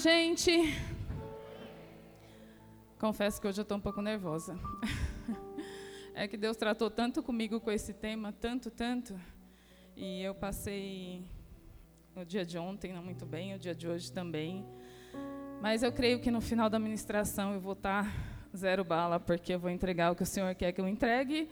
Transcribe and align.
gente! 0.00 0.50
Confesso 2.98 3.38
que 3.38 3.46
hoje 3.46 3.60
eu 3.60 3.62
estou 3.62 3.76
um 3.76 3.80
pouco 3.80 4.00
nervosa. 4.00 4.58
É 6.12 6.28
que 6.28 6.36
Deus 6.36 6.56
tratou 6.56 6.90
tanto 6.90 7.22
comigo 7.22 7.60
com 7.60 7.70
esse 7.70 7.94
tema, 7.94 8.30
tanto, 8.30 8.68
tanto. 8.70 9.18
E 9.96 10.20
eu 10.20 10.34
passei 10.34 11.24
o 12.14 12.24
dia 12.24 12.44
de 12.44 12.58
ontem 12.58 12.92
não 12.92 13.02
muito 13.02 13.24
bem, 13.24 13.54
o 13.54 13.58
dia 13.58 13.74
de 13.74 13.88
hoje 13.88 14.12
também. 14.12 14.66
Mas 15.62 15.82
eu 15.82 15.90
creio 15.90 16.20
que 16.20 16.30
no 16.30 16.42
final 16.42 16.68
da 16.68 16.78
ministração 16.78 17.54
eu 17.54 17.60
vou 17.60 17.72
estar 17.72 18.12
zero 18.54 18.84
bala, 18.84 19.18
porque 19.18 19.54
eu 19.54 19.58
vou 19.58 19.70
entregar 19.70 20.12
o 20.12 20.16
que 20.16 20.24
o 20.24 20.26
Senhor 20.26 20.54
quer 20.54 20.72
que 20.72 20.80
eu 20.80 20.88
entregue. 20.88 21.48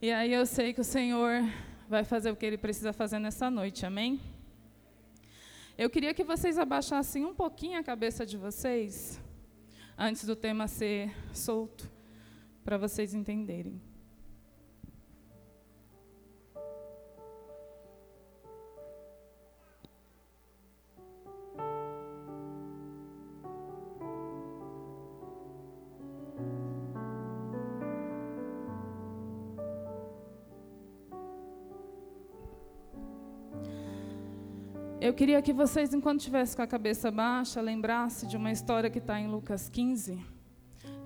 E 0.00 0.12
aí 0.12 0.32
eu 0.32 0.46
sei 0.46 0.72
que 0.72 0.82
o 0.82 0.84
Senhor 0.84 1.42
vai 1.88 2.04
fazer 2.04 2.30
o 2.30 2.36
que 2.36 2.46
Ele 2.46 2.58
precisa 2.58 2.92
fazer 2.92 3.18
nessa 3.18 3.50
noite, 3.50 3.84
amém? 3.84 4.20
Eu 5.78 5.90
queria 5.90 6.14
que 6.14 6.24
vocês 6.24 6.56
abaixassem 6.56 7.26
um 7.26 7.34
pouquinho 7.34 7.78
a 7.78 7.82
cabeça 7.82 8.24
de 8.24 8.38
vocês, 8.38 9.20
antes 9.98 10.24
do 10.24 10.34
tema 10.34 10.66
ser 10.66 11.14
solto, 11.34 11.90
para 12.64 12.78
vocês 12.78 13.12
entenderem. 13.12 13.78
Eu 35.06 35.14
queria 35.14 35.40
que 35.40 35.52
vocês, 35.52 35.94
enquanto 35.94 36.18
estivessem 36.18 36.56
com 36.56 36.62
a 36.62 36.66
cabeça 36.66 37.12
baixa, 37.12 37.60
lembrassem 37.60 38.28
de 38.28 38.36
uma 38.36 38.50
história 38.50 38.90
que 38.90 38.98
está 38.98 39.20
em 39.20 39.28
Lucas 39.28 39.68
15, 39.68 40.18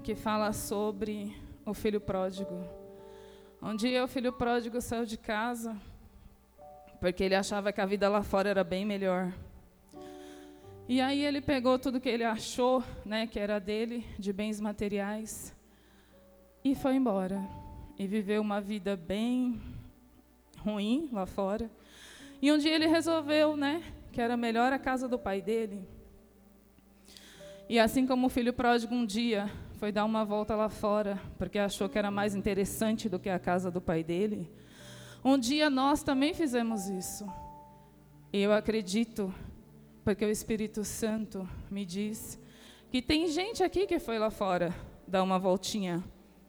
que 0.03 0.15
fala 0.15 0.55
sobre 0.55 1.37
o 1.67 1.75
filho 1.75 2.01
pródigo. 2.01 2.65
Um 3.61 3.77
dia 3.77 4.03
o 4.03 4.09
filho 4.09 4.33
pródigo 4.33 4.81
saiu 4.81 5.05
de 5.05 5.19
casa, 5.19 5.77
porque 6.99 7.23
ele 7.23 7.35
achava 7.35 7.75
que 7.75 7.81
a 7.83 7.85
vida 7.85 8.09
lá 8.09 8.23
fora 8.23 8.49
era 8.49 8.65
bem 8.65 8.87
melhor. 8.87 9.35
E 10.89 10.99
aí 10.99 11.23
ele 11.23 11.43
pegou 11.43 11.79
tudo 11.79 12.01
que 12.01 12.09
ele 12.09 12.25
achou, 12.25 12.83
né, 13.05 13.27
que 13.27 13.39
era 13.39 13.59
dele, 13.59 14.07
de 14.19 14.33
bens 14.33 14.63
materiais, 14.63 15.55
e 16.65 16.75
foi 16.75 16.95
embora. 16.95 17.47
E 17.99 18.07
viveu 18.07 18.41
uma 18.41 18.63
vida 18.63 18.97
bem 18.97 19.61
ruim 20.65 21.11
lá 21.13 21.27
fora. 21.27 21.71
E 22.43 22.51
um 22.51 22.59
dia 22.59 22.75
ele 22.75 22.87
resolveu, 22.87 23.57
né, 23.57 23.83
que 24.13 24.21
era 24.21 24.37
melhor 24.37 24.73
a 24.73 24.79
casa 24.79 25.07
do 25.07 25.19
pai 25.19 25.43
dele. 25.43 25.87
E 27.69 27.79
assim 27.79 28.07
como 28.07 28.27
o 28.27 28.31
filho 28.31 28.53
pródigo 28.53 28.95
um 28.95 29.07
dia 29.07 29.51
foi 29.75 29.93
dar 29.93 30.05
uma 30.05 30.25
volta 30.25 30.55
lá 30.55 30.69
fora, 30.69 31.21
porque 31.39 31.59
achou 31.59 31.89
que 31.89 31.99
era 31.99 32.11
mais 32.11 32.35
interessante 32.35 33.09
do 33.09 33.19
que 33.19 33.29
a 33.29 33.39
casa 33.39 33.71
do 33.71 33.81
pai 33.81 34.03
dele, 34.03 34.51
um 35.25 35.39
dia 35.39 35.71
nós 35.71 36.03
também 36.03 36.35
fizemos 36.35 36.89
isso. 36.89 37.27
E 38.33 38.41
eu 38.41 38.53
acredito, 38.53 39.33
porque 40.05 40.25
o 40.25 40.31
Espírito 40.31 40.83
Santo 40.83 41.49
me 41.71 41.85
diz, 41.85 42.39
que 42.91 43.01
tem 43.01 43.29
gente 43.29 43.63
aqui 43.63 43.87
que 43.87 43.99
foi 43.99 44.19
lá 44.19 44.31
fora 44.31 44.75
dar 45.07 45.23
uma 45.23 45.39
voltinha 45.39 46.03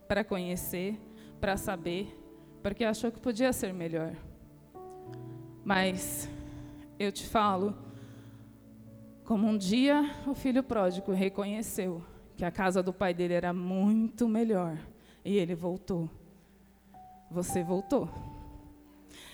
para 0.08 0.24
conhecer, 0.24 1.00
para 1.40 1.58
saber, 1.58 2.18
porque 2.64 2.84
achou 2.84 3.12
que 3.12 3.20
podia 3.20 3.54
ser 3.54 3.74
melhor. 3.74 4.16
Mas 5.64 6.30
eu 7.00 7.12
te 7.12 7.28
falo, 7.28 7.76
como 9.24 9.48
um 9.48 9.58
dia 9.58 10.10
o 10.26 10.34
filho 10.34 10.64
pródigo 10.64 11.12
reconheceu 11.12 12.04
que 12.36 12.44
a 12.44 12.52
casa 12.52 12.82
do 12.82 12.92
pai 12.92 13.14
dele 13.14 13.34
era 13.34 13.54
muito 13.54 14.28
melhor 14.28 14.78
e 15.24 15.38
ele 15.38 15.54
voltou. 15.54 16.10
Você 17.30 17.64
voltou. 17.64 18.10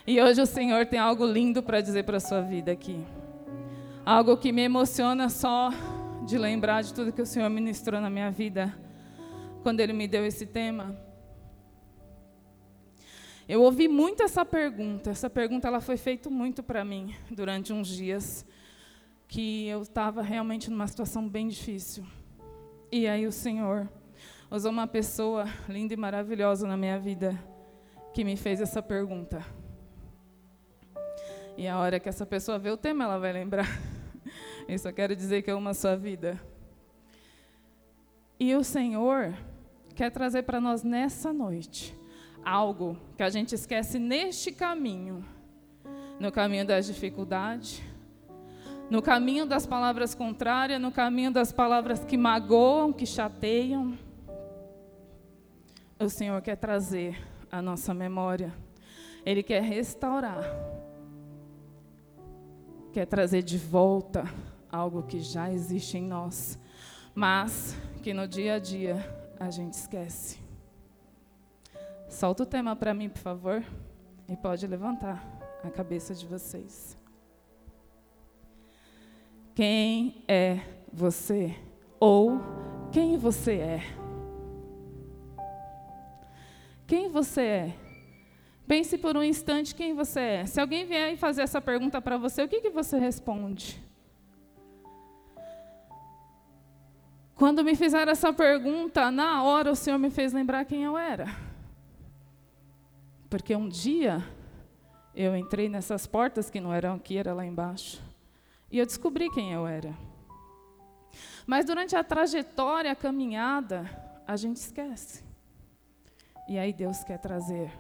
E 0.06 0.22
hoje 0.22 0.42
o 0.42 0.46
Senhor 0.46 0.86
tem 0.86 1.00
algo 1.00 1.26
lindo 1.26 1.64
para 1.64 1.82
dizer 1.82 2.04
para 2.04 2.18
a 2.18 2.20
sua 2.22 2.42
vida 2.42 2.72
aqui. 2.72 3.04
Algo 4.06 4.38
que 4.38 4.52
me 4.52 4.62
emociona 4.62 5.30
só 5.30 5.70
de 6.26 6.38
lembrar 6.38 6.84
de 6.84 6.94
tudo 6.94 7.12
que 7.12 7.22
o 7.22 7.26
Senhor 7.26 7.50
ministrou 7.50 8.00
na 8.00 8.10
minha 8.10 8.30
vida 8.30 8.78
quando 9.64 9.80
Ele 9.80 9.94
me 9.94 10.08
deu 10.08 10.26
esse 10.26 10.46
tema. 10.46 11.07
Eu 13.48 13.62
ouvi 13.62 13.88
muito 13.88 14.22
essa 14.22 14.44
pergunta. 14.44 15.10
Essa 15.10 15.30
pergunta 15.30 15.70
ela 15.70 15.80
foi 15.80 15.96
feita 15.96 16.30
muito 16.30 16.62
para 16.62 16.84
mim 16.84 17.16
durante 17.32 17.72
uns 17.72 17.88
dias 17.88 18.46
que 19.26 19.66
eu 19.68 19.82
estava 19.84 20.22
realmente 20.22 20.70
numa 20.70 20.86
situação 20.86 21.30
bem 21.30 21.48
difícil. 21.48 22.06
E 22.92 23.08
aí 23.08 23.26
o 23.26 23.32
Senhor 23.32 23.90
usou 24.52 24.70
uma 24.70 24.86
pessoa 24.86 25.46
linda 25.70 25.94
e 25.94 25.98
maravilhosa 25.98 26.68
na 26.68 26.76
minha 26.76 27.00
vida 27.00 27.42
que 28.14 28.26
me 28.26 28.36
fez 28.36 28.60
essa 28.60 28.82
pergunta. 28.82 29.42
E 31.56 31.70
a 31.70 31.80
hora 31.80 32.02
que 32.02 32.10
essa 32.10 32.26
pessoa 32.26 32.60
vê 32.60 32.70
o 32.70 32.78
tema, 32.78 33.06
ela 33.06 33.18
vai 33.18 33.32
lembrar. 33.32 33.68
Eu 34.68 34.78
só 34.78 34.92
quero 34.92 35.16
dizer 35.16 35.42
que 35.42 35.50
eu 35.50 35.58
amo 35.58 35.70
a 35.70 35.74
sua 35.74 35.96
vida. 35.96 36.38
E 38.38 38.54
o 38.54 38.64
Senhor 38.64 39.34
quer 39.96 40.12
trazer 40.12 40.44
para 40.44 40.60
nós 40.60 40.84
nessa 40.84 41.32
noite 41.32 41.96
algo 42.48 42.98
que 43.18 43.24
a 43.24 43.30
gente 43.30 43.54
esquece 43.54 44.00
neste 44.00 44.52
caminho 44.52 45.24
no 46.20 46.32
caminho 46.32 46.66
das 46.66 46.88
dificuldades, 46.88 47.82
no 48.90 49.02
caminho 49.02 49.46
das 49.46 49.66
palavras 49.66 50.16
contrárias, 50.16 50.82
no 50.82 50.92
caminho 50.92 51.32
das 51.32 51.52
palavras 51.52 52.04
que 52.04 52.18
magoam, 52.18 52.92
que 52.92 53.06
chateiam. 53.06 53.98
O 56.00 56.10
Senhor 56.10 56.42
quer 56.42 56.56
trazer 56.56 57.22
a 57.52 57.62
nossa 57.62 57.94
memória, 57.94 58.54
Ele 59.26 59.44
quer 59.44 59.62
restaurar, 59.62 60.44
quer 62.92 63.06
trazer 63.06 63.44
de 63.44 63.58
volta 63.58 64.24
algo 64.72 65.04
que 65.04 65.20
já 65.20 65.52
existe 65.52 65.98
em 65.98 66.04
nós, 66.04 66.58
mas 67.14 67.76
que 68.02 68.14
no 68.14 68.28
dia 68.28 68.56
a 68.56 68.60
dia 68.60 68.96
a 69.40 69.50
gente 69.50 69.74
esquece. 69.74 70.47
Solta 72.10 72.44
o 72.44 72.46
tema 72.46 72.76
para 72.76 72.94
mim, 72.94 73.10
por 73.10 73.20
favor. 73.20 73.64
E 74.28 74.36
pode 74.36 74.66
levantar 74.68 75.24
a 75.64 75.70
cabeça 75.70 76.14
de 76.14 76.26
vocês. 76.26 76.98
Quem 79.56 80.24
é 80.28 80.60
você? 80.92 81.56
Ou 82.00 82.40
quem 82.92 83.18
você 83.18 83.54
é? 83.54 83.82
Quem 86.86 87.10
você 87.10 87.42
é? 87.42 87.76
Pense 88.68 88.98
por 88.98 89.16
um 89.16 89.24
instante 89.24 89.74
quem 89.74 89.94
você 89.94 90.20
é. 90.20 90.46
Se 90.46 90.60
alguém 90.60 90.86
vier 90.86 91.14
e 91.14 91.18
fazer 91.18 91.42
essa 91.42 91.62
pergunta 91.62 92.02
para 92.02 92.18
você, 92.18 92.44
o 92.44 92.48
que, 92.48 92.62
que 92.62 92.70
você 92.70 92.98
responde? 92.98 93.82
Quando 97.36 97.64
me 97.64 97.76
fizeram 97.76 98.12
essa 98.12 98.34
pergunta, 98.34 99.12
na 99.12 99.44
hora 99.44 99.72
o 99.72 99.76
Senhor 99.76 99.98
me 99.98 100.10
fez 100.10 100.34
lembrar 100.34 100.66
quem 100.66 100.84
eu 100.84 100.98
era. 100.98 101.47
Porque 103.30 103.56
um 103.56 103.68
dia 103.68 104.24
eu 105.14 105.36
entrei 105.36 105.68
nessas 105.68 106.06
portas 106.08 106.50
que 106.50 106.62
não 106.62 106.74
eram 106.74 106.96
aqui, 106.96 107.18
era 107.18 107.34
lá 107.34 107.46
embaixo. 107.46 108.02
E 108.72 108.78
eu 108.78 108.86
descobri 108.86 109.30
quem 109.32 109.52
eu 109.52 109.66
era. 109.66 109.98
Mas 111.46 111.66
durante 111.66 111.96
a 111.96 112.04
trajetória, 112.04 112.92
a 112.92 112.96
caminhada, 112.96 113.90
a 114.28 114.36
gente 114.36 114.58
esquece. 114.58 115.24
E 116.48 116.58
aí 116.58 116.72
Deus 116.72 117.04
quer 117.04 117.18
trazer 117.18 117.72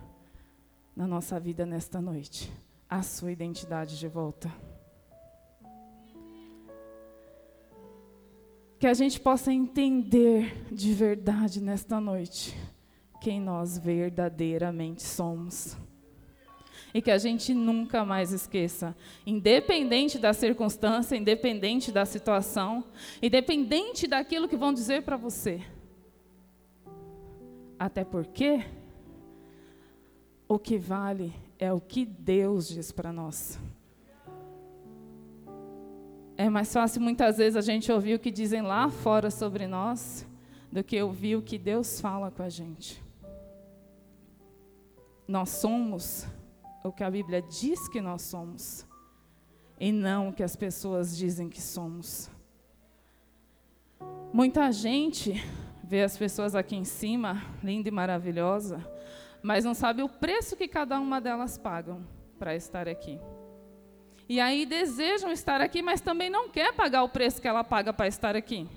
na 0.96 1.08
nossa 1.08 1.40
vida 1.40 1.66
nesta 1.66 2.02
noite 2.02 2.52
a 2.90 3.02
sua 3.04 3.32
identidade 3.32 4.00
de 4.00 4.08
volta. 4.08 4.52
Que 8.80 8.88
a 8.88 8.94
gente 8.94 9.20
possa 9.20 9.52
entender 9.54 10.66
de 10.72 10.94
verdade 10.94 11.62
nesta 11.62 12.00
noite 12.00 12.56
quem 13.28 13.42
nós 13.42 13.78
verdadeiramente 13.78 15.04
somos. 15.04 15.76
E 16.94 17.02
que 17.02 17.12
a 17.12 17.18
gente 17.18 17.54
nunca 17.54 18.06
mais 18.06 18.32
esqueça, 18.32 18.96
independente 19.26 20.18
da 20.18 20.32
circunstância, 20.32 21.14
independente 21.14 21.92
da 21.92 22.06
situação, 22.06 22.86
independente 23.22 24.08
daquilo 24.08 24.48
que 24.48 24.56
vão 24.56 24.72
dizer 24.72 25.02
para 25.02 25.18
você. 25.18 25.62
Até 27.78 28.06
porque 28.06 28.64
o 30.48 30.58
que 30.58 30.78
vale 30.78 31.34
é 31.60 31.74
o 31.74 31.82
que 31.82 32.06
Deus 32.06 32.70
diz 32.70 32.94
para 32.94 33.12
nós. 33.12 33.60
É 36.38 36.50
mais 36.50 36.72
fácil 36.72 37.02
muitas 37.02 37.40
vezes 37.40 37.58
a 37.58 37.62
gente 37.62 37.92
ouvir 37.92 38.14
o 38.14 38.20
que 38.20 38.32
dizem 38.32 38.62
lá 38.62 38.90
fora 38.90 39.30
sobre 39.30 39.68
nós 39.68 40.26
do 40.72 40.82
que 40.82 41.02
ouvir 41.02 41.36
o 41.36 41.42
que 41.42 41.58
Deus 41.58 42.00
fala 42.00 42.32
com 42.32 42.42
a 42.42 42.48
gente. 42.48 43.06
Nós 45.28 45.50
somos 45.50 46.26
o 46.84 46.92
que 46.92 47.04
a 47.04 47.12
Bíblia 47.12 47.42
diz 47.42 47.88
que 47.90 48.00
nós 48.00 48.22
somos, 48.22 48.88
e 49.80 49.92
não 49.92 50.30
o 50.30 50.34
que 50.34 50.42
as 50.42 50.56
pessoas 50.56 51.18
dizem 51.18 51.50
que 51.50 51.62
somos. 51.62 52.30
Muita 54.32 54.72
gente 54.72 55.34
vê 55.84 56.02
as 56.04 56.18
pessoas 56.18 56.56
aqui 56.56 56.76
em 56.76 56.86
cima, 56.86 57.44
linda 57.64 57.90
e 57.90 57.92
maravilhosa, 57.92 58.86
mas 59.44 59.66
não 59.66 59.74
sabe 59.74 60.02
o 60.02 60.10
preço 60.10 60.56
que 60.56 60.68
cada 60.68 61.00
uma 61.00 61.20
delas 61.20 61.58
pagam 61.58 62.06
para 62.40 62.56
estar 62.56 62.88
aqui. 62.88 63.20
E 64.30 64.40
aí 64.40 64.66
desejam 64.66 65.32
estar 65.32 65.62
aqui, 65.62 65.82
mas 65.82 66.02
também 66.02 66.30
não 66.30 66.50
quer 66.50 66.74
pagar 66.74 67.04
o 67.04 67.10
preço 67.10 67.42
que 67.42 67.48
ela 67.48 67.64
paga 67.64 67.94
para 67.94 68.08
estar 68.08 68.36
aqui. 68.36 68.68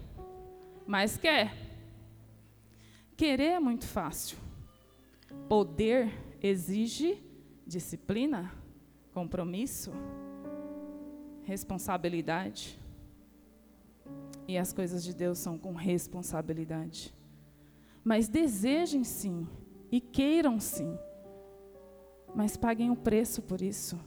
Mas 0.87 1.17
quer. 1.17 1.55
Querer 3.17 3.53
é 3.53 3.61
muito 3.61 3.87
fácil. 3.87 4.39
Poder 5.49 6.30
exige 6.43 7.23
disciplina, 7.67 8.53
compromisso, 9.13 9.93
responsabilidade. 11.43 12.79
E 14.49 14.59
as 14.59 14.73
coisas 14.73 15.05
de 15.05 15.15
Deus 15.15 15.39
são 15.39 15.59
com 15.59 15.73
responsabilidade. 15.75 17.15
Mas 18.03 18.29
desejem 18.29 19.05
sim, 19.05 19.47
e 19.93 20.01
queiram 20.01 20.59
sim, 20.59 20.97
mas 22.35 22.57
paguem 22.57 22.91
o 22.91 22.97
preço 22.97 23.43
por 23.43 23.61
isso. 23.61 23.99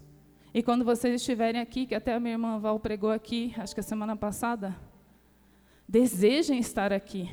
E 0.54 0.62
quando 0.62 0.86
vocês 0.86 1.16
estiverem 1.16 1.60
aqui, 1.60 1.86
que 1.86 1.96
até 1.96 2.14
a 2.14 2.20
minha 2.20 2.34
irmã 2.34 2.60
Val 2.60 2.80
pregou 2.80 3.12
aqui, 3.12 3.54
acho 3.58 3.74
que 3.74 3.80
a 3.80 3.84
semana 3.84 4.16
passada, 4.16 4.76
desejem 5.88 6.60
estar 6.60 6.94
aqui, 6.94 7.30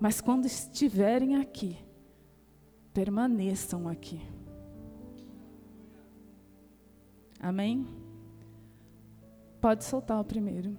mas 0.00 0.20
quando 0.20 0.46
estiverem 0.46 1.36
aqui, 1.36 1.76
permaneçam 2.94 3.88
aqui. 3.88 4.20
Amém? 7.40 7.86
Pode 9.60 9.84
soltar 9.84 10.20
o 10.20 10.24
primeiro. 10.24 10.78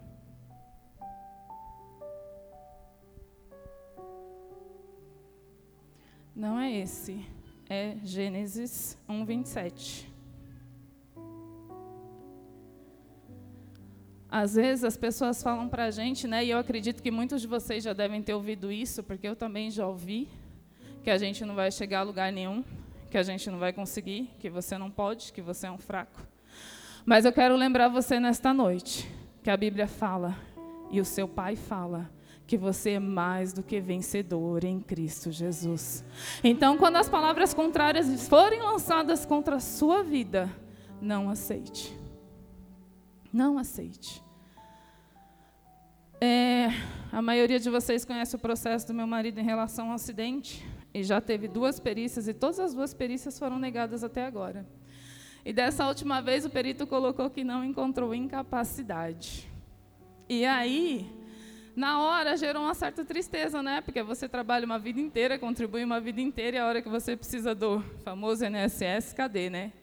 Não 6.34 6.60
é 6.60 6.72
esse. 6.72 7.26
É 7.70 7.98
Gênesis 8.04 8.98
1, 9.08 9.26
27. 9.26 10.14
Às 14.30 14.56
vezes 14.56 14.84
as 14.84 14.98
pessoas 14.98 15.42
falam 15.42 15.68
para 15.70 15.86
a 15.86 15.92
gente, 15.92 16.28
né, 16.28 16.44
e 16.44 16.50
eu 16.50 16.58
acredito 16.58 17.02
que 17.02 17.10
muitos 17.10 17.42
de 17.42 17.48
vocês 17.48 17.84
já 17.84 17.94
devem 17.94 18.22
ter 18.22 18.34
ouvido 18.34 18.72
isso, 18.72 19.02
porque 19.02 19.28
eu 19.28 19.36
também 19.36 19.72
já 19.72 19.88
ouvi, 19.88 20.28
que 21.06 21.12
a 21.12 21.19
gente 21.19 21.46
não 21.46 21.54
vai 21.54 21.72
chegar 21.72 22.00
a 22.00 22.02
lugar 22.02 22.31
nenhum, 22.31 22.63
que 23.12 23.18
a 23.19 23.22
gente 23.22 23.48
não 23.52 23.60
vai 23.60 23.72
conseguir, 23.72 24.28
que 24.40 24.50
você 24.50 24.75
não 24.75 24.90
pode, 24.90 25.31
que 25.31 25.40
você 25.40 25.68
é 25.68 25.72
um 25.72 25.78
fraco. 25.78 26.19
Mas 27.06 27.25
eu 27.25 27.31
quero 27.31 27.56
lembrar 27.56 27.90
você 27.90 28.19
nesta 28.19 28.52
noite 28.52 29.07
que 29.44 29.52
a 29.52 29.56
Bíblia 29.56 29.86
fala 29.86 30.36
e 30.90 31.00
o 31.00 31.06
seu 31.06 31.28
pai 31.28 31.56
fala 31.56 32.10
que 32.48 32.57
você 32.57 32.94
é 32.94 33.00
mais 33.00 33.54
do 33.54 33.62
que 33.62 33.80
vencedor 33.80 34.63
em 34.63 34.80
Cristo 34.80 35.31
Jesus. 35.31 36.04
Então, 36.44 36.75
quando 36.75 36.96
as 36.96 37.07
palavras 37.07 37.54
contrárias 37.54 38.28
forem 38.28 38.63
lançadas 38.63 39.28
contra 39.28 39.57
a 39.57 39.60
sua 39.60 40.02
vida, 40.02 40.50
não 41.00 41.30
aceite. 41.30 41.96
Não 43.31 43.60
aceite. 43.60 44.24
É, 46.19 46.69
a 47.12 47.22
maioria 47.22 47.60
de 47.60 47.69
vocês 47.69 48.04
conhece 48.04 48.36
o 48.36 48.40
processo 48.40 48.88
do 48.88 48.94
meu 48.96 49.06
marido 49.06 49.40
em 49.40 49.44
relação 49.44 49.90
ao 49.90 49.94
acidente 49.94 50.66
e 50.95 51.03
já 51.03 51.19
teve 51.19 51.50
duas 51.50 51.77
perícias 51.77 52.25
e 52.25 52.33
todas 52.33 52.57
as 52.57 52.74
duas 52.74 52.94
perícias 52.94 53.38
foram 53.38 53.59
negadas 53.59 54.01
até 54.01 54.25
agora. 54.25 54.65
E 55.44 55.51
dessa 55.51 55.86
última 55.86 56.21
vez 56.21 56.45
o 56.45 56.50
perito 56.50 56.88
colocou 56.88 57.30
que 57.30 57.44
não 57.44 57.65
encontrou 57.65 58.15
incapacidade. 58.15 59.45
E 60.30 60.45
aí, 60.45 61.06
na 61.75 62.01
hora 62.01 62.38
gerou 62.38 62.63
uma 62.63 62.74
certa 62.74 63.03
tristeza, 63.03 63.62
né? 63.62 63.81
Porque 63.81 64.01
você 64.01 64.30
trabalha 64.30 64.65
uma 64.65 64.80
vida 64.80 65.01
inteira, 65.01 65.38
contribui 65.38 65.83
uma 65.83 66.00
vida 66.00 66.21
inteira, 66.21 66.56
e 66.56 66.59
a 66.62 66.65
hora 66.65 66.81
que 66.81 66.88
você 66.88 67.18
precisa 67.18 67.53
do 67.53 67.81
famoso 68.06 68.45
NSS, 68.45 69.13
cadê, 69.13 69.50
né? 69.50 69.74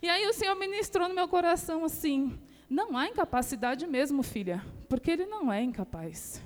E 0.00 0.08
aí 0.08 0.24
o 0.28 0.32
Senhor 0.32 0.54
ministrou 0.54 1.08
no 1.08 1.14
meu 1.16 1.26
coração 1.26 1.84
assim: 1.84 2.38
não 2.68 2.96
há 2.96 3.08
incapacidade 3.08 3.88
mesmo, 3.88 4.22
filha, 4.22 4.64
porque 4.88 5.10
ele 5.10 5.26
não 5.26 5.52
é 5.52 5.60
incapaz. 5.60 6.40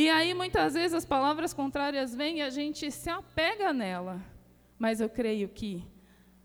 E 0.00 0.08
aí 0.08 0.32
muitas 0.32 0.72
vezes 0.72 0.94
as 0.94 1.04
palavras 1.04 1.52
contrárias 1.52 2.14
vêm 2.14 2.38
e 2.38 2.40
a 2.40 2.48
gente 2.48 2.90
se 2.90 3.10
apega 3.10 3.70
nela. 3.70 4.18
Mas 4.78 4.98
eu 4.98 5.10
creio 5.10 5.46
que 5.46 5.84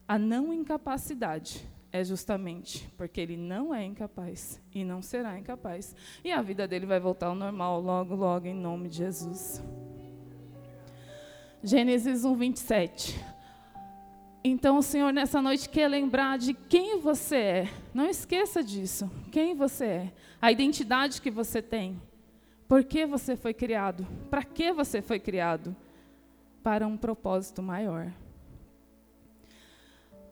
a 0.06 0.20
não 0.20 0.52
incapacidade 0.52 1.66
é 1.90 2.04
justamente 2.04 2.86
porque 2.98 3.22
ele 3.22 3.38
não 3.38 3.74
é 3.74 3.82
incapaz 3.86 4.62
e 4.74 4.84
não 4.84 5.02
será 5.02 5.40
incapaz. 5.40 5.96
E 6.22 6.34
a 6.34 6.42
vida 6.42 6.68
dele 6.68 6.86
vai 6.86 7.00
voltar 7.00 7.28
ao 7.28 7.34
normal 7.34 7.80
logo, 7.80 8.14
logo, 8.14 8.46
em 8.46 8.54
nome 8.54 8.90
de 8.90 8.98
Jesus. 8.98 9.64
Gênesis 11.64 12.26
1, 12.26 12.36
27. 12.36 13.18
Então 14.44 14.80
o 14.80 14.84
Senhor 14.84 15.14
nessa 15.14 15.42
noite 15.42 15.70
quer 15.70 15.88
lembrar 15.88 16.38
de 16.38 16.54
quem 16.54 17.00
você 17.00 17.38
é. 17.38 17.70
Não 17.94 18.06
esqueça 18.06 18.62
disso. 18.62 19.10
Quem 19.32 19.56
você 19.56 19.86
é. 19.86 20.14
A 20.42 20.52
identidade 20.52 21.22
que 21.22 21.32
você 21.32 21.62
tem. 21.62 22.02
Por 22.68 22.84
que 22.84 23.06
você 23.06 23.36
foi 23.36 23.54
criado? 23.54 24.06
Para 24.30 24.44
que 24.44 24.72
você 24.72 25.02
foi 25.02 25.20
criado? 25.20 25.76
Para 26.64 26.88
um 26.88 26.98
propósito 26.98 27.62
maior. 27.62 28.12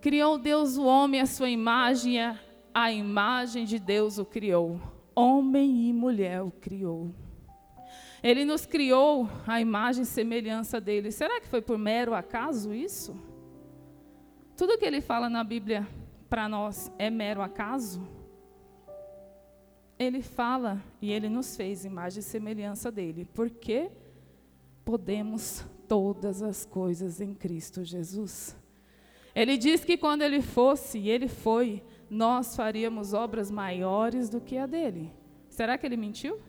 Criou 0.01 0.37
Deus 0.37 0.75
o 0.75 0.83
homem 0.83 1.21
à 1.21 1.25
sua 1.25 1.49
imagem, 1.49 2.17
a 2.73 2.91
imagem 2.91 3.65
de 3.65 3.79
Deus 3.79 4.17
o 4.17 4.25
criou. 4.25 4.81
Homem 5.15 5.89
e 5.89 5.93
mulher 5.93 6.41
o 6.41 6.51
criou. 6.51 7.13
Ele 8.23 8.45
nos 8.45 8.65
criou 8.65 9.29
a 9.45 9.61
imagem 9.61 10.03
e 10.03 10.05
semelhança 10.05 10.81
dele. 10.81 11.11
Será 11.11 11.39
que 11.39 11.47
foi 11.47 11.61
por 11.61 11.77
mero 11.77 12.15
acaso 12.15 12.73
isso? 12.73 13.15
Tudo 14.57 14.77
que 14.77 14.85
ele 14.85 15.01
fala 15.01 15.29
na 15.29 15.43
Bíblia 15.43 15.87
para 16.29 16.49
nós 16.49 16.91
é 16.97 17.09
mero 17.09 17.41
acaso? 17.41 18.01
Ele 20.03 20.21
fala 20.21 20.81
e 21.01 21.11
ele 21.11 21.29
nos 21.29 21.55
fez 21.55 21.85
imagem 21.85 22.19
e 22.19 22.23
semelhança 22.23 22.91
dele. 22.91 23.27
Porque 23.33 23.89
podemos 24.83 25.65
todas 25.87 26.41
as 26.41 26.65
coisas 26.65 27.21
em 27.21 27.33
Cristo 27.33 27.83
Jesus. 27.83 28.55
Ele 29.35 29.57
diz 29.57 29.83
que 29.83 29.97
quando 29.97 30.21
ele 30.21 30.41
fosse, 30.41 30.99
e 30.99 31.09
ele 31.09 31.27
foi, 31.27 31.83
nós 32.09 32.55
faríamos 32.55 33.13
obras 33.13 33.49
maiores 33.49 34.29
do 34.29 34.39
que 34.39 34.57
a 34.57 34.65
dele. 34.65 35.11
Será 35.49 35.77
que 35.77 35.85
ele 35.85 35.97
mentiu? 35.97 36.39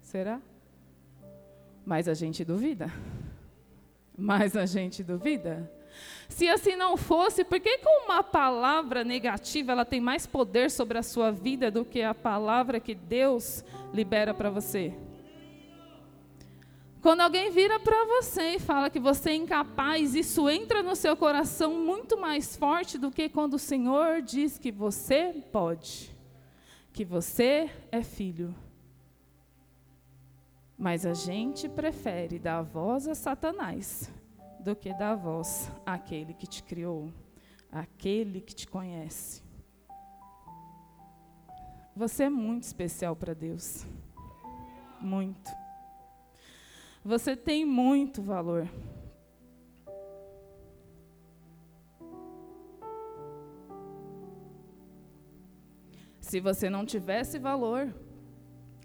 Será? 0.00 0.40
Mas 1.84 2.08
a 2.08 2.14
gente 2.14 2.44
duvida. 2.44 2.92
Mas 4.16 4.56
a 4.56 4.64
gente 4.66 5.02
duvida. 5.02 5.70
Se 6.28 6.48
assim 6.48 6.76
não 6.76 6.96
fosse, 6.96 7.44
por 7.44 7.60
que 7.60 7.80
uma 8.04 8.22
palavra 8.22 9.04
negativa 9.04 9.72
ela 9.72 9.84
tem 9.84 10.00
mais 10.00 10.26
poder 10.26 10.70
sobre 10.70 10.98
a 10.98 11.02
sua 11.02 11.30
vida 11.30 11.70
do 11.70 11.84
que 11.84 12.02
a 12.02 12.14
palavra 12.14 12.80
que 12.80 12.94
Deus 12.94 13.64
libera 13.92 14.34
para 14.34 14.50
você? 14.50 14.92
Quando 17.00 17.20
alguém 17.20 17.50
vira 17.52 17.78
para 17.78 18.04
você 18.04 18.56
e 18.56 18.58
fala 18.58 18.90
que 18.90 18.98
você 18.98 19.30
é 19.30 19.34
incapaz, 19.36 20.14
isso 20.14 20.50
entra 20.50 20.82
no 20.82 20.96
seu 20.96 21.16
coração 21.16 21.72
muito 21.72 22.18
mais 22.18 22.56
forte 22.56 22.98
do 22.98 23.12
que 23.12 23.28
quando 23.28 23.54
o 23.54 23.58
Senhor 23.58 24.20
diz 24.20 24.58
que 24.58 24.72
você 24.72 25.44
pode, 25.52 26.10
que 26.92 27.04
você 27.04 27.70
é 27.92 28.02
filho. 28.02 28.52
Mas 30.76 31.06
a 31.06 31.14
gente 31.14 31.68
prefere 31.68 32.40
dar 32.40 32.62
voz 32.62 33.06
a 33.06 33.14
Satanás 33.14 34.10
do 34.66 34.74
que 34.74 34.92
dar 34.92 35.14
voz 35.14 35.70
àquele 35.86 36.34
que 36.34 36.44
te 36.44 36.60
criou, 36.60 37.12
àquele 37.70 38.40
que 38.40 38.52
te 38.52 38.66
conhece. 38.66 39.40
Você 41.94 42.24
é 42.24 42.28
muito 42.28 42.64
especial 42.64 43.14
para 43.14 43.32
Deus. 43.32 43.86
Muito. 45.00 45.48
Você 47.04 47.36
tem 47.36 47.64
muito 47.64 48.20
valor. 48.20 48.68
Se 56.20 56.40
você 56.40 56.68
não 56.68 56.84
tivesse 56.84 57.38
valor, 57.38 57.94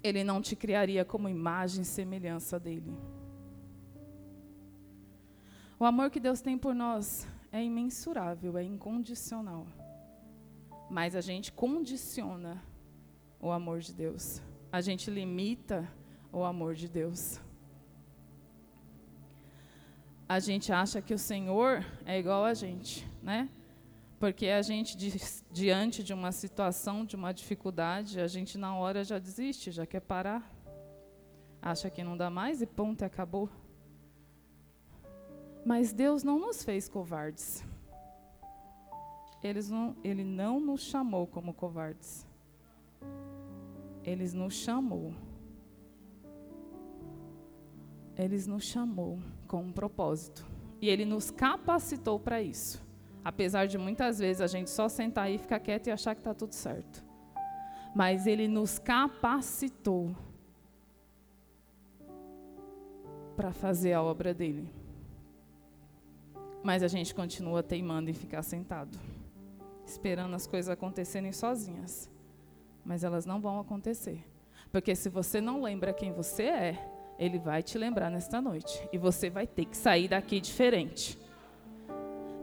ele 0.00 0.22
não 0.22 0.40
te 0.40 0.54
criaria 0.54 1.04
como 1.04 1.28
imagem 1.28 1.82
e 1.82 1.84
semelhança 1.84 2.60
dele. 2.60 2.96
O 5.82 5.84
amor 5.84 6.10
que 6.10 6.20
Deus 6.20 6.40
tem 6.40 6.56
por 6.56 6.74
nós 6.74 7.26
é 7.50 7.60
imensurável, 7.60 8.56
é 8.56 8.62
incondicional. 8.62 9.66
Mas 10.88 11.16
a 11.16 11.20
gente 11.20 11.50
condiciona 11.50 12.62
o 13.40 13.50
amor 13.50 13.80
de 13.80 13.92
Deus. 13.92 14.40
A 14.70 14.80
gente 14.80 15.10
limita 15.10 15.78
o 16.30 16.44
amor 16.44 16.76
de 16.76 16.88
Deus 16.88 17.40
a 20.34 20.40
gente 20.40 20.72
acha 20.72 21.02
que 21.02 21.12
o 21.12 21.18
Senhor 21.18 21.84
é 22.06 22.18
igual 22.18 22.42
a 22.42 22.54
gente, 22.54 23.06
né? 23.22 23.50
Porque 24.18 24.46
a 24.46 24.62
gente, 24.62 24.96
diante 25.50 26.02
de 26.02 26.14
uma 26.14 26.32
situação, 26.32 27.04
de 27.04 27.16
uma 27.16 27.32
dificuldade, 27.32 28.18
a 28.18 28.26
gente 28.26 28.56
na 28.56 28.74
hora 28.74 29.04
já 29.04 29.18
desiste, 29.18 29.70
já 29.70 29.84
quer 29.84 30.00
parar. 30.00 30.42
acha 31.60 31.90
que 31.90 32.02
não 32.02 32.16
dá 32.16 32.30
mais 32.30 32.62
e 32.62 32.66
ponto, 32.66 33.04
acabou. 33.04 33.50
Mas 35.64 35.92
Deus 35.92 36.22
não 36.22 36.38
nos 36.38 36.62
fez 36.62 36.88
covardes. 36.88 37.64
Não, 39.70 39.96
ele 40.04 40.22
não 40.22 40.60
nos 40.60 40.82
chamou 40.82 41.26
como 41.26 41.52
covardes. 41.52 42.26
Ele 44.04 44.28
nos 44.32 44.54
chamou. 44.54 45.12
Ele 48.16 48.36
nos 48.46 48.64
chamou 48.64 49.18
com 49.46 49.62
um 49.62 49.72
propósito. 49.72 50.46
E 50.80 50.88
Ele 50.88 51.04
nos 51.04 51.30
capacitou 51.30 52.18
para 52.18 52.42
isso. 52.42 52.82
Apesar 53.24 53.66
de 53.66 53.78
muitas 53.78 54.18
vezes 54.18 54.42
a 54.42 54.48
gente 54.48 54.68
só 54.68 54.88
sentar 54.88 55.26
aí, 55.26 55.38
ficar 55.38 55.60
quieto 55.60 55.86
e 55.86 55.90
achar 55.92 56.14
que 56.14 56.20
está 56.20 56.34
tudo 56.34 56.54
certo. 56.54 57.04
Mas 57.94 58.26
Ele 58.26 58.48
nos 58.48 58.80
capacitou 58.80 60.14
para 63.36 63.52
fazer 63.52 63.92
a 63.92 64.02
obra 64.02 64.34
dele. 64.34 64.81
Mas 66.62 66.82
a 66.82 66.88
gente 66.88 67.14
continua 67.14 67.62
teimando 67.62 68.10
em 68.10 68.14
ficar 68.14 68.42
sentado, 68.42 68.98
esperando 69.84 70.34
as 70.34 70.46
coisas 70.46 70.70
acontecerem 70.70 71.32
sozinhas. 71.32 72.10
Mas 72.84 73.04
elas 73.04 73.26
não 73.26 73.40
vão 73.40 73.58
acontecer. 73.58 74.24
Porque 74.70 74.94
se 74.94 75.08
você 75.08 75.40
não 75.40 75.62
lembra 75.62 75.92
quem 75.92 76.12
você 76.12 76.44
é, 76.44 76.88
ele 77.18 77.38
vai 77.38 77.62
te 77.62 77.76
lembrar 77.78 78.10
nesta 78.10 78.40
noite. 78.40 78.88
E 78.92 78.98
você 78.98 79.28
vai 79.28 79.46
ter 79.46 79.66
que 79.66 79.76
sair 79.76 80.08
daqui 80.08 80.40
diferente. 80.40 81.18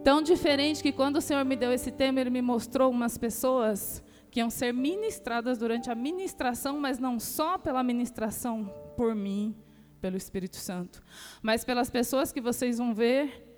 Tão 0.04 0.22
diferente 0.22 0.82
que 0.82 0.92
quando 0.92 1.18
o 1.18 1.22
Senhor 1.22 1.44
me 1.44 1.56
deu 1.56 1.74
esse 1.74 1.92
tema, 1.92 2.22
Ele 2.22 2.30
me 2.30 2.42
mostrou 2.42 2.90
umas 2.90 3.18
pessoas 3.18 4.02
que 4.32 4.40
iam 4.40 4.50
ser 4.50 4.74
ministradas 4.74 5.58
durante 5.58 5.90
a 5.90 5.96
ministração, 5.96 6.80
mas 6.80 7.00
não 7.00 7.20
só 7.20 7.58
pela 7.58 7.84
ministração 7.84 8.72
por 8.96 9.14
mim, 9.14 9.56
pelo 10.00 10.16
Espírito 10.16 10.56
Santo, 10.56 11.04
mas 11.42 11.66
pelas 11.66 11.90
pessoas 11.90 12.32
que 12.32 12.40
vocês 12.40 12.78
vão 12.78 12.94
ver 12.94 13.49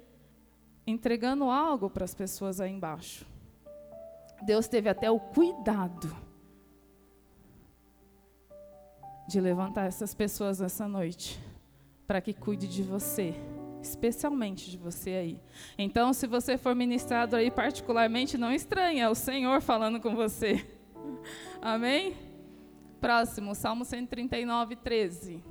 entregando 0.85 1.45
algo 1.45 1.89
para 1.89 2.05
as 2.05 2.13
pessoas 2.13 2.59
aí 2.59 2.71
embaixo. 2.71 3.25
Deus 4.41 4.67
teve 4.67 4.89
até 4.89 5.09
o 5.09 5.19
cuidado 5.19 6.15
de 9.27 9.39
levantar 9.39 9.85
essas 9.85 10.13
pessoas 10.13 10.59
nessa 10.59 10.87
noite, 10.87 11.39
para 12.07 12.19
que 12.19 12.33
cuide 12.33 12.67
de 12.67 12.83
você, 12.83 13.33
especialmente 13.81 14.69
de 14.69 14.77
você 14.77 15.11
aí. 15.11 15.41
Então, 15.77 16.11
se 16.11 16.27
você 16.27 16.57
for 16.57 16.75
ministrado 16.75 17.35
aí 17.35 17.49
particularmente, 17.49 18.37
não 18.37 18.51
estranhe, 18.51 18.99
é 18.99 19.07
o 19.07 19.15
Senhor 19.15 19.61
falando 19.61 20.01
com 20.01 20.15
você. 20.15 20.65
Amém? 21.61 22.15
Próximo, 22.99 23.55
Salmo 23.55 23.85
139, 23.85 24.75
13. 24.75 25.43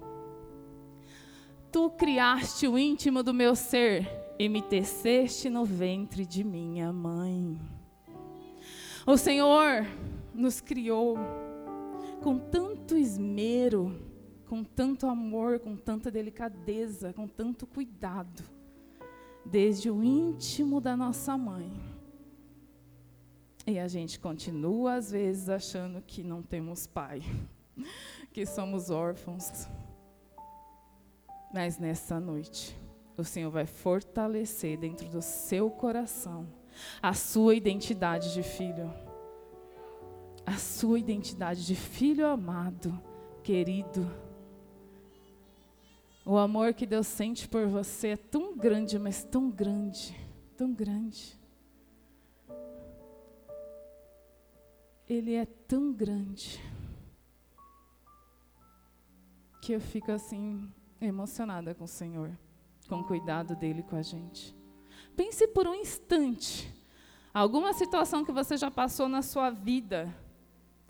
Tu 1.72 1.90
criaste 1.90 2.66
o 2.66 2.76
íntimo 2.76 3.22
do 3.22 3.32
meu 3.32 3.54
ser 3.54 4.19
e 4.40 4.48
me 4.48 4.62
teceste 4.62 5.50
no 5.50 5.66
ventre 5.66 6.24
de 6.24 6.42
minha 6.42 6.90
mãe. 6.90 7.60
O 9.06 9.18
Senhor 9.18 9.86
nos 10.34 10.62
criou 10.62 11.18
com 12.22 12.38
tanto 12.38 12.96
esmero, 12.96 14.00
com 14.48 14.64
tanto 14.64 15.06
amor, 15.06 15.60
com 15.60 15.76
tanta 15.76 16.10
delicadeza, 16.10 17.12
com 17.12 17.28
tanto 17.28 17.66
cuidado, 17.66 18.42
desde 19.44 19.90
o 19.90 20.02
íntimo 20.02 20.80
da 20.80 20.96
nossa 20.96 21.36
mãe. 21.36 21.70
E 23.66 23.78
a 23.78 23.88
gente 23.88 24.18
continua, 24.18 24.94
às 24.94 25.10
vezes, 25.10 25.50
achando 25.50 26.00
que 26.00 26.22
não 26.22 26.40
temos 26.42 26.86
pai, 26.86 27.20
que 28.32 28.46
somos 28.46 28.88
órfãos. 28.88 29.68
Mas 31.52 31.78
nessa 31.78 32.18
noite, 32.18 32.79
o 33.20 33.24
Senhor 33.24 33.50
vai 33.50 33.66
fortalecer 33.66 34.78
dentro 34.78 35.08
do 35.08 35.22
seu 35.22 35.70
coração 35.70 36.46
a 37.02 37.12
sua 37.12 37.54
identidade 37.54 38.32
de 38.32 38.42
filho 38.42 38.90
a 40.50 40.56
sua 40.56 40.98
identidade 40.98 41.64
de 41.64 41.76
filho 41.76 42.26
amado, 42.26 43.00
querido. 43.42 44.10
O 46.26 46.36
amor 46.36 46.74
que 46.74 46.84
Deus 46.84 47.06
sente 47.06 47.48
por 47.48 47.68
você 47.68 48.08
é 48.08 48.16
tão 48.16 48.56
grande, 48.56 48.98
mas 48.98 49.22
tão 49.22 49.48
grande, 49.48 50.12
tão 50.56 50.72
grande. 50.72 51.38
Ele 55.08 55.34
é 55.34 55.44
tão 55.44 55.92
grande 55.92 56.60
que 59.62 59.72
eu 59.72 59.80
fico 59.80 60.10
assim 60.10 60.68
emocionada 61.00 61.74
com 61.76 61.84
o 61.84 61.88
Senhor, 61.88 62.36
com 62.90 62.96
o 62.96 63.04
cuidado 63.04 63.54
dele 63.54 63.84
com 63.84 63.94
a 63.94 64.02
gente. 64.02 64.52
Pense 65.14 65.46
por 65.46 65.68
um 65.68 65.74
instante 65.76 66.68
alguma 67.32 67.72
situação 67.72 68.24
que 68.24 68.32
você 68.32 68.56
já 68.56 68.68
passou 68.68 69.08
na 69.08 69.22
sua 69.22 69.48
vida 69.48 70.12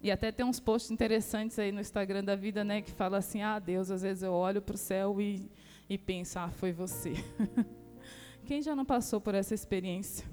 e 0.02 0.10
até 0.10 0.32
tem 0.32 0.46
uns 0.46 0.58
posts 0.58 0.90
interessantes 0.90 1.58
aí 1.58 1.70
no 1.70 1.78
Instagram 1.78 2.24
da 2.24 2.34
vida, 2.34 2.64
né, 2.64 2.80
que 2.80 2.90
fala 2.90 3.18
assim: 3.18 3.42
"Ah, 3.42 3.58
Deus, 3.58 3.90
às 3.90 4.00
vezes 4.00 4.22
eu 4.22 4.32
olho 4.32 4.62
para 4.62 4.74
o 4.74 4.78
céu 4.78 5.20
e 5.20 5.50
e 5.90 5.98
penso: 5.98 6.38
"Ah, 6.38 6.48
foi 6.48 6.72
você". 6.72 7.12
Quem 8.46 8.62
já 8.62 8.74
não 8.74 8.86
passou 8.86 9.20
por 9.20 9.34
essa 9.34 9.54
experiência? 9.54 10.26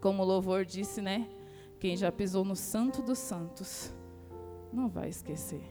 Como 0.00 0.20
o 0.22 0.26
louvor 0.26 0.64
disse, 0.64 1.00
né? 1.00 1.28
Quem 1.78 1.96
já 1.96 2.10
pisou 2.10 2.44
no 2.44 2.56
santo 2.56 3.02
dos 3.02 3.18
santos 3.18 3.94
não 4.72 4.88
vai 4.88 5.08
esquecer. 5.08 5.62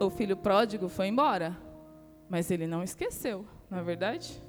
O 0.00 0.08
filho 0.08 0.36
pródigo 0.36 0.88
foi 0.88 1.08
embora, 1.08 1.56
mas 2.32 2.50
ele 2.50 2.66
não 2.66 2.82
esqueceu, 2.82 3.44
não 3.68 3.76
é 3.76 3.82
verdade? 3.82 4.40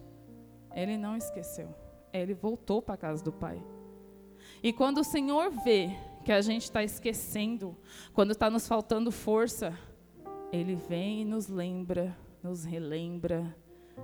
Ele 0.74 0.98
não 0.98 1.18
esqueceu. 1.18 1.68
Ele 2.14 2.34
voltou 2.34 2.82
para 2.82 2.94
a 2.94 2.98
casa 2.98 3.22
do 3.22 3.34
pai. 3.34 3.62
E 4.64 4.72
quando 4.72 5.00
o 5.00 5.04
Senhor 5.04 5.52
vê 5.52 5.90
que 6.24 6.32
a 6.32 6.40
gente 6.40 6.64
está 6.64 6.82
esquecendo, 6.82 7.76
quando 8.14 8.32
está 8.32 8.50
nos 8.50 8.70
faltando 8.70 9.12
força, 9.12 9.78
Ele 10.50 10.76
vem 10.76 11.24
e 11.24 11.26
nos 11.26 11.50
lembra, 11.50 12.18
nos 12.42 12.64
relembra, 12.64 13.54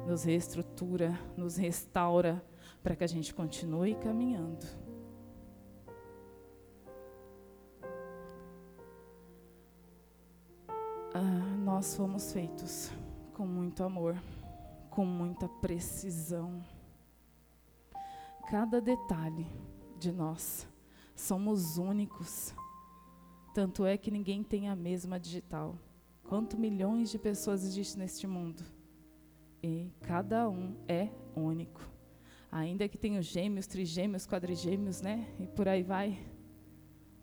nos 0.05 0.25
reestrutura, 0.25 1.17
nos 1.37 1.55
restaura, 1.55 2.43
para 2.83 2.97
que 2.97 3.05
a 3.05 3.07
gente 3.07 3.33
continue 3.33 3.95
caminhando. 3.95 4.65
Ah, 11.13 11.55
nós 11.63 11.95
fomos 11.95 12.33
feitos 12.33 12.91
com 13.39 13.47
muito 13.47 13.85
amor, 13.85 14.21
com 14.89 15.05
muita 15.05 15.47
precisão. 15.47 16.61
Cada 18.49 18.81
detalhe 18.81 19.47
de 19.97 20.11
nós 20.11 20.67
Somos 21.15 21.77
únicos. 21.77 22.53
Tanto 23.53 23.85
é 23.85 23.97
que 23.97 24.09
ninguém 24.09 24.41
tem 24.43 24.67
a 24.67 24.75
mesma 24.75 25.17
digital. 25.17 25.77
Quanto 26.23 26.57
milhões 26.57 27.11
de 27.11 27.19
pessoas 27.19 27.63
existem 27.63 28.01
neste 28.01 28.25
mundo? 28.25 28.63
E 29.63 29.89
cada 30.01 30.49
um 30.49 30.75
é 30.87 31.09
único. 31.35 31.81
Ainda 32.49 32.87
que 32.89 32.97
tenha 32.97 33.21
gêmeos, 33.21 33.67
trigêmeos, 33.67 34.25
quadrigêmeos, 34.25 35.01
né? 35.01 35.27
E 35.39 35.45
por 35.45 35.67
aí 35.67 35.83
vai. 35.83 36.17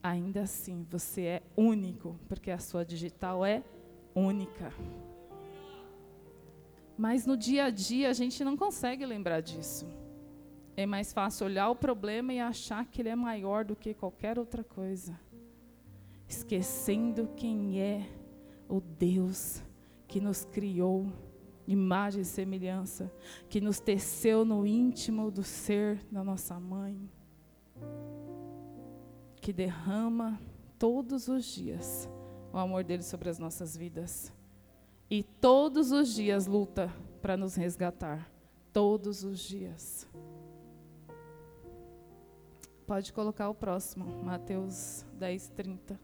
Ainda 0.03 0.43
assim, 0.43 0.87
você 0.91 1.23
é 1.23 1.43
único, 1.57 2.19
porque 2.27 2.51
a 2.51 2.59
sua 2.59 2.85
digital 2.85 3.45
é 3.45 3.63
única. 4.15 4.73
Mas 6.97 7.27
no 7.27 7.37
dia 7.37 7.67
a 7.67 7.71
dia 7.71 8.09
a 8.09 8.13
gente 8.13 8.43
não 8.43 8.57
consegue 8.57 9.05
lembrar 9.05 9.41
disso. 9.41 9.87
É 10.77 10.87
mais 10.87 11.13
fácil 11.13 11.47
olhar 11.47 11.71
o 11.71 11.77
problema 11.77 12.33
e 12.33 12.41
achar 12.41 12.87
que 12.87 13.03
ele 13.03 13.09
é 13.09 13.17
maior 13.17 13.65
do 13.65 13.75
que 13.75 13.95
qualquer 13.95 14.39
outra 14.39 14.63
coisa, 14.63 15.19
esquecendo 16.29 17.29
quem 17.37 17.81
é 17.81 18.07
o 18.69 18.81
Deus 18.81 19.63
que 20.07 20.21
nos 20.21 20.45
criou, 20.45 21.07
imagem 21.67 22.23
e 22.23 22.25
semelhança, 22.25 23.13
que 23.49 23.61
nos 23.61 23.81
teceu 23.81 24.45
no 24.45 24.67
íntimo 24.67 25.31
do 25.31 25.43
ser 25.43 25.99
da 26.11 26.23
nossa 26.23 26.61
mãe, 26.61 27.11
que 29.37 29.53
derrama 29.53 30.39
todos 30.79 31.29
os 31.29 31.45
dias 31.45 32.09
o 32.53 32.59
amor 32.59 32.85
dele 32.85 33.03
sobre 33.03 33.29
as 33.29 33.39
nossas 33.39 33.77
vidas 33.77 34.33
e 35.11 35.23
todos 35.23 35.93
os 35.93 36.15
dias 36.15 36.47
luta 36.47 36.93
para 37.23 37.37
nos 37.37 37.55
resgatar, 37.55 38.31
todos 38.73 39.25
os 39.25 39.39
dias. 39.39 40.09
Pode 42.87 43.13
colocar 43.13 43.49
o 43.49 43.55
próximo, 43.55 44.23
Mateus 44.23 45.05
10, 45.15 45.49
30. 45.49 45.99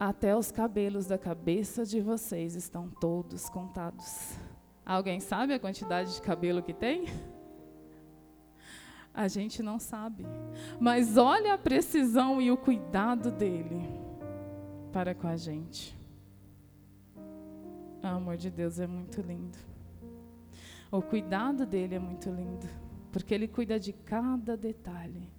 Até 0.00 0.36
os 0.36 0.50
cabelos 0.50 1.06
da 1.06 1.18
cabeça 1.18 1.84
de 1.84 2.00
vocês 2.00 2.54
estão 2.54 2.88
todos 2.88 3.50
contados. 3.50 4.38
Alguém 4.86 5.20
sabe 5.20 5.52
a 5.52 5.58
quantidade 5.58 6.14
de 6.14 6.22
cabelo 6.22 6.62
que 6.62 6.72
tem? 6.72 7.06
A 9.12 9.26
gente 9.26 9.62
não 9.62 9.78
sabe. 9.78 10.24
Mas 10.78 11.16
olha 11.16 11.54
a 11.54 11.58
precisão 11.58 12.40
e 12.40 12.50
o 12.50 12.56
cuidado 12.56 13.32
dele 13.32 13.82
para 14.92 15.14
com 15.14 15.26
a 15.26 15.36
gente. 15.36 15.97
O 18.12 18.16
amor 18.16 18.36
de 18.36 18.50
Deus 18.50 18.78
é 18.78 18.86
muito 18.86 19.20
lindo. 19.20 19.58
O 20.90 21.02
cuidado 21.02 21.66
dele 21.66 21.94
é 21.94 21.98
muito 21.98 22.30
lindo, 22.30 22.66
porque 23.12 23.34
ele 23.34 23.46
cuida 23.46 23.78
de 23.78 23.92
cada 23.92 24.56
detalhe, 24.56 25.30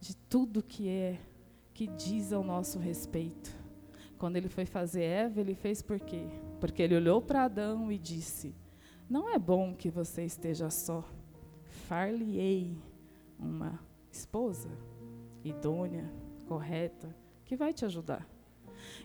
de 0.00 0.16
tudo 0.16 0.62
que 0.62 0.88
é, 0.88 1.18
que 1.74 1.88
diz 1.88 2.32
ao 2.32 2.44
nosso 2.44 2.78
respeito. 2.78 3.50
Quando 4.16 4.36
ele 4.36 4.48
foi 4.48 4.64
fazer 4.64 5.02
Eva, 5.02 5.40
ele 5.40 5.54
fez 5.54 5.82
por 5.82 5.98
quê? 5.98 6.28
Porque 6.60 6.82
ele 6.82 6.94
olhou 6.94 7.20
para 7.20 7.44
Adão 7.44 7.90
e 7.90 7.98
disse: 7.98 8.54
Não 9.10 9.28
é 9.28 9.38
bom 9.38 9.74
que 9.74 9.90
você 9.90 10.24
esteja 10.24 10.70
só. 10.70 11.04
Far-lhe-ei 11.88 12.76
uma 13.38 13.80
esposa 14.10 14.70
idônea, 15.44 16.08
correta, 16.46 17.14
que 17.44 17.56
vai 17.56 17.72
te 17.72 17.84
ajudar. 17.84 18.37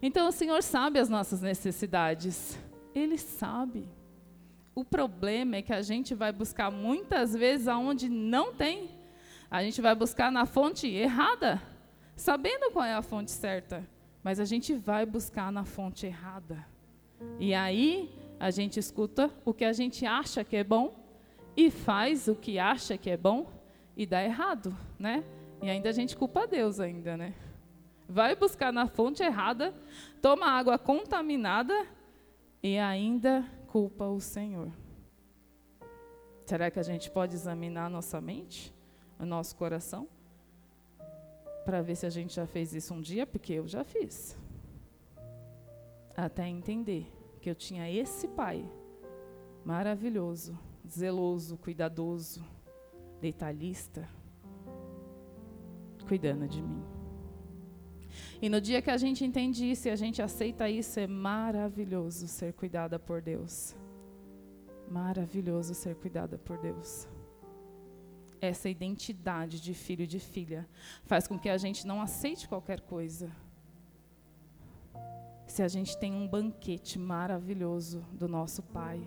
Então 0.05 0.27
o 0.27 0.33
Senhor 0.33 0.61
sabe 0.61 0.99
as 0.99 1.07
nossas 1.07 1.39
necessidades. 1.39 2.59
Ele 2.93 3.17
sabe. 3.17 3.87
O 4.75 4.83
problema 4.83 5.55
é 5.55 5.61
que 5.61 5.71
a 5.71 5.81
gente 5.81 6.13
vai 6.13 6.29
buscar 6.29 6.69
muitas 6.69 7.33
vezes 7.33 7.69
aonde 7.69 8.09
não 8.09 8.53
tem. 8.53 8.89
A 9.49 9.63
gente 9.63 9.81
vai 9.81 9.95
buscar 9.95 10.29
na 10.29 10.45
fonte 10.45 10.89
errada, 10.89 11.61
sabendo 12.17 12.69
qual 12.69 12.83
é 12.83 12.93
a 12.93 13.01
fonte 13.01 13.31
certa, 13.31 13.87
mas 14.21 14.41
a 14.41 14.45
gente 14.45 14.73
vai 14.73 15.05
buscar 15.05 15.49
na 15.53 15.63
fonte 15.63 16.05
errada. 16.05 16.67
E 17.39 17.53
aí 17.53 18.13
a 18.41 18.51
gente 18.51 18.77
escuta 18.77 19.31
o 19.45 19.53
que 19.53 19.63
a 19.63 19.71
gente 19.71 20.05
acha 20.05 20.43
que 20.43 20.57
é 20.57 20.65
bom 20.65 20.93
e 21.55 21.71
faz 21.71 22.27
o 22.27 22.35
que 22.35 22.59
acha 22.59 22.97
que 22.97 23.09
é 23.09 23.15
bom 23.15 23.49
e 23.95 24.05
dá 24.05 24.21
errado, 24.21 24.75
né? 24.99 25.23
E 25.61 25.69
ainda 25.69 25.87
a 25.87 25.93
gente 25.93 26.17
culpa 26.17 26.45
Deus 26.45 26.81
ainda, 26.81 27.15
né? 27.15 27.33
Vai 28.13 28.35
buscar 28.35 28.71
na 28.71 28.85
fonte 28.85 29.23
errada, 29.23 29.73
toma 30.21 30.45
água 30.45 30.77
contaminada 30.77 31.73
e 32.61 32.77
ainda 32.77 33.43
culpa 33.65 34.05
o 34.05 34.21
Senhor. 34.21 34.71
Será 36.45 36.69
que 36.69 36.77
a 36.77 36.83
gente 36.83 37.09
pode 37.09 37.33
examinar 37.33 37.87
a 37.87 37.89
nossa 37.89 38.21
mente, 38.21 38.71
o 39.17 39.25
nosso 39.25 39.55
coração? 39.55 40.07
Para 41.65 41.81
ver 41.81 41.95
se 41.95 42.05
a 42.05 42.09
gente 42.11 42.35
já 42.35 42.45
fez 42.45 42.71
isso 42.71 42.93
um 42.93 43.01
dia, 43.01 43.25
porque 43.25 43.53
eu 43.53 43.67
já 43.67 43.83
fiz. 43.83 44.37
Até 46.15 46.47
entender 46.47 47.11
que 47.41 47.49
eu 47.49 47.55
tinha 47.55 47.89
esse 47.89 48.27
pai 48.27 48.63
maravilhoso, 49.65 50.55
zeloso, 50.87 51.57
cuidadoso, 51.57 52.45
detalhista, 53.19 54.07
cuidando 56.07 56.47
de 56.47 56.61
mim. 56.61 56.92
E 58.43 58.49
no 58.49 58.59
dia 58.59 58.81
que 58.81 58.91
a 58.91 58.97
gente 58.97 59.23
entende 59.23 59.71
isso 59.71 59.87
e 59.87 59.91
a 59.91 59.95
gente 59.95 60.21
aceita 60.21 60.69
isso, 60.69 60.99
é 60.99 61.07
maravilhoso 61.07 62.27
ser 62.27 62.51
cuidada 62.51 62.99
por 62.99 63.21
Deus. 63.21 63.73
Maravilhoso 64.91 65.73
ser 65.73 65.95
cuidada 65.95 66.37
por 66.37 66.57
Deus. 66.57 67.07
Essa 68.41 68.67
identidade 68.67 69.61
de 69.61 69.73
filho 69.73 70.03
e 70.03 70.07
de 70.07 70.19
filha 70.19 70.67
faz 71.05 71.25
com 71.25 71.39
que 71.39 71.47
a 71.47 71.57
gente 71.57 71.87
não 71.87 72.01
aceite 72.01 72.49
qualquer 72.49 72.81
coisa. 72.81 73.31
Se 75.47 75.63
a 75.63 75.69
gente 75.69 75.97
tem 75.97 76.13
um 76.13 76.27
banquete 76.27 76.99
maravilhoso 76.99 78.05
do 78.11 78.27
nosso 78.27 78.61
Pai, 78.61 79.01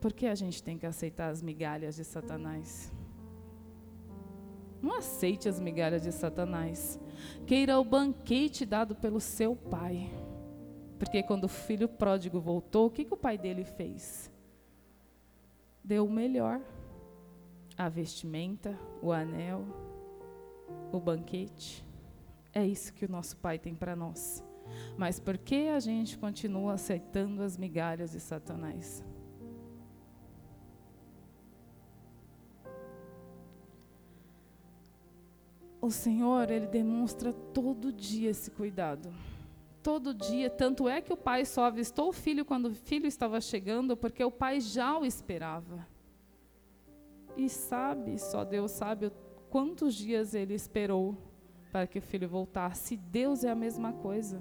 por 0.00 0.12
que 0.12 0.26
a 0.26 0.34
gente 0.34 0.60
tem 0.60 0.76
que 0.76 0.86
aceitar 0.86 1.28
as 1.28 1.40
migalhas 1.40 1.94
de 1.94 2.02
Satanás? 2.02 2.92
Não 4.82 4.96
aceite 4.96 5.48
as 5.48 5.60
migalhas 5.60 6.02
de 6.02 6.10
Satanás. 6.10 6.98
Queira 7.46 7.78
o 7.78 7.84
banquete 7.84 8.66
dado 8.66 8.96
pelo 8.96 9.20
seu 9.20 9.54
pai. 9.54 10.10
Porque 10.98 11.22
quando 11.22 11.44
o 11.44 11.48
filho 11.48 11.88
pródigo 11.88 12.40
voltou, 12.40 12.86
o 12.86 12.90
que, 12.90 13.04
que 13.04 13.14
o 13.14 13.16
pai 13.16 13.38
dele 13.38 13.64
fez? 13.64 14.30
Deu 15.84 16.04
o 16.04 16.10
melhor: 16.10 16.60
a 17.76 17.88
vestimenta, 17.88 18.76
o 19.00 19.12
anel, 19.12 19.64
o 20.92 20.98
banquete. 20.98 21.84
É 22.52 22.66
isso 22.66 22.92
que 22.92 23.04
o 23.04 23.10
nosso 23.10 23.36
pai 23.36 23.58
tem 23.58 23.74
para 23.74 23.96
nós. 23.96 24.44
Mas 24.96 25.18
por 25.18 25.38
que 25.38 25.68
a 25.68 25.80
gente 25.80 26.18
continua 26.18 26.74
aceitando 26.74 27.42
as 27.42 27.56
migalhas 27.56 28.12
de 28.12 28.20
Satanás? 28.20 29.04
O 35.82 35.90
Senhor, 35.90 36.48
ele 36.48 36.68
demonstra 36.68 37.32
todo 37.32 37.92
dia 37.92 38.30
esse 38.30 38.52
cuidado. 38.52 39.12
Todo 39.82 40.14
dia, 40.14 40.48
tanto 40.48 40.88
é 40.88 41.00
que 41.00 41.12
o 41.12 41.16
pai 41.16 41.44
só 41.44 41.64
avistou 41.64 42.10
o 42.10 42.12
filho 42.12 42.44
quando 42.44 42.66
o 42.66 42.74
filho 42.74 43.08
estava 43.08 43.40
chegando, 43.40 43.96
porque 43.96 44.22
o 44.22 44.30
pai 44.30 44.60
já 44.60 44.96
o 44.96 45.04
esperava. 45.04 45.84
E 47.36 47.48
sabe, 47.48 48.16
só 48.16 48.44
Deus 48.44 48.70
sabe 48.70 49.10
quantos 49.50 49.96
dias 49.96 50.34
ele 50.34 50.54
esperou 50.54 51.16
para 51.72 51.84
que 51.88 51.98
o 51.98 52.02
filho 52.02 52.28
voltasse. 52.28 52.96
Deus 52.96 53.42
é 53.42 53.50
a 53.50 53.56
mesma 53.56 53.92
coisa. 53.92 54.40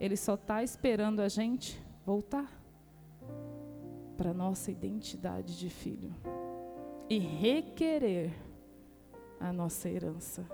Ele 0.00 0.16
só 0.16 0.34
está 0.34 0.64
esperando 0.64 1.20
a 1.20 1.28
gente 1.28 1.80
voltar 2.04 2.50
para 4.16 4.34
nossa 4.34 4.72
identidade 4.72 5.56
de 5.56 5.70
filho 5.70 6.12
e 7.08 7.18
requerer 7.18 8.45
a 9.40 9.52
nossa 9.52 9.88
herança, 9.88 10.46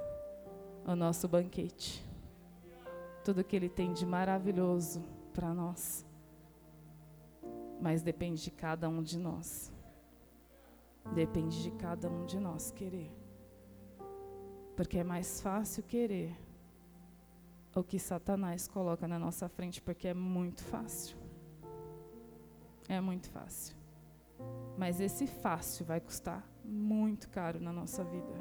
o 0.87 0.95
nosso 0.95 1.29
banquete. 1.29 2.05
Tudo 3.25 3.45
que 3.45 3.55
Ele 3.55 3.69
tem 3.69 3.93
de 3.93 4.05
maravilhoso 4.05 5.03
para 5.33 5.55
nós. 5.55 6.05
Mas 7.81 8.03
depende 8.03 8.43
de 8.43 8.51
cada 8.51 8.89
um 8.89 9.03
de 9.03 9.19
nós. 9.19 9.73
Depende 11.15 11.63
de 11.63 11.71
cada 11.73 12.09
um 12.09 12.25
de 12.25 12.39
nós 12.39 12.71
querer. 12.71 13.11
Porque 14.77 14.99
é 14.99 15.05
mais 15.05 15.41
fácil 15.41 15.83
querer 15.83 16.37
o 17.75 17.83
que 17.83 17.99
Satanás 17.99 18.69
coloca 18.69 19.09
na 19.09 19.19
nossa 19.19 19.49
frente, 19.49 19.81
porque 19.81 20.09
é 20.09 20.15
muito 20.15 20.63
fácil. 20.63 21.17
É 22.89 23.01
muito 23.01 23.31
fácil. 23.31 23.77
Mas 24.77 25.01
esse 25.01 25.27
fácil 25.27 25.85
vai 25.87 26.01
custar 26.01 26.47
muito 26.65 27.29
caro 27.29 27.61
na 27.61 27.73
nossa 27.73 28.05
vida. 28.05 28.35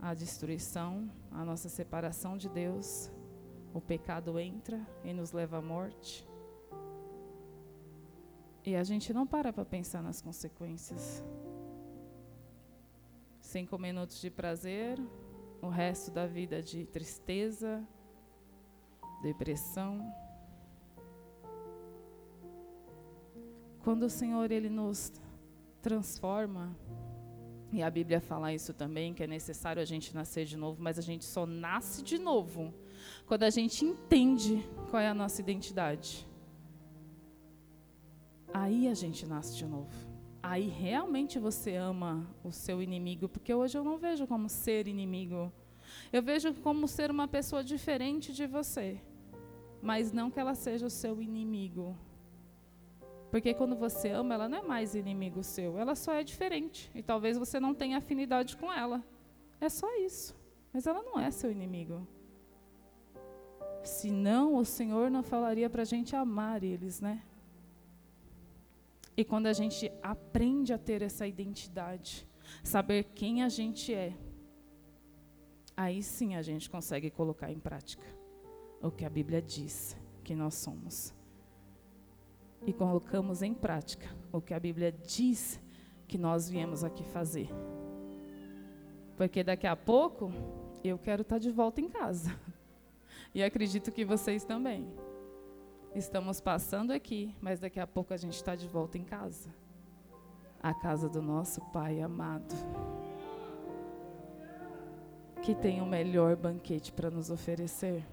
A 0.00 0.14
destruição, 0.14 1.10
a 1.30 1.44
nossa 1.44 1.68
separação 1.68 2.36
de 2.36 2.48
Deus, 2.48 3.10
o 3.74 3.80
pecado 3.80 4.38
entra 4.38 4.80
e 5.04 5.12
nos 5.12 5.32
leva 5.32 5.58
à 5.58 5.62
morte. 5.62 6.26
E 8.64 8.76
a 8.76 8.84
gente 8.84 9.12
não 9.12 9.26
para 9.26 9.52
para 9.52 9.64
pensar 9.64 10.02
nas 10.02 10.20
consequências. 10.20 11.24
Cinco 13.40 13.78
minutos 13.78 14.20
de 14.20 14.30
prazer, 14.30 15.00
o 15.62 15.68
resto 15.68 16.10
da 16.10 16.26
vida 16.26 16.62
de 16.62 16.84
tristeza, 16.86 17.82
depressão. 19.22 20.00
Quando 23.82 24.02
o 24.02 24.10
Senhor 24.10 24.50
ele 24.50 24.68
nos 24.68 25.12
transforma, 25.82 26.76
e 27.70 27.82
a 27.82 27.90
Bíblia 27.90 28.20
fala 28.20 28.52
isso 28.52 28.72
também, 28.72 29.12
que 29.12 29.22
é 29.22 29.26
necessário 29.26 29.80
a 29.82 29.84
gente 29.84 30.14
nascer 30.14 30.46
de 30.46 30.56
novo, 30.56 30.82
mas 30.82 30.98
a 30.98 31.02
gente 31.02 31.24
só 31.24 31.44
nasce 31.44 32.02
de 32.02 32.18
novo 32.18 32.72
quando 33.26 33.42
a 33.42 33.50
gente 33.50 33.84
entende 33.84 34.66
qual 34.90 35.02
é 35.02 35.08
a 35.08 35.14
nossa 35.14 35.40
identidade. 35.40 36.26
Aí 38.54 38.88
a 38.88 38.94
gente 38.94 39.26
nasce 39.26 39.54
de 39.54 39.66
novo. 39.66 39.90
Aí 40.42 40.68
realmente 40.68 41.38
você 41.38 41.76
ama 41.76 42.26
o 42.42 42.50
seu 42.50 42.82
inimigo, 42.82 43.28
porque 43.28 43.52
hoje 43.52 43.76
eu 43.76 43.84
não 43.84 43.98
vejo 43.98 44.26
como 44.26 44.48
ser 44.48 44.88
inimigo. 44.88 45.52
Eu 46.10 46.22
vejo 46.22 46.54
como 46.54 46.88
ser 46.88 47.10
uma 47.10 47.28
pessoa 47.28 47.62
diferente 47.62 48.32
de 48.32 48.46
você, 48.46 48.98
mas 49.82 50.10
não 50.10 50.30
que 50.30 50.40
ela 50.40 50.54
seja 50.54 50.86
o 50.86 50.90
seu 50.90 51.20
inimigo. 51.20 51.94
Porque 53.30 53.52
quando 53.52 53.76
você 53.76 54.08
ama, 54.10 54.34
ela 54.34 54.48
não 54.48 54.58
é 54.58 54.62
mais 54.62 54.94
inimigo 54.94 55.42
seu, 55.42 55.78
ela 55.78 55.94
só 55.94 56.14
é 56.14 56.24
diferente. 56.24 56.90
E 56.94 57.02
talvez 57.02 57.36
você 57.36 57.60
não 57.60 57.74
tenha 57.74 57.98
afinidade 57.98 58.56
com 58.56 58.72
ela. 58.72 59.04
É 59.60 59.68
só 59.68 59.86
isso. 59.98 60.34
Mas 60.72 60.86
ela 60.86 61.02
não 61.02 61.20
é 61.20 61.30
seu 61.30 61.50
inimigo. 61.50 62.06
Senão, 63.84 64.56
o 64.56 64.64
Senhor 64.64 65.10
não 65.10 65.22
falaria 65.22 65.68
para 65.68 65.82
a 65.82 65.84
gente 65.84 66.16
amar 66.16 66.62
eles, 66.62 67.00
né? 67.00 67.22
E 69.16 69.24
quando 69.24 69.46
a 69.46 69.52
gente 69.52 69.90
aprende 70.02 70.72
a 70.72 70.78
ter 70.78 71.02
essa 71.02 71.26
identidade, 71.26 72.26
saber 72.62 73.04
quem 73.14 73.42
a 73.42 73.48
gente 73.48 73.92
é, 73.92 74.16
aí 75.76 76.02
sim 76.02 76.34
a 76.34 76.42
gente 76.42 76.70
consegue 76.70 77.10
colocar 77.10 77.50
em 77.50 77.58
prática 77.58 78.06
o 78.80 78.90
que 78.90 79.04
a 79.04 79.10
Bíblia 79.10 79.42
diz 79.42 79.96
que 80.22 80.36
nós 80.36 80.54
somos 80.54 81.17
e 82.66 82.72
colocamos 82.72 83.42
em 83.42 83.54
prática 83.54 84.08
o 84.32 84.40
que 84.40 84.52
a 84.54 84.60
Bíblia 84.60 84.92
diz 84.92 85.60
que 86.06 86.18
nós 86.18 86.48
viemos 86.48 86.84
aqui 86.84 87.04
fazer. 87.04 87.48
Porque 89.16 89.42
daqui 89.42 89.66
a 89.66 89.76
pouco 89.76 90.32
Eu 90.84 90.96
quero 90.96 91.22
estar 91.22 91.38
de 91.38 91.50
volta 91.50 91.80
em 91.80 91.88
casa. 91.88 92.34
E 93.34 93.42
acredito 93.42 93.92
que 93.92 94.06
vocês 94.06 94.42
também. 94.42 94.90
Estamos 95.94 96.40
passando 96.40 96.92
aqui, 96.92 97.36
mas 97.42 97.60
daqui 97.60 97.78
a 97.78 97.86
pouco 97.86 98.14
a 98.14 98.16
gente 98.16 98.32
está 98.32 98.56
de 98.56 98.66
volta 98.66 98.96
em 98.96 99.04
casa 99.04 99.50
a 100.62 100.74
casa 100.74 101.08
do 101.08 101.22
nosso 101.22 101.60
Pai 101.72 102.00
amado, 102.00 102.54
que 105.42 105.54
tem 105.54 105.80
o 105.80 105.86
melhor 105.86 106.36
banquete 106.36 106.92
para 106.92 107.10
nos 107.10 107.30
oferecer. 107.30 108.04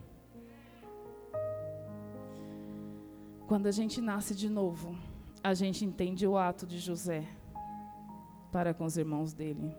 Quando 3.48 3.68
a 3.68 3.72
gente 3.72 4.02
nasce 4.02 4.34
de 4.34 4.50
novo, 4.50 4.98
a 5.44 5.54
gente 5.54 5.86
entende 5.86 6.26
o 6.26 6.36
ato 6.36 6.66
de 6.66 6.80
José 6.80 7.28
para 8.52 8.74
com 8.74 8.86
os 8.86 8.98
irmãos 8.98 9.34
dele. 9.34 9.72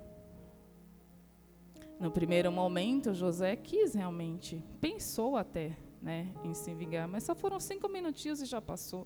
No 1.99 2.09
primeiro 2.13 2.53
momento, 2.53 3.13
José 3.13 3.57
quis 3.57 3.95
realmente, 3.95 4.63
pensou 4.81 5.37
até 5.37 5.77
né, 6.01 6.33
em 6.45 6.55
se 6.55 6.73
vingar, 6.75 7.09
mas 7.09 7.25
só 7.25 7.35
foram 7.35 7.59
cinco 7.59 7.89
minutinhos 7.89 8.41
e 8.41 8.47
já 8.47 8.61
passou. 8.61 9.05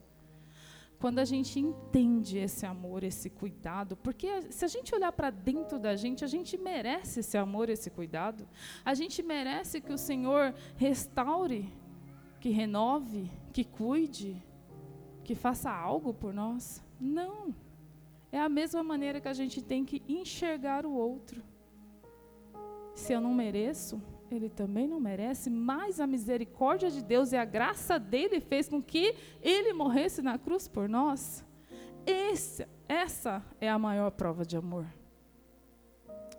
Quando 0.98 1.20
a 1.20 1.24
gente 1.24 1.58
entende 1.58 2.36
esse 2.36 2.66
amor, 2.66 3.02
esse 3.02 3.30
cuidado, 3.30 3.96
porque 3.96 4.42
se 4.50 4.66
a 4.66 4.68
gente 4.68 4.94
olhar 4.94 5.12
para 5.12 5.30
dentro 5.30 5.78
da 5.78 5.96
gente, 5.96 6.22
a 6.22 6.28
gente 6.28 6.58
merece 6.58 7.20
esse 7.20 7.38
amor, 7.38 7.70
esse 7.70 7.88
cuidado. 7.88 8.46
A 8.84 8.92
gente 8.92 9.22
merece 9.22 9.80
que 9.80 9.94
o 9.94 9.96
Senhor 9.96 10.52
restaure, 10.76 11.72
que 12.38 12.50
renove, 12.50 13.30
que 13.54 13.64
cuide, 13.64 14.36
que 15.30 15.34
faça 15.36 15.70
algo 15.70 16.12
por 16.12 16.34
nós. 16.34 16.82
Não. 17.00 17.54
É 18.32 18.40
a 18.40 18.48
mesma 18.48 18.82
maneira 18.82 19.20
que 19.20 19.28
a 19.28 19.32
gente 19.32 19.62
tem 19.62 19.84
que 19.84 20.02
enxergar 20.08 20.84
o 20.84 20.92
outro. 20.92 21.40
Se 22.96 23.12
eu 23.12 23.20
não 23.20 23.32
mereço, 23.32 24.02
ele 24.28 24.48
também 24.50 24.88
não 24.88 24.98
merece, 24.98 25.48
mas 25.48 26.00
a 26.00 26.06
misericórdia 26.14 26.90
de 26.90 27.00
Deus 27.00 27.30
e 27.30 27.36
a 27.36 27.44
graça 27.44 27.96
dele 27.96 28.40
fez 28.40 28.68
com 28.68 28.82
que 28.82 29.14
ele 29.40 29.72
morresse 29.72 30.20
na 30.20 30.36
cruz 30.36 30.66
por 30.66 30.88
nós. 30.88 31.46
Esse, 32.04 32.66
essa 32.88 33.40
é 33.60 33.70
a 33.70 33.78
maior 33.78 34.10
prova 34.10 34.44
de 34.44 34.56
amor. 34.56 34.92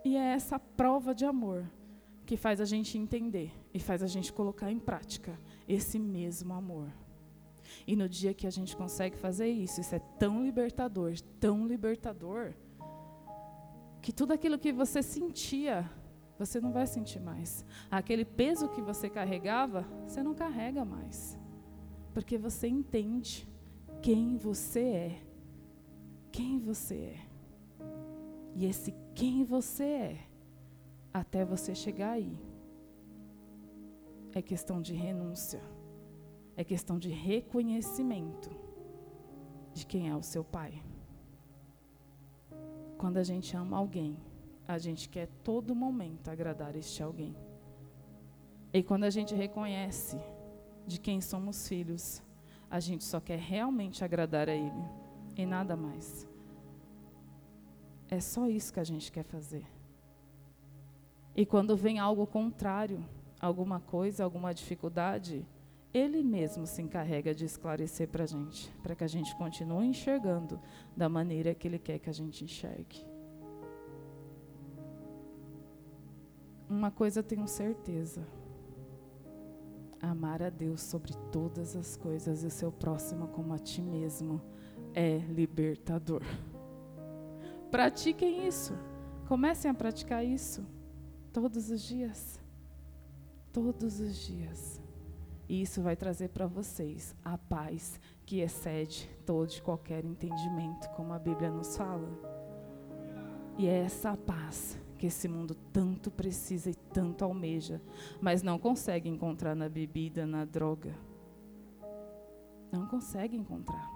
E 0.04 0.18
é 0.18 0.34
essa 0.34 0.58
prova 0.58 1.14
de 1.14 1.24
amor 1.24 1.64
que 2.26 2.36
faz 2.36 2.60
a 2.60 2.66
gente 2.66 2.98
entender 2.98 3.52
e 3.72 3.80
faz 3.80 4.02
a 4.02 4.06
gente 4.06 4.30
colocar 4.30 4.70
em 4.70 4.78
prática 4.78 5.40
esse 5.66 5.98
mesmo 5.98 6.52
amor. 6.52 6.92
E 7.86 7.96
no 7.96 8.08
dia 8.08 8.34
que 8.34 8.46
a 8.46 8.50
gente 8.50 8.76
consegue 8.76 9.16
fazer 9.16 9.48
isso, 9.48 9.80
isso 9.80 9.94
é 9.94 9.98
tão 10.18 10.44
libertador, 10.44 11.14
tão 11.40 11.66
libertador, 11.66 12.54
que 14.00 14.12
tudo 14.12 14.32
aquilo 14.32 14.58
que 14.58 14.72
você 14.72 15.02
sentia 15.02 15.88
você 16.38 16.60
não 16.60 16.72
vai 16.72 16.86
sentir 16.86 17.20
mais. 17.20 17.64
Aquele 17.90 18.24
peso 18.24 18.68
que 18.68 18.82
você 18.82 19.08
carregava, 19.08 19.86
você 20.06 20.22
não 20.22 20.34
carrega 20.34 20.84
mais. 20.84 21.38
Porque 22.12 22.36
você 22.36 22.66
entende 22.66 23.48
quem 24.00 24.36
você 24.36 24.80
é. 24.80 25.22
Quem 26.32 26.58
você 26.58 26.96
é. 26.96 27.20
E 28.56 28.66
esse 28.66 28.92
quem 29.14 29.44
você 29.44 29.84
é, 29.84 30.18
até 31.12 31.44
você 31.44 31.74
chegar 31.74 32.12
aí, 32.12 32.36
é 34.34 34.42
questão 34.42 34.80
de 34.80 34.94
renúncia. 34.94 35.60
É 36.56 36.62
questão 36.64 36.98
de 36.98 37.08
reconhecimento 37.08 38.50
de 39.72 39.86
quem 39.86 40.08
é 40.08 40.14
o 40.14 40.22
seu 40.22 40.44
pai. 40.44 40.82
Quando 42.98 43.16
a 43.16 43.22
gente 43.22 43.56
ama 43.56 43.76
alguém, 43.76 44.16
a 44.66 44.78
gente 44.78 45.08
quer 45.08 45.28
todo 45.42 45.74
momento 45.74 46.28
agradar 46.30 46.76
este 46.76 47.02
alguém. 47.02 47.34
E 48.72 48.82
quando 48.82 49.04
a 49.04 49.10
gente 49.10 49.34
reconhece 49.34 50.18
de 50.86 51.00
quem 51.00 51.20
somos 51.20 51.66
filhos, 51.68 52.22
a 52.70 52.80
gente 52.80 53.04
só 53.04 53.20
quer 53.20 53.38
realmente 53.38 54.04
agradar 54.04 54.48
a 54.48 54.54
Ele 54.54 54.84
e 55.36 55.44
nada 55.44 55.76
mais. 55.76 56.26
É 58.08 58.20
só 58.20 58.48
isso 58.48 58.72
que 58.72 58.80
a 58.80 58.84
gente 58.84 59.10
quer 59.10 59.24
fazer. 59.24 59.66
E 61.34 61.46
quando 61.46 61.76
vem 61.76 61.98
algo 61.98 62.26
contrário, 62.26 63.04
alguma 63.40 63.80
coisa, 63.80 64.22
alguma 64.22 64.52
dificuldade, 64.52 65.46
Ele 65.94 66.22
mesmo 66.22 66.66
se 66.66 66.80
encarrega 66.80 67.34
de 67.34 67.44
esclarecer 67.44 68.08
para 68.08 68.24
a 68.24 68.26
gente, 68.26 68.72
para 68.82 68.94
que 68.94 69.04
a 69.04 69.08
gente 69.08 69.36
continue 69.36 69.86
enxergando 69.86 70.58
da 70.96 71.08
maneira 71.08 71.54
que 71.54 71.68
Ele 71.68 71.78
quer 71.78 71.98
que 71.98 72.08
a 72.08 72.14
gente 72.14 72.44
enxergue. 72.44 73.04
Uma 76.68 76.90
coisa 76.90 77.20
eu 77.20 77.24
tenho 77.24 77.46
certeza: 77.46 78.26
amar 80.00 80.42
a 80.42 80.48
Deus 80.48 80.80
sobre 80.80 81.12
todas 81.30 81.76
as 81.76 81.96
coisas 81.96 82.42
e 82.42 82.46
o 82.46 82.50
seu 82.50 82.72
próximo 82.72 83.28
como 83.28 83.52
a 83.52 83.58
ti 83.58 83.82
mesmo 83.82 84.40
é 84.94 85.18
libertador. 85.18 86.22
Pratiquem 87.70 88.46
isso. 88.46 88.72
Comecem 89.28 89.70
a 89.70 89.74
praticar 89.74 90.24
isso 90.24 90.66
todos 91.32 91.70
os 91.70 91.82
dias. 91.82 92.40
Todos 93.52 94.00
os 94.00 94.16
dias. 94.16 94.81
E 95.52 95.60
isso 95.60 95.82
vai 95.82 95.94
trazer 95.94 96.30
para 96.30 96.46
vocês 96.46 97.14
a 97.22 97.36
paz 97.36 98.00
que 98.24 98.40
excede 98.40 99.06
todo 99.26 99.52
e 99.52 99.60
qualquer 99.60 100.02
entendimento, 100.02 100.88
como 100.96 101.12
a 101.12 101.18
Bíblia 101.18 101.50
nos 101.50 101.76
fala. 101.76 102.08
E 103.58 103.66
é 103.66 103.80
essa 103.80 104.16
paz 104.16 104.80
que 104.96 105.08
esse 105.08 105.28
mundo 105.28 105.54
tanto 105.70 106.10
precisa 106.10 106.70
e 106.70 106.74
tanto 106.74 107.22
almeja, 107.22 107.82
mas 108.18 108.42
não 108.42 108.58
consegue 108.58 109.10
encontrar 109.10 109.54
na 109.54 109.68
bebida, 109.68 110.24
na 110.24 110.46
droga. 110.46 110.94
Não 112.72 112.86
consegue 112.86 113.36
encontrar. 113.36 113.90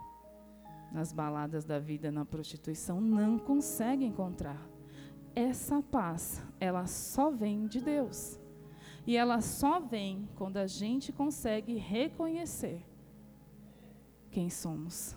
Nas 0.93 1.11
baladas 1.11 1.65
da 1.65 1.79
vida, 1.79 2.13
na 2.13 2.27
prostituição, 2.27 3.01
não 3.01 3.39
consegue 3.39 4.05
encontrar. 4.05 4.61
Essa 5.35 5.83
paz, 5.83 6.43
ela 6.61 6.87
só 6.87 7.31
vem 7.31 7.67
de 7.67 7.81
Deus. 7.81 8.39
E 9.07 9.17
ela 9.17 9.41
só 9.41 9.79
vem 9.79 10.29
quando 10.35 10.57
a 10.57 10.67
gente 10.67 11.13
consegue 11.13 11.77
reconhecer 11.77 12.85
quem 14.31 14.51
somos. 14.51 15.17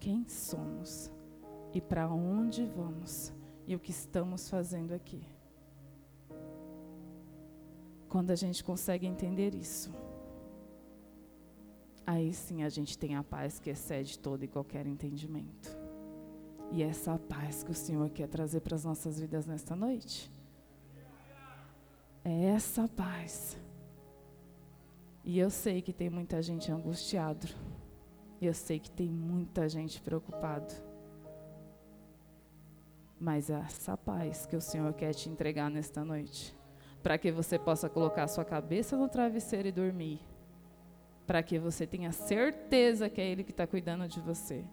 Quem 0.00 0.26
somos 0.26 1.10
e 1.72 1.80
para 1.80 2.08
onde 2.08 2.64
vamos 2.64 3.32
e 3.66 3.74
o 3.74 3.78
que 3.78 3.90
estamos 3.90 4.48
fazendo 4.48 4.92
aqui. 4.92 5.22
Quando 8.08 8.30
a 8.30 8.34
gente 8.34 8.62
consegue 8.64 9.06
entender 9.06 9.54
isso, 9.54 9.92
aí 12.06 12.32
sim 12.32 12.62
a 12.62 12.68
gente 12.68 12.96
tem 12.96 13.16
a 13.16 13.22
paz 13.22 13.58
que 13.58 13.70
excede 13.70 14.18
todo 14.18 14.42
e 14.42 14.48
qualquer 14.48 14.86
entendimento. 14.86 15.76
E 16.70 16.82
é 16.82 16.86
essa 16.86 17.18
paz 17.18 17.62
que 17.62 17.70
o 17.70 17.74
Senhor 17.74 18.08
quer 18.10 18.28
trazer 18.28 18.60
para 18.60 18.74
as 18.74 18.84
nossas 18.84 19.20
vidas 19.20 19.46
nesta 19.46 19.76
noite. 19.76 20.33
É 22.24 22.46
essa 22.46 22.88
paz. 22.88 23.56
E 25.22 25.38
eu 25.38 25.50
sei 25.50 25.82
que 25.82 25.92
tem 25.92 26.08
muita 26.08 26.40
gente 26.40 26.72
angustiado. 26.72 27.46
E 28.40 28.46
eu 28.46 28.54
sei 28.54 28.78
que 28.78 28.90
tem 28.90 29.08
muita 29.08 29.68
gente 29.68 30.00
preocupado. 30.00 30.72
Mas 33.20 33.50
é 33.50 33.54
essa 33.54 33.96
paz 33.96 34.46
que 34.46 34.56
o 34.56 34.60
Senhor 34.60 34.92
quer 34.94 35.14
te 35.14 35.28
entregar 35.28 35.70
nesta 35.70 36.04
noite, 36.04 36.54
para 37.02 37.16
que 37.16 37.30
você 37.30 37.58
possa 37.58 37.88
colocar 37.88 38.26
sua 38.26 38.44
cabeça 38.44 38.96
no 38.96 39.08
travesseiro 39.08 39.68
e 39.68 39.72
dormir, 39.72 40.20
para 41.26 41.42
que 41.42 41.58
você 41.58 41.86
tenha 41.86 42.12
certeza 42.12 43.08
que 43.08 43.20
é 43.20 43.26
Ele 43.26 43.44
que 43.44 43.50
está 43.50 43.66
cuidando 43.66 44.06
de 44.08 44.20
você, 44.20 44.64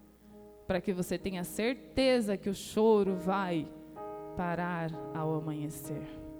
para 0.67 0.81
que 0.81 0.91
você 0.91 1.17
tenha 1.17 1.43
certeza 1.43 2.35
que 2.35 2.49
o 2.49 2.53
choro 2.53 3.15
vai 3.15 3.67
parar 4.35 4.89
ao 5.13 5.35
amanhecer. 5.35 6.30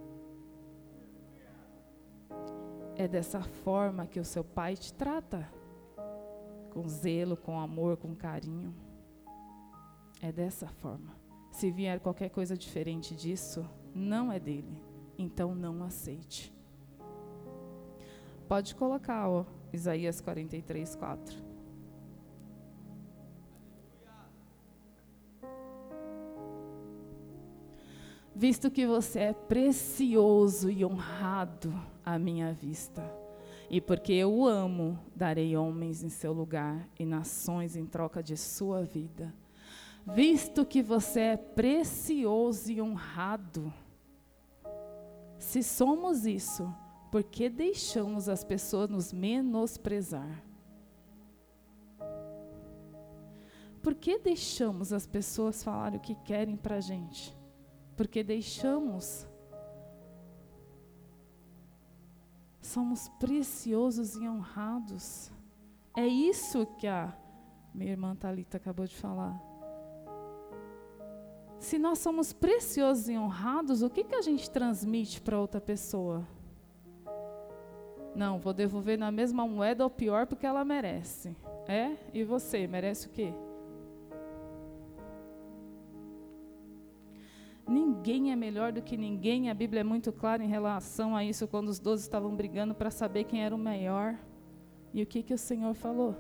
É 3.01 3.07
dessa 3.07 3.41
forma 3.41 4.05
que 4.05 4.19
o 4.19 4.23
seu 4.23 4.43
pai 4.43 4.75
te 4.75 4.93
trata, 4.93 5.51
com 6.69 6.87
zelo, 6.87 7.35
com 7.35 7.59
amor, 7.59 7.97
com 7.97 8.15
carinho. 8.15 8.75
É 10.21 10.31
dessa 10.31 10.67
forma. 10.67 11.15
Se 11.51 11.71
vier 11.71 11.99
qualquer 11.99 12.29
coisa 12.29 12.55
diferente 12.55 13.15
disso, 13.15 13.67
não 13.95 14.31
é 14.31 14.39
dele. 14.39 14.79
Então 15.17 15.55
não 15.55 15.83
aceite. 15.83 16.53
Pode 18.47 18.75
colocar, 18.75 19.27
ó, 19.27 19.45
Isaías 19.73 20.21
43, 20.21 20.95
4. 20.95 21.43
Visto 28.35 28.69
que 28.69 28.85
você 28.85 29.19
é 29.21 29.33
precioso 29.33 30.69
e 30.69 30.85
honrado 30.85 31.73
à 32.05 32.17
minha 32.19 32.53
vista, 32.53 33.03
e 33.69 33.79
porque 33.79 34.13
eu 34.13 34.33
o 34.33 34.47
amo, 34.47 34.99
darei 35.15 35.55
homens 35.55 36.03
em 36.03 36.09
seu 36.09 36.33
lugar 36.33 36.87
e 36.99 37.05
nações 37.05 37.75
em 37.75 37.85
troca 37.85 38.21
de 38.21 38.35
sua 38.35 38.83
vida 38.83 39.33
visto 40.05 40.65
que 40.65 40.81
você 40.81 41.19
é 41.19 41.37
precioso 41.37 42.71
e 42.71 42.81
honrado. 42.81 43.71
Se 45.37 45.63
somos 45.63 46.25
isso, 46.25 46.73
por 47.11 47.23
que 47.23 47.49
deixamos 47.49 48.29
as 48.29 48.43
pessoas 48.43 48.89
nos 48.89 49.13
menosprezar? 49.13 50.43
Por 53.81 53.95
que 53.95 54.19
deixamos 54.19 54.93
as 54.93 55.07
pessoas 55.07 55.63
falar 55.63 55.95
o 55.95 55.99
que 55.99 56.13
querem 56.13 56.55
para 56.55 56.75
a 56.75 56.81
gente? 56.81 57.35
Porque 57.97 58.23
deixamos. 58.23 59.27
Somos 62.71 63.09
preciosos 63.19 64.15
e 64.15 64.25
honrados. 64.29 65.29
É 65.93 66.07
isso 66.07 66.65
que 66.77 66.87
a 66.87 67.13
minha 67.75 67.91
irmã 67.91 68.15
Talita 68.15 68.55
acabou 68.55 68.87
de 68.87 68.95
falar. 68.95 69.37
Se 71.59 71.77
nós 71.77 71.99
somos 71.99 72.31
preciosos 72.31 73.09
e 73.09 73.17
honrados, 73.17 73.81
o 73.81 73.89
que, 73.89 74.05
que 74.05 74.15
a 74.15 74.21
gente 74.21 74.49
transmite 74.49 75.19
para 75.19 75.37
outra 75.37 75.59
pessoa? 75.59 76.25
Não, 78.15 78.39
vou 78.39 78.53
devolver 78.53 78.97
na 78.97 79.11
mesma 79.11 79.45
moeda 79.45 79.83
ou 79.83 79.89
pior 79.89 80.25
porque 80.25 80.45
ela 80.45 80.63
merece. 80.63 81.35
É? 81.67 81.97
E 82.13 82.23
você, 82.23 82.67
merece 82.67 83.07
o 83.07 83.09
quê? 83.09 83.33
Ninguém 87.71 88.33
é 88.33 88.35
melhor 88.35 88.73
do 88.73 88.81
que 88.81 88.97
ninguém. 88.97 89.49
A 89.49 89.53
Bíblia 89.53 89.79
é 89.79 89.83
muito 89.83 90.11
clara 90.11 90.43
em 90.43 90.47
relação 90.47 91.15
a 91.15 91.23
isso, 91.23 91.47
quando 91.47 91.69
os 91.69 91.79
doze 91.79 92.03
estavam 92.03 92.35
brigando 92.35 92.75
para 92.75 92.91
saber 92.91 93.23
quem 93.23 93.45
era 93.45 93.55
o 93.55 93.57
maior. 93.57 94.19
E 94.93 95.01
o 95.01 95.05
que, 95.05 95.23
que 95.23 95.33
o 95.33 95.37
Senhor 95.37 95.73
falou? 95.73 96.13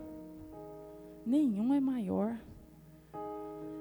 Nenhum 1.25 1.73
é 1.73 1.81
maior. 1.81 2.39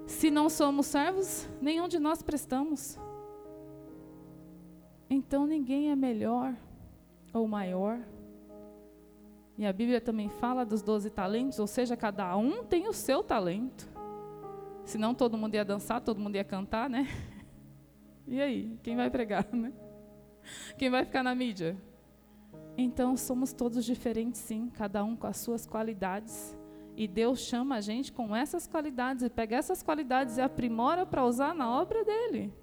Se 0.04 0.32
não 0.32 0.50
somos 0.50 0.86
servos, 0.86 1.48
nenhum 1.62 1.86
de 1.86 2.00
nós 2.00 2.22
prestamos. 2.22 2.98
Então 5.08 5.46
ninguém 5.46 5.92
é 5.92 5.96
melhor 5.96 6.56
ou 7.32 7.46
maior. 7.46 8.00
E 9.56 9.64
a 9.64 9.72
Bíblia 9.72 10.00
também 10.00 10.28
fala 10.28 10.66
dos 10.66 10.82
doze 10.82 11.08
talentos, 11.08 11.60
ou 11.60 11.68
seja, 11.68 11.96
cada 11.96 12.36
um 12.36 12.64
tem 12.64 12.88
o 12.88 12.92
seu 12.92 13.22
talento. 13.22 13.88
Senão 14.84 15.14
todo 15.14 15.38
mundo 15.38 15.54
ia 15.54 15.64
dançar, 15.64 16.00
todo 16.00 16.18
mundo 16.18 16.34
ia 16.34 16.42
cantar, 16.42 16.90
né? 16.90 17.06
E 18.30 18.40
aí, 18.40 18.78
quem 18.84 18.94
vai 18.94 19.10
pregar, 19.10 19.44
né? 19.52 19.72
Quem 20.78 20.88
vai 20.88 21.04
ficar 21.04 21.24
na 21.24 21.34
mídia? 21.34 21.76
Então 22.78 23.16
somos 23.16 23.52
todos 23.52 23.84
diferentes, 23.84 24.40
sim, 24.40 24.70
cada 24.72 25.02
um 25.02 25.16
com 25.16 25.26
as 25.26 25.38
suas 25.38 25.66
qualidades. 25.66 26.56
E 26.96 27.08
Deus 27.08 27.40
chama 27.40 27.74
a 27.74 27.80
gente 27.80 28.12
com 28.12 28.34
essas 28.34 28.68
qualidades 28.68 29.24
e 29.24 29.28
pega 29.28 29.56
essas 29.56 29.82
qualidades 29.82 30.36
e 30.36 30.40
aprimora 30.40 31.04
para 31.04 31.26
usar 31.26 31.56
na 31.56 31.68
obra 31.68 32.04
dele. 32.04 32.54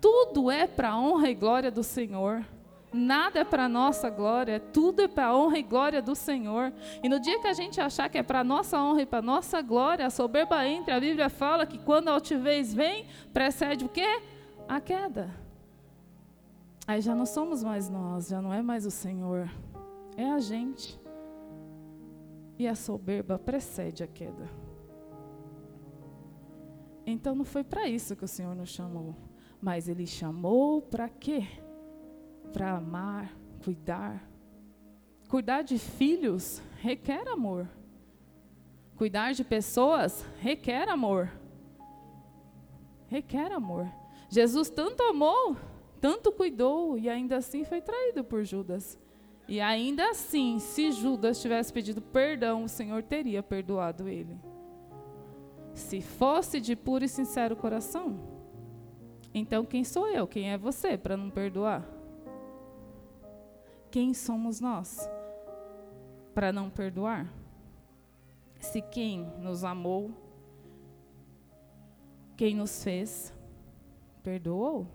Tudo 0.00 0.48
é 0.48 0.68
para 0.68 0.96
honra 0.96 1.28
e 1.28 1.34
glória 1.34 1.70
do 1.70 1.82
Senhor. 1.82 2.46
Nada 2.92 3.40
é 3.40 3.44
para 3.44 3.68
nossa 3.68 4.10
glória, 4.10 4.60
tudo 4.60 5.02
é 5.02 5.08
para 5.08 5.34
honra 5.34 5.58
e 5.58 5.62
glória 5.62 6.00
do 6.00 6.14
Senhor. 6.14 6.72
E 7.02 7.08
no 7.08 7.18
dia 7.18 7.40
que 7.40 7.48
a 7.48 7.52
gente 7.52 7.80
achar 7.80 8.08
que 8.08 8.18
é 8.18 8.22
para 8.22 8.44
nossa 8.44 8.80
honra 8.80 9.02
e 9.02 9.06
para 9.06 9.22
nossa 9.22 9.60
glória, 9.60 10.06
a 10.06 10.10
soberba 10.10 10.64
entra. 10.68 10.96
A 10.96 11.00
Bíblia 11.00 11.28
fala 11.28 11.66
que 11.66 11.78
quando 11.78 12.08
a 12.08 12.12
altivez 12.12 12.72
vem, 12.72 13.06
precede 13.32 13.84
o 13.84 13.88
quê? 13.88 14.20
A 14.68 14.80
queda. 14.80 15.30
Aí 16.86 17.00
já 17.00 17.14
não 17.14 17.26
somos 17.26 17.62
mais 17.62 17.88
nós, 17.88 18.28
já 18.28 18.42
não 18.42 18.52
é 18.52 18.60
mais 18.60 18.84
o 18.84 18.90
Senhor, 18.90 19.48
é 20.16 20.30
a 20.30 20.40
gente. 20.40 21.00
E 22.58 22.66
a 22.66 22.74
soberba 22.74 23.38
precede 23.38 24.02
a 24.02 24.06
queda. 24.06 24.48
Então 27.06 27.34
não 27.34 27.44
foi 27.44 27.64
para 27.64 27.88
isso 27.88 28.16
que 28.16 28.24
o 28.24 28.28
Senhor 28.28 28.54
nos 28.54 28.70
chamou, 28.70 29.14
mas 29.60 29.88
Ele 29.88 30.06
chamou 30.06 30.82
para 30.82 31.08
quê? 31.08 31.46
Para 32.52 32.76
amar, 32.76 33.32
cuidar. 33.64 34.28
Cuidar 35.28 35.62
de 35.62 35.78
filhos 35.78 36.60
requer 36.80 37.26
amor. 37.28 37.68
Cuidar 38.96 39.32
de 39.32 39.42
pessoas 39.42 40.24
requer 40.40 40.88
amor. 40.88 41.32
Requer 43.08 43.52
amor. 43.52 44.01
Jesus 44.32 44.70
tanto 44.70 45.02
amou 45.02 45.56
tanto 46.02 46.32
cuidou 46.32 46.98
e 46.98 47.08
ainda 47.08 47.36
assim 47.36 47.62
foi 47.62 47.80
traído 47.80 48.24
por 48.24 48.42
Judas. 48.42 48.98
E 49.46 49.60
ainda 49.60 50.10
assim, 50.10 50.58
se 50.58 50.90
Judas 50.90 51.40
tivesse 51.40 51.72
pedido 51.72 52.02
perdão, 52.02 52.64
o 52.64 52.68
Senhor 52.68 53.04
teria 53.04 53.40
perdoado 53.40 54.08
ele. 54.08 54.36
Se 55.72 56.00
fosse 56.00 56.60
de 56.60 56.74
puro 56.74 57.04
e 57.04 57.08
sincero 57.08 57.54
coração. 57.54 58.18
Então, 59.32 59.64
quem 59.64 59.84
sou 59.84 60.08
eu? 60.08 60.26
Quem 60.26 60.50
é 60.50 60.58
você 60.58 60.98
para 60.98 61.16
não 61.16 61.30
perdoar? 61.30 61.88
Quem 63.92 64.12
somos 64.12 64.60
nós 64.60 65.08
para 66.34 66.52
não 66.52 66.68
perdoar? 66.68 67.32
Se 68.58 68.82
quem 68.82 69.22
nos 69.38 69.62
amou, 69.62 70.10
quem 72.36 72.56
nos 72.56 72.82
fez, 72.82 73.32
perdoou? 74.22 74.86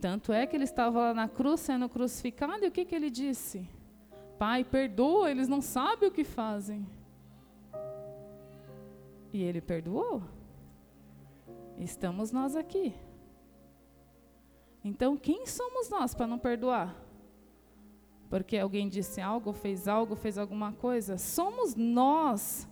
Tanto 0.00 0.32
é 0.32 0.46
que 0.46 0.56
ele 0.56 0.64
estava 0.64 1.00
lá 1.00 1.14
na 1.14 1.28
cruz 1.28 1.60
sendo 1.60 1.88
crucificado, 1.88 2.64
e 2.64 2.68
o 2.68 2.70
que, 2.70 2.84
que 2.84 2.94
ele 2.94 3.10
disse? 3.10 3.68
Pai, 4.38 4.62
perdoa, 4.62 5.30
eles 5.30 5.48
não 5.48 5.60
sabem 5.60 6.08
o 6.08 6.12
que 6.12 6.24
fazem. 6.24 6.86
E 9.32 9.42
ele 9.42 9.60
perdoou. 9.60 10.22
Estamos 11.78 12.30
nós 12.30 12.54
aqui. 12.54 12.94
Então, 14.84 15.16
quem 15.16 15.46
somos 15.46 15.88
nós 15.88 16.14
para 16.14 16.26
não 16.26 16.38
perdoar? 16.38 16.94
Porque 18.28 18.56
alguém 18.56 18.88
disse 18.88 19.20
algo, 19.20 19.52
fez 19.52 19.88
algo, 19.88 20.14
fez 20.14 20.36
alguma 20.36 20.72
coisa? 20.72 21.16
Somos 21.16 21.74
nós, 21.74 22.68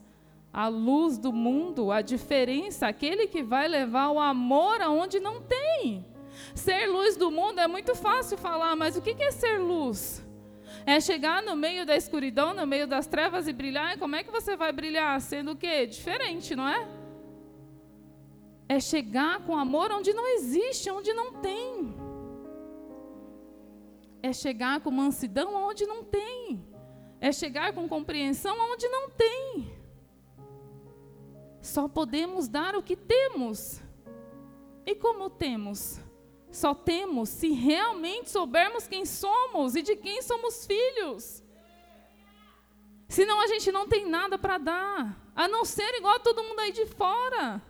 a 0.54 0.68
luz 0.68 1.18
do 1.18 1.32
mundo, 1.32 1.90
a 1.90 2.00
diferença, 2.00 2.86
aquele 2.86 3.26
que 3.26 3.42
vai 3.42 3.66
levar 3.66 4.10
o 4.10 4.20
amor 4.20 4.80
aonde 4.80 5.18
não 5.18 5.40
tem. 5.40 6.06
Ser 6.54 6.86
luz 6.86 7.16
do 7.16 7.28
mundo 7.28 7.58
é 7.58 7.66
muito 7.66 7.96
fácil 7.96 8.38
falar, 8.38 8.76
mas 8.76 8.96
o 8.96 9.02
que 9.02 9.20
é 9.20 9.32
ser 9.32 9.58
luz? 9.58 10.24
É 10.86 11.00
chegar 11.00 11.42
no 11.42 11.56
meio 11.56 11.84
da 11.84 11.96
escuridão, 11.96 12.54
no 12.54 12.64
meio 12.68 12.86
das 12.86 13.08
trevas 13.08 13.48
e 13.48 13.52
brilhar. 13.52 13.94
E 13.94 13.98
como 13.98 14.14
é 14.14 14.22
que 14.22 14.30
você 14.30 14.54
vai 14.54 14.70
brilhar? 14.70 15.20
Sendo 15.20 15.52
o 15.52 15.56
quê? 15.56 15.86
Diferente, 15.86 16.54
não 16.54 16.68
é? 16.68 16.86
É 18.68 18.78
chegar 18.78 19.40
com 19.40 19.56
amor 19.56 19.90
onde 19.90 20.12
não 20.12 20.28
existe, 20.36 20.88
onde 20.88 21.12
não 21.12 21.32
tem. 21.40 21.96
É 24.22 24.32
chegar 24.32 24.80
com 24.80 24.90
mansidão 24.92 25.52
onde 25.68 25.84
não 25.84 26.04
tem. 26.04 26.64
É 27.20 27.32
chegar 27.32 27.72
com 27.72 27.88
compreensão 27.88 28.56
onde 28.72 28.86
não 28.86 29.10
tem. 29.10 29.83
Só 31.64 31.88
podemos 31.88 32.46
dar 32.46 32.76
o 32.76 32.82
que 32.82 32.94
temos. 32.94 33.80
E 34.84 34.94
como 34.94 35.30
temos? 35.30 35.98
Só 36.52 36.74
temos 36.74 37.30
se 37.30 37.52
realmente 37.52 38.28
soubermos 38.28 38.86
quem 38.86 39.06
somos 39.06 39.74
e 39.74 39.80
de 39.80 39.96
quem 39.96 40.20
somos 40.20 40.66
filhos. 40.66 41.42
Senão 43.08 43.40
a 43.40 43.46
gente 43.46 43.72
não 43.72 43.88
tem 43.88 44.06
nada 44.06 44.36
para 44.36 44.58
dar, 44.58 45.16
a 45.34 45.48
não 45.48 45.64
ser 45.64 45.94
igual 45.94 46.16
a 46.16 46.20
todo 46.20 46.42
mundo 46.42 46.60
aí 46.60 46.70
de 46.70 46.84
fora. 46.84 47.62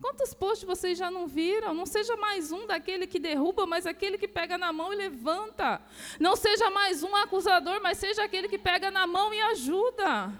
Quantos 0.00 0.32
posts 0.32 0.66
vocês 0.66 0.96
já 0.96 1.10
não 1.10 1.26
viram? 1.26 1.74
Não 1.74 1.84
seja 1.84 2.16
mais 2.16 2.50
um 2.50 2.66
daquele 2.66 3.06
que 3.06 3.18
derruba, 3.18 3.66
mas 3.66 3.86
aquele 3.86 4.16
que 4.16 4.26
pega 4.26 4.56
na 4.56 4.72
mão 4.72 4.94
e 4.94 4.96
levanta. 4.96 5.78
Não 6.18 6.36
seja 6.36 6.70
mais 6.70 7.02
um 7.02 7.14
acusador, 7.16 7.82
mas 7.82 7.98
seja 7.98 8.24
aquele 8.24 8.48
que 8.48 8.58
pega 8.58 8.90
na 8.90 9.06
mão 9.06 9.32
e 9.34 9.40
ajuda. 9.42 10.32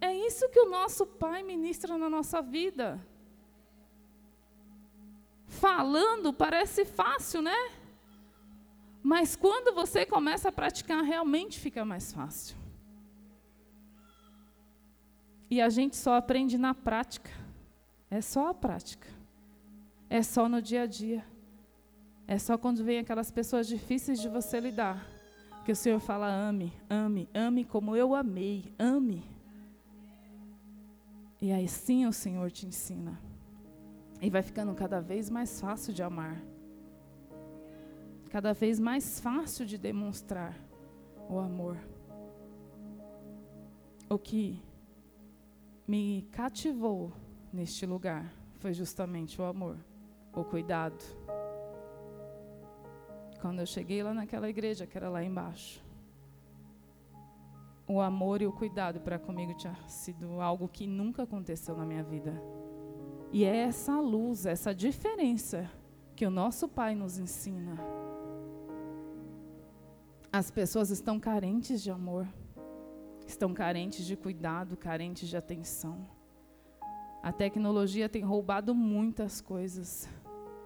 É 0.00 0.14
isso 0.14 0.48
que 0.48 0.60
o 0.60 0.68
nosso 0.68 1.06
Pai 1.06 1.42
ministra 1.42 1.96
na 1.96 2.10
nossa 2.10 2.42
vida 2.42 3.00
falando 5.54 6.32
parece 6.32 6.84
fácil, 6.84 7.40
né? 7.40 7.56
Mas 9.02 9.36
quando 9.36 9.74
você 9.74 10.04
começa 10.04 10.48
a 10.48 10.52
praticar, 10.52 11.02
realmente 11.04 11.60
fica 11.60 11.84
mais 11.84 12.12
fácil. 12.12 12.56
E 15.50 15.60
a 15.60 15.68
gente 15.68 15.96
só 15.96 16.14
aprende 16.14 16.56
na 16.56 16.74
prática. 16.74 17.30
É 18.10 18.20
só 18.20 18.48
a 18.48 18.54
prática. 18.54 19.06
É 20.08 20.22
só 20.22 20.48
no 20.48 20.60
dia 20.60 20.82
a 20.82 20.86
dia. 20.86 21.24
É 22.26 22.38
só 22.38 22.56
quando 22.56 22.82
vem 22.82 22.98
aquelas 22.98 23.30
pessoas 23.30 23.66
difíceis 23.66 24.20
de 24.20 24.28
você 24.28 24.58
lidar. 24.58 25.06
Que 25.64 25.72
o 25.72 25.76
Senhor 25.76 26.00
fala: 26.00 26.26
ame, 26.26 26.72
ame, 26.88 27.28
ame 27.34 27.64
como 27.64 27.94
eu 27.94 28.14
amei, 28.14 28.72
ame. 28.78 29.33
E 31.44 31.52
aí 31.52 31.68
sim 31.68 32.06
o 32.06 32.12
Senhor 32.12 32.50
te 32.50 32.64
ensina. 32.64 33.20
E 34.18 34.30
vai 34.30 34.40
ficando 34.40 34.74
cada 34.74 34.98
vez 34.98 35.28
mais 35.28 35.60
fácil 35.60 35.92
de 35.92 36.02
amar. 36.02 36.42
Cada 38.30 38.54
vez 38.54 38.80
mais 38.80 39.20
fácil 39.20 39.66
de 39.66 39.76
demonstrar 39.76 40.58
o 41.28 41.38
amor. 41.38 41.76
O 44.08 44.18
que 44.18 44.58
me 45.86 46.26
cativou 46.32 47.12
neste 47.52 47.84
lugar 47.84 48.32
foi 48.54 48.72
justamente 48.72 49.38
o 49.38 49.44
amor. 49.44 49.76
o 50.32 50.44
cuidado. 50.44 51.04
Quando 53.42 53.60
eu 53.60 53.66
cheguei 53.66 54.02
lá 54.02 54.14
naquela 54.14 54.48
igreja, 54.48 54.86
que 54.86 54.96
era 54.96 55.10
lá 55.10 55.22
embaixo, 55.22 55.83
o 57.86 58.00
amor 58.00 58.40
e 58.40 58.46
o 58.46 58.52
cuidado 58.52 59.00
para 59.00 59.18
comigo 59.18 59.54
tinha 59.54 59.76
sido 59.86 60.40
algo 60.40 60.68
que 60.68 60.86
nunca 60.86 61.24
aconteceu 61.24 61.76
na 61.76 61.84
minha 61.84 62.02
vida. 62.02 62.42
E 63.30 63.44
é 63.44 63.56
essa 63.56 64.00
luz, 64.00 64.46
essa 64.46 64.74
diferença 64.74 65.70
que 66.16 66.24
o 66.24 66.30
nosso 66.30 66.68
Pai 66.68 66.94
nos 66.94 67.18
ensina. 67.18 67.78
As 70.32 70.50
pessoas 70.50 70.90
estão 70.90 71.20
carentes 71.20 71.82
de 71.82 71.90
amor, 71.90 72.26
estão 73.26 73.52
carentes 73.52 74.06
de 74.06 74.16
cuidado, 74.16 74.76
carentes 74.76 75.28
de 75.28 75.36
atenção. 75.36 76.08
A 77.22 77.32
tecnologia 77.32 78.08
tem 78.08 78.22
roubado 78.22 78.74
muitas 78.74 79.40
coisas. 79.40 80.08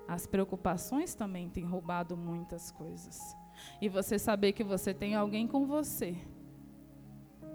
As 0.06 0.26
preocupações 0.26 1.14
também 1.14 1.48
têm 1.50 1.64
roubado 1.64 2.16
muitas 2.16 2.70
coisas. 2.70 3.36
E 3.80 3.88
você 3.88 4.18
saber 4.18 4.52
que 4.52 4.64
você 4.64 4.94
tem 4.94 5.14
alguém 5.14 5.46
com 5.46 5.66
você 5.66 6.16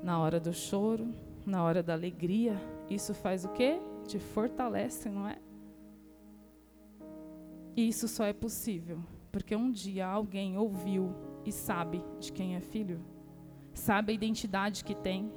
na 0.03 0.19
hora 0.19 0.39
do 0.39 0.53
choro, 0.53 1.13
na 1.45 1.63
hora 1.63 1.81
da 1.81 1.93
alegria, 1.93 2.55
isso 2.89 3.13
faz 3.13 3.45
o 3.45 3.49
quê? 3.49 3.79
Te 4.05 4.19
fortalece, 4.19 5.09
não 5.09 5.27
é? 5.27 5.39
E 7.75 7.87
isso 7.87 8.07
só 8.07 8.25
é 8.25 8.33
possível 8.33 8.99
porque 9.33 9.55
um 9.55 9.71
dia 9.71 10.05
alguém 10.05 10.59
ouviu 10.59 11.11
e 11.43 11.51
sabe 11.51 12.05
de 12.19 12.31
quem 12.31 12.55
é 12.55 12.61
filho, 12.61 13.03
sabe 13.73 14.11
a 14.11 14.15
identidade 14.15 14.83
que 14.83 14.93
tem, 14.93 15.33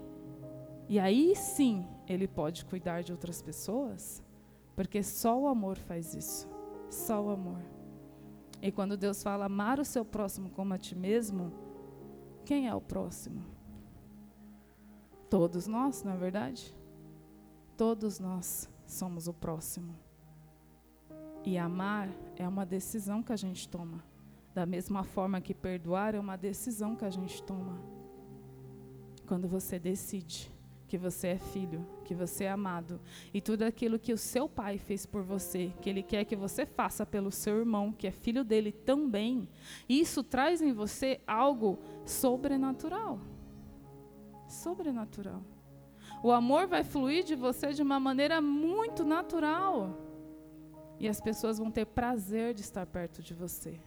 e 0.87 0.99
aí 1.01 1.35
sim 1.35 1.87
ele 2.07 2.29
pode 2.29 2.67
cuidar 2.67 3.03
de 3.03 3.11
outras 3.11 3.41
pessoas, 3.41 4.23
porque 4.77 5.03
só 5.03 5.41
o 5.41 5.49
amor 5.49 5.79
faz 5.79 6.15
isso. 6.15 6.47
Só 6.91 7.21
o 7.25 7.31
amor. 7.31 7.63
E 8.61 8.71
quando 8.71 8.99
Deus 8.99 9.23
fala 9.23 9.47
amar 9.47 9.81
o 9.81 9.85
seu 9.85 10.05
próximo 10.05 10.51
como 10.51 10.75
a 10.75 10.79
ti 10.79 10.95
mesmo, 10.95 11.51
quem 12.45 12.69
é 12.69 12.75
o 12.75 12.81
próximo? 12.81 13.56
Todos 15.29 15.67
nós, 15.67 16.03
não 16.03 16.13
é 16.13 16.17
verdade? 16.17 16.75
Todos 17.77 18.21
nós 18.21 18.69
somos 18.87 19.27
o 19.27 19.33
próximo. 19.33 19.95
E 21.45 21.59
amar 21.59 22.09
é 22.37 22.47
uma 22.47 22.65
decisão 22.65 23.23
que 23.23 23.33
a 23.33 23.37
gente 23.37 23.69
toma. 23.69 24.03
Da 24.55 24.65
mesma 24.65 25.05
forma 25.05 25.41
que 25.41 25.53
perdoar 25.53 26.15
é 26.15 26.21
uma 26.21 26.37
decisão 26.37 26.97
que 26.97 27.05
a 27.05 27.11
gente 27.11 27.43
toma. 27.43 27.79
Quando 29.27 29.47
você 29.49 29.79
decide 29.79 30.51
que 30.89 30.97
você 30.97 31.29
é 31.29 31.39
filho, 31.39 31.85
que 32.05 32.15
você 32.15 32.45
é 32.45 32.51
amado, 32.51 33.01
e 33.35 33.41
tudo 33.41 33.65
aquilo 33.65 33.99
que 33.99 34.13
o 34.13 34.19
seu 34.19 34.49
pai 34.49 34.79
fez 34.79 35.05
por 35.05 35.23
você, 35.23 35.73
que 35.83 35.91
ele 35.91 36.03
quer 36.03 36.25
que 36.25 36.37
você 36.37 36.65
faça 36.65 37.05
pelo 37.05 37.33
seu 37.33 37.59
irmão, 37.59 37.93
que 37.93 38.07
é 38.07 38.13
filho 38.13 38.45
dele 38.45 38.71
também, 38.71 39.49
isso 39.89 40.23
traz 40.23 40.63
em 40.63 40.73
você 40.73 41.21
algo 41.27 41.79
sobrenatural. 42.05 43.21
Sobrenatural. 44.47 45.43
O 46.23 46.31
amor 46.33 46.67
vai 46.67 46.83
fluir 46.83 47.25
de 47.25 47.35
você 47.35 47.73
de 47.73 47.83
uma 47.83 48.01
maneira 48.01 48.41
muito 48.41 49.05
natural. 49.05 49.99
E 50.99 51.09
as 51.09 51.21
pessoas 51.21 51.59
vão 51.59 51.71
ter 51.71 51.85
prazer 51.87 52.55
de 52.55 52.63
estar 52.63 52.87
perto 52.87 53.23
de 53.23 53.35
você. 53.35 53.79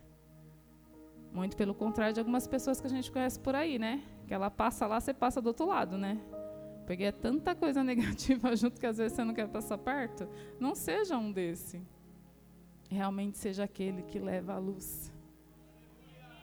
Muito 1.34 1.56
pelo 1.56 1.74
contrário 1.74 2.14
de 2.14 2.20
algumas 2.20 2.48
pessoas 2.48 2.80
que 2.80 2.88
a 2.88 2.90
gente 2.90 3.12
conhece 3.12 3.40
por 3.40 3.56
aí, 3.56 3.80
né? 3.80 4.04
Que 4.28 4.34
ela 4.34 4.50
passa 4.50 4.86
lá, 4.86 5.00
você 5.00 5.14
passa 5.14 5.42
do 5.42 5.48
outro 5.48 5.66
lado, 5.66 5.98
né? 5.98 6.20
Peguei 6.86 7.08
é 7.08 7.12
tanta 7.12 7.54
coisa 7.54 7.84
negativa 7.86 8.56
junto 8.56 8.80
que 8.80 8.86
às 8.86 8.98
vezes 8.98 9.16
você 9.16 9.24
não 9.24 9.34
quer 9.34 9.48
passar 9.48 9.78
perto. 9.78 10.28
Não 10.60 10.74
seja 10.74 11.18
um 11.18 11.32
desse. 11.32 11.82
Realmente 12.90 13.38
seja 13.38 13.64
aquele 13.64 14.02
que 14.04 14.18
leva 14.18 14.54
a 14.54 14.58
luz. 14.58 15.12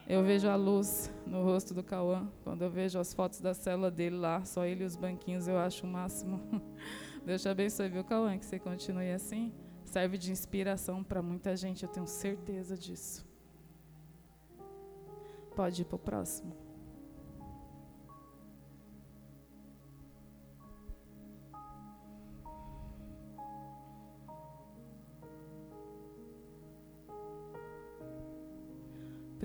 Eu 0.09 0.23
vejo 0.23 0.49
a 0.49 0.55
luz 0.55 1.11
no 1.27 1.43
rosto 1.43 1.75
do 1.75 1.83
Cauã. 1.83 2.29
Quando 2.45 2.63
eu 2.63 2.71
vejo 2.71 2.99
as 2.99 3.13
fotos 3.13 3.41
da 3.41 3.53
célula 3.53 3.91
dele 3.91 4.17
lá, 4.17 4.45
só 4.45 4.65
ele 4.65 4.85
e 4.85 4.87
os 4.87 4.95
banquinhos, 4.95 5.49
eu 5.49 5.59
acho 5.59 5.85
o 5.85 5.91
máximo. 5.91 6.41
Deus 7.27 7.43
te 7.43 7.49
abençoe, 7.49 7.89
viu, 7.89 8.05
Cauã? 8.05 8.39
Que 8.39 8.47
você 8.47 8.59
continue 8.59 9.11
assim. 9.11 9.53
Serve 9.85 10.17
de 10.17 10.31
inspiração 10.31 11.03
para 11.03 11.21
muita 11.21 11.57
gente, 11.57 11.83
eu 11.83 11.89
tenho 11.89 12.07
certeza 12.07 12.77
disso. 12.77 13.27
Pode 15.57 15.83
ir 15.83 15.85
para 15.87 15.97
o 15.97 15.99
próximo. 15.99 16.66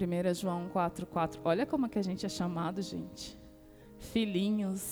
Primeira 0.01 0.33
João 0.33 0.67
4:4. 0.73 1.39
Olha 1.45 1.63
como 1.63 1.85
é 1.85 1.89
que 1.89 1.99
a 1.99 2.01
gente 2.01 2.25
é 2.25 2.29
chamado, 2.29 2.81
gente. 2.81 3.37
Filhinhos, 3.99 4.91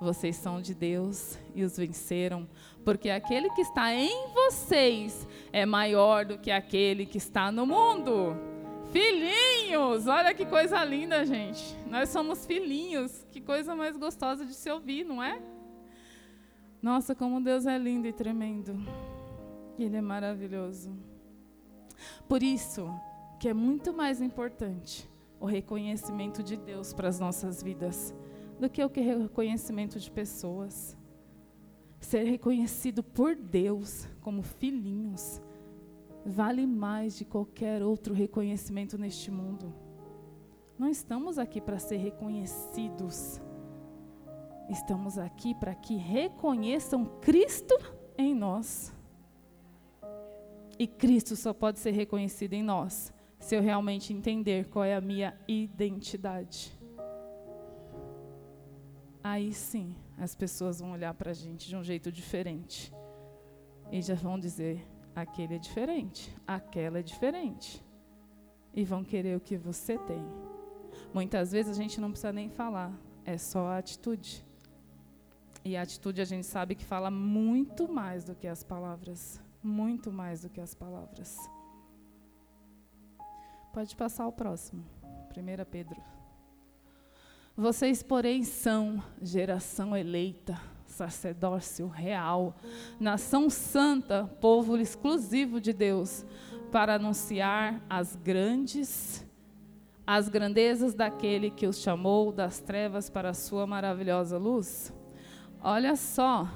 vocês 0.00 0.34
são 0.34 0.60
de 0.60 0.74
Deus 0.74 1.38
e 1.54 1.62
os 1.62 1.76
venceram, 1.76 2.44
porque 2.84 3.10
aquele 3.10 3.48
que 3.50 3.60
está 3.60 3.94
em 3.94 4.32
vocês 4.34 5.24
é 5.52 5.64
maior 5.64 6.24
do 6.24 6.36
que 6.36 6.50
aquele 6.50 7.06
que 7.06 7.16
está 7.16 7.52
no 7.52 7.64
mundo. 7.64 8.36
Filhinhos, 8.90 10.08
olha 10.08 10.34
que 10.34 10.44
coisa 10.44 10.84
linda, 10.84 11.24
gente. 11.24 11.62
Nós 11.86 12.08
somos 12.08 12.44
filhinhos, 12.44 13.24
que 13.30 13.40
coisa 13.40 13.76
mais 13.76 13.96
gostosa 13.96 14.44
de 14.44 14.54
se 14.54 14.68
ouvir, 14.68 15.04
não 15.04 15.22
é? 15.22 15.40
Nossa, 16.82 17.14
como 17.14 17.40
Deus 17.40 17.66
é 17.66 17.78
lindo 17.78 18.08
e 18.08 18.12
tremendo. 18.12 18.74
Ele 19.78 19.96
é 19.96 20.02
maravilhoso. 20.02 20.92
Por 22.28 22.42
isso, 22.42 22.90
que 23.44 23.48
é 23.50 23.52
muito 23.52 23.92
mais 23.92 24.22
importante 24.22 25.06
o 25.38 25.44
reconhecimento 25.44 26.42
de 26.42 26.56
Deus 26.56 26.94
para 26.94 27.08
as 27.08 27.20
nossas 27.20 27.62
vidas 27.62 28.14
do 28.58 28.70
que 28.70 28.82
o 28.82 28.88
reconhecimento 28.88 30.00
de 30.00 30.10
pessoas. 30.10 30.96
Ser 32.00 32.24
reconhecido 32.24 33.02
por 33.02 33.36
Deus 33.36 34.08
como 34.22 34.40
filhinhos 34.42 35.42
vale 36.24 36.66
mais 36.66 37.18
de 37.18 37.26
qualquer 37.26 37.82
outro 37.82 38.14
reconhecimento 38.14 38.96
neste 38.96 39.30
mundo. 39.30 39.74
Não 40.78 40.88
estamos 40.88 41.38
aqui 41.38 41.60
para 41.60 41.78
ser 41.78 41.98
reconhecidos. 41.98 43.42
Estamos 44.70 45.18
aqui 45.18 45.54
para 45.54 45.74
que 45.74 45.96
reconheçam 45.96 47.04
Cristo 47.20 47.76
em 48.16 48.34
nós. 48.34 48.90
E 50.78 50.86
Cristo 50.86 51.36
só 51.36 51.52
pode 51.52 51.78
ser 51.78 51.90
reconhecido 51.90 52.54
em 52.54 52.62
nós 52.62 53.12
se 53.44 53.54
eu 53.54 53.60
realmente 53.60 54.10
entender 54.10 54.68
qual 54.70 54.86
é 54.86 54.94
a 54.94 55.02
minha 55.02 55.38
identidade. 55.46 56.72
Aí 59.22 59.52
sim, 59.52 59.94
as 60.16 60.34
pessoas 60.34 60.80
vão 60.80 60.92
olhar 60.92 61.12
para 61.12 61.32
a 61.32 61.34
gente 61.34 61.68
de 61.68 61.76
um 61.76 61.84
jeito 61.84 62.10
diferente. 62.10 62.90
E 63.92 64.00
já 64.00 64.14
vão 64.14 64.40
dizer: 64.40 64.82
aquele 65.14 65.56
é 65.56 65.58
diferente, 65.58 66.34
aquela 66.46 67.00
é 67.00 67.02
diferente. 67.02 67.84
E 68.72 68.82
vão 68.82 69.04
querer 69.04 69.36
o 69.36 69.40
que 69.40 69.58
você 69.58 69.98
tem. 69.98 70.24
Muitas 71.12 71.52
vezes 71.52 71.76
a 71.76 71.82
gente 71.82 72.00
não 72.00 72.12
precisa 72.12 72.32
nem 72.32 72.48
falar, 72.48 72.98
é 73.26 73.36
só 73.36 73.66
a 73.66 73.76
atitude. 73.76 74.42
E 75.62 75.76
a 75.76 75.82
atitude 75.82 76.22
a 76.22 76.24
gente 76.24 76.46
sabe 76.46 76.74
que 76.74 76.84
fala 76.84 77.10
muito 77.10 77.92
mais 77.92 78.24
do 78.24 78.34
que 78.34 78.46
as 78.46 78.64
palavras. 78.64 79.38
Muito 79.62 80.10
mais 80.10 80.40
do 80.40 80.48
que 80.48 80.62
as 80.62 80.74
palavras. 80.74 81.38
Pode 83.74 83.96
passar 83.96 84.28
o 84.28 84.32
próximo. 84.32 84.84
1 85.36 85.64
Pedro. 85.68 86.00
Vocês, 87.56 88.04
porém, 88.04 88.44
são 88.44 89.02
geração 89.20 89.96
eleita, 89.96 90.56
sacerdócio 90.86 91.88
real, 91.88 92.54
nação 93.00 93.50
santa, 93.50 94.30
povo 94.40 94.76
exclusivo 94.76 95.60
de 95.60 95.72
Deus, 95.72 96.24
para 96.70 96.94
anunciar 96.94 97.82
as 97.90 98.14
grandes, 98.14 99.26
as 100.06 100.28
grandezas 100.28 100.94
daquele 100.94 101.50
que 101.50 101.66
os 101.66 101.80
chamou 101.80 102.30
das 102.30 102.60
trevas 102.60 103.10
para 103.10 103.30
a 103.30 103.34
sua 103.34 103.66
maravilhosa 103.66 104.38
luz. 104.38 104.94
Olha 105.60 105.96
só, 105.96 106.48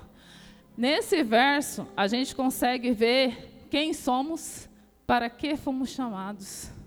nesse 0.76 1.24
verso 1.24 1.84
a 1.96 2.06
gente 2.06 2.32
consegue 2.32 2.92
ver 2.92 3.66
quem 3.68 3.92
somos, 3.92 4.68
para 5.04 5.28
que 5.28 5.56
fomos 5.56 5.88
chamados. 5.88 6.77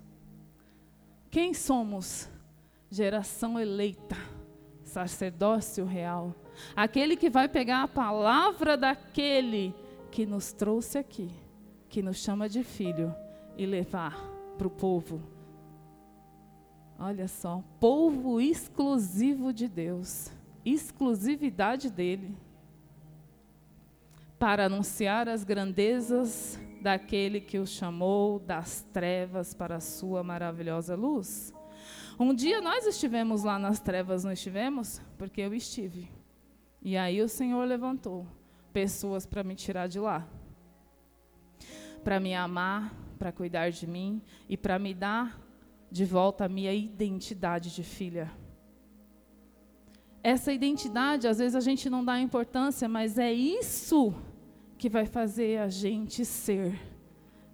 Quem 1.32 1.54
somos? 1.54 2.30
geração 2.92 3.58
eleita, 3.58 4.18
sacerdócio 4.84 5.86
real, 5.86 6.36
aquele 6.76 7.16
que 7.16 7.30
vai 7.30 7.48
pegar 7.48 7.84
a 7.84 7.88
palavra 7.88 8.76
daquele 8.76 9.74
que 10.12 10.26
nos 10.26 10.52
trouxe 10.52 10.98
aqui, 10.98 11.32
que 11.88 12.04
nos 12.04 12.18
chama 12.18 12.50
de 12.50 12.64
filho, 12.64 13.16
e 13.58 13.66
levar 13.66 14.18
para 14.58 14.68
o 14.68 14.70
povo. 14.70 15.22
Olha 17.00 17.30
só, 17.30 17.64
povo 17.80 18.42
exclusivo 18.42 19.54
de 19.54 19.70
Deus, 19.70 20.30
exclusividade 20.66 21.90
dele, 21.90 22.36
para 24.38 24.66
anunciar 24.66 25.30
as 25.30 25.46
grandezas 25.46 26.60
daquele 26.82 27.40
que 27.40 27.60
o 27.60 27.68
chamou 27.68 28.40
das 28.40 28.82
trevas 28.92 29.54
para 29.54 29.76
a 29.76 29.80
sua 29.80 30.24
maravilhosa 30.24 30.96
luz. 30.96 31.54
Um 32.20 32.34
dia 32.34 32.60
nós 32.62 32.86
estivemos 32.86 33.44
lá 33.44 33.58
nas 33.58 33.80
trevas, 33.80 34.24
não 34.24 34.32
estivemos? 34.32 35.02
Porque 35.18 35.42
eu 35.42 35.54
estive. 35.54 36.10
E 36.82 36.98
aí 36.98 37.22
o 37.22 37.30
Senhor 37.30 37.64
levantou 37.66 38.26
pessoas 38.74 39.26
para 39.26 39.44
me 39.44 39.56
tirar 39.56 39.88
de 39.88 40.00
lá. 40.00 40.28
Para 42.04 42.20
me 42.20 42.34
amar, 42.34 42.94
para 43.20 43.32
cuidar 43.32 43.70
de 43.70 43.86
mim 43.86 44.22
e 44.50 44.58
para 44.58 44.80
me 44.80 44.94
dar 44.94 45.40
de 45.92 46.06
volta 46.06 46.46
a 46.46 46.50
minha 46.50 46.74
identidade 46.74 47.74
de 47.74 47.84
filha. 47.84 48.32
Essa 50.24 50.52
identidade, 50.52 51.28
às 51.28 51.38
vezes 51.38 51.56
a 51.56 51.60
gente 51.60 51.90
não 51.90 52.04
dá 52.04 52.20
importância, 52.20 52.88
mas 52.88 53.18
é 53.18 53.32
isso 53.32 54.14
que 54.82 54.90
vai 54.90 55.06
fazer 55.06 55.60
a 55.60 55.68
gente 55.68 56.26
ser 56.26 56.74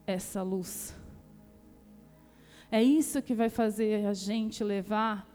essa 0.06 0.42
luz. 0.42 0.96
É 2.72 2.82
isso 2.82 3.22
que 3.22 3.36
vai 3.36 3.50
fazer 3.50 4.06
a 4.06 4.14
gente 4.14 4.64
levar 4.64 5.28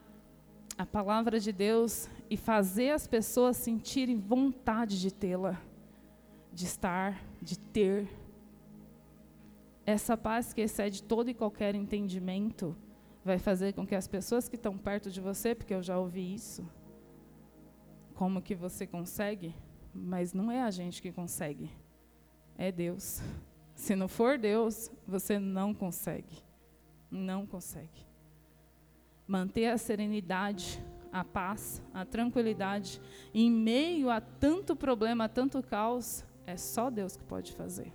a 0.79 0.87
palavra 0.87 1.39
de 1.39 1.53
Deus 1.53 2.09
e 2.31 2.37
fazer 2.39 2.93
as 2.93 3.07
pessoas 3.07 3.59
sentirem 3.59 4.19
vontade 4.19 4.99
de 4.99 5.13
tê-la, 5.13 5.61
de 6.51 6.65
estar, 6.65 7.23
de 7.43 7.59
ter. 7.59 8.09
Essa 9.85 10.17
paz 10.17 10.55
que 10.55 10.63
excede 10.63 11.03
todo 11.03 11.29
e 11.29 11.35
qualquer 11.35 11.75
entendimento 11.75 12.75
vai 13.23 13.39
fazer 13.39 13.75
com 13.75 13.87
que 13.87 13.95
as 13.95 14.09
pessoas 14.09 14.49
que 14.49 14.57
estão 14.57 14.79
perto 14.79 15.11
de 15.11 15.21
você, 15.21 15.55
porque 15.55 15.75
eu 15.75 15.83
já 15.83 15.99
ouvi 15.99 16.33
isso, 16.33 16.67
como 18.15 18.41
que 18.41 18.55
você 18.55 18.87
consegue? 18.87 19.55
Mas 19.95 20.33
não 20.33 20.51
é 20.51 20.63
a 20.63 20.71
gente 20.71 21.03
que 21.03 21.13
consegue 21.13 21.82
é 22.57 22.71
Deus. 22.71 23.21
Se 23.75 23.97
não 23.97 24.09
for 24.09 24.39
Deus, 24.39 24.91
você 25.07 25.39
não 25.39 25.75
consegue. 25.75 26.43
Não 27.11 27.47
consegue. 27.47 28.07
Manter 29.27 29.67
a 29.67 29.79
serenidade, 29.79 30.83
a 31.13 31.25
paz, 31.25 31.83
a 31.93 32.05
tranquilidade, 32.05 33.01
em 33.35 33.51
meio 33.51 34.09
a 34.09 34.21
tanto 34.21 34.75
problema, 34.75 35.25
a 35.25 35.29
tanto 35.29 35.63
caos, 35.63 36.25
é 36.47 36.57
só 36.57 36.91
Deus 36.91 37.17
que 37.17 37.25
pode 37.25 37.53
fazer. 37.53 37.93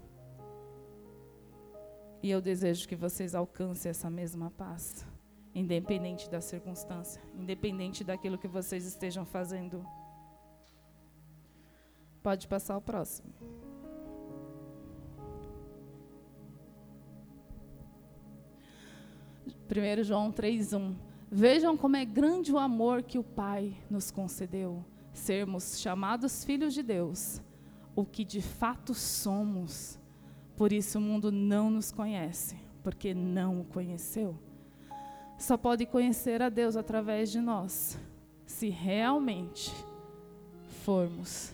E 2.21 2.29
eu 2.29 2.41
desejo 2.41 2.87
que 2.87 2.95
vocês 2.95 3.35
alcancem 3.35 3.89
essa 3.89 4.09
mesma 4.09 4.51
paz, 4.51 5.05
independente 5.53 6.29
da 6.29 6.41
circunstância, 6.41 7.21
independente 7.35 8.03
daquilo 8.03 8.37
que 8.37 8.47
vocês 8.47 8.85
estejam 8.85 9.25
fazendo. 9.25 9.85
Pode 12.21 12.47
passar 12.47 12.77
o 12.77 12.81
próximo. 12.81 13.33
1 19.67 20.03
João 20.03 20.31
3,1. 20.31 20.95
Vejam 21.29 21.75
como 21.75 21.97
é 21.97 22.05
grande 22.05 22.53
o 22.53 22.57
amor 22.57 23.03
que 23.03 23.19
o 23.19 23.23
Pai 23.23 23.75
nos 23.89 24.09
concedeu, 24.09 24.83
sermos 25.13 25.79
chamados 25.79 26.45
filhos 26.45 26.73
de 26.73 26.81
Deus, 26.81 27.41
o 27.93 28.05
que 28.05 28.23
de 28.23 28.41
fato 28.41 28.93
somos. 28.93 29.99
Por 30.55 30.71
isso 30.71 30.97
o 30.97 31.01
mundo 31.01 31.31
não 31.31 31.69
nos 31.69 31.91
conhece, 31.91 32.55
porque 32.81 33.13
não 33.13 33.59
o 33.59 33.65
conheceu. 33.65 34.39
Só 35.37 35.57
pode 35.57 35.85
conhecer 35.85 36.41
a 36.41 36.49
Deus 36.49 36.77
através 36.77 37.29
de 37.29 37.41
nós, 37.41 37.99
se 38.45 38.69
realmente 38.69 39.71
formos 40.83 41.51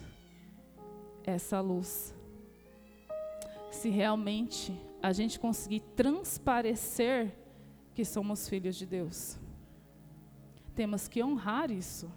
essa 1.24 1.60
luz. 1.60 2.16
Se 3.72 3.90
realmente 3.90 4.80
a 5.02 5.12
gente 5.12 5.40
conseguir 5.40 5.82
transparecer 5.96 7.43
que 7.94 8.04
somos 8.04 8.50
filhos 8.50 8.76
de 8.76 8.86
Deus. 8.86 9.38
Temos 10.76 11.08
que 11.08 11.24
honrar 11.24 11.70
isso. 11.70 12.12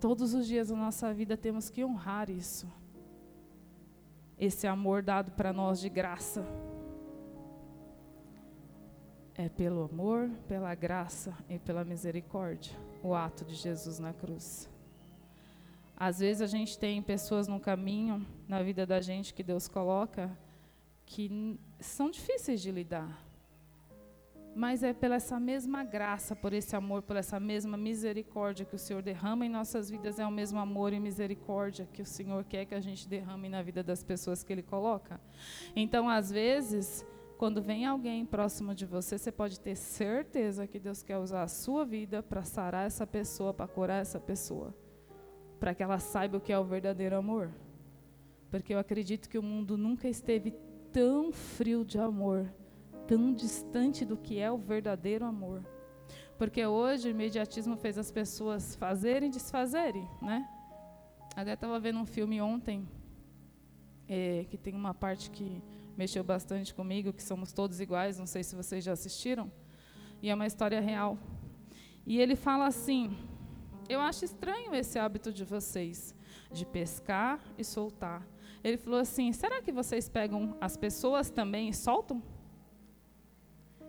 Todos 0.00 0.32
os 0.32 0.46
dias 0.46 0.68
da 0.68 0.76
nossa 0.76 1.12
vida 1.12 1.36
temos 1.36 1.68
que 1.68 1.84
honrar 1.84 2.30
isso. 2.30 2.66
Esse 4.38 4.66
amor 4.66 5.02
dado 5.02 5.32
para 5.32 5.52
nós 5.52 5.80
de 5.80 5.90
graça. 5.90 6.42
É 9.34 9.48
pelo 9.48 9.84
amor, 9.84 10.30
pela 10.48 10.74
graça 10.74 11.36
e 11.48 11.58
pela 11.58 11.84
misericórdia 11.84 12.76
o 13.02 13.14
ato 13.14 13.44
de 13.44 13.54
Jesus 13.54 13.98
na 13.98 14.12
cruz. 14.12 14.68
Às 15.96 16.18
vezes 16.20 16.40
a 16.40 16.46
gente 16.46 16.78
tem 16.78 17.02
pessoas 17.02 17.46
no 17.46 17.60
caminho, 17.60 18.26
na 18.48 18.62
vida 18.62 18.86
da 18.86 19.02
gente, 19.02 19.34
que 19.34 19.42
Deus 19.42 19.68
coloca, 19.68 20.34
que 21.04 21.58
são 21.78 22.10
difíceis 22.10 22.62
de 22.62 22.70
lidar 22.70 23.29
mas 24.54 24.82
é 24.82 24.92
pela 24.92 25.14
essa 25.14 25.38
mesma 25.38 25.84
graça, 25.84 26.34
por 26.34 26.52
esse 26.52 26.74
amor, 26.74 27.02
por 27.02 27.16
essa 27.16 27.38
mesma 27.38 27.76
misericórdia 27.76 28.66
que 28.66 28.74
o 28.74 28.78
Senhor 28.78 29.02
derrama 29.02 29.46
em 29.46 29.48
nossas 29.48 29.90
vidas, 29.90 30.18
é 30.18 30.26
o 30.26 30.30
mesmo 30.30 30.58
amor 30.58 30.92
e 30.92 31.00
misericórdia 31.00 31.88
que 31.92 32.02
o 32.02 32.06
Senhor 32.06 32.44
quer 32.44 32.64
que 32.64 32.74
a 32.74 32.80
gente 32.80 33.08
derrame 33.08 33.48
na 33.48 33.62
vida 33.62 33.82
das 33.82 34.02
pessoas 34.02 34.42
que 34.42 34.52
Ele 34.52 34.62
coloca. 34.62 35.20
Então, 35.74 36.08
às 36.08 36.30
vezes, 36.30 37.06
quando 37.38 37.62
vem 37.62 37.86
alguém 37.86 38.26
próximo 38.26 38.74
de 38.74 38.84
você, 38.84 39.16
você 39.16 39.30
pode 39.30 39.60
ter 39.60 39.76
certeza 39.76 40.66
que 40.66 40.78
Deus 40.78 41.02
quer 41.02 41.18
usar 41.18 41.42
a 41.42 41.48
sua 41.48 41.84
vida 41.84 42.22
para 42.22 42.42
sarar 42.42 42.86
essa 42.86 43.06
pessoa, 43.06 43.54
para 43.54 43.68
curar 43.68 44.02
essa 44.02 44.18
pessoa, 44.18 44.74
para 45.58 45.74
que 45.74 45.82
ela 45.82 45.98
saiba 45.98 46.38
o 46.38 46.40
que 46.40 46.52
é 46.52 46.58
o 46.58 46.64
verdadeiro 46.64 47.16
amor. 47.16 47.50
Porque 48.50 48.74
eu 48.74 48.78
acredito 48.78 49.28
que 49.28 49.38
o 49.38 49.42
mundo 49.42 49.78
nunca 49.78 50.08
esteve 50.08 50.52
tão 50.92 51.30
frio 51.30 51.84
de 51.84 51.98
amor 51.98 52.52
tão 53.10 53.32
distante 53.34 54.04
do 54.04 54.16
que 54.16 54.38
é 54.38 54.52
o 54.52 54.56
verdadeiro 54.56 55.24
amor. 55.24 55.64
Porque 56.38 56.64
hoje 56.64 57.08
o 57.08 57.10
imediatismo 57.10 57.76
fez 57.76 57.98
as 57.98 58.08
pessoas 58.12 58.76
fazerem 58.76 59.28
e 59.28 59.32
desfazerem, 59.32 60.08
né? 60.22 60.48
Até 61.34 61.54
estava 61.54 61.80
vendo 61.80 61.98
um 61.98 62.06
filme 62.06 62.40
ontem, 62.40 62.88
é, 64.08 64.46
que 64.48 64.56
tem 64.56 64.76
uma 64.76 64.94
parte 64.94 65.28
que 65.28 65.60
mexeu 65.96 66.22
bastante 66.22 66.72
comigo, 66.72 67.12
que 67.12 67.22
somos 67.22 67.52
todos 67.52 67.80
iguais, 67.80 68.16
não 68.16 68.26
sei 68.26 68.44
se 68.44 68.54
vocês 68.54 68.84
já 68.84 68.92
assistiram, 68.92 69.50
e 70.22 70.30
é 70.30 70.34
uma 70.34 70.46
história 70.46 70.80
real. 70.80 71.18
E 72.06 72.20
ele 72.20 72.36
fala 72.36 72.66
assim: 72.68 73.18
Eu 73.88 74.00
acho 74.00 74.24
estranho 74.24 74.72
esse 74.72 75.00
hábito 75.00 75.32
de 75.32 75.44
vocês, 75.44 76.14
de 76.52 76.64
pescar 76.64 77.40
e 77.58 77.64
soltar. 77.64 78.24
Ele 78.62 78.76
falou 78.76 79.00
assim: 79.00 79.32
Será 79.32 79.60
que 79.60 79.72
vocês 79.72 80.08
pegam 80.08 80.56
as 80.60 80.76
pessoas 80.76 81.28
também 81.28 81.70
e 81.70 81.74
soltam? 81.74 82.22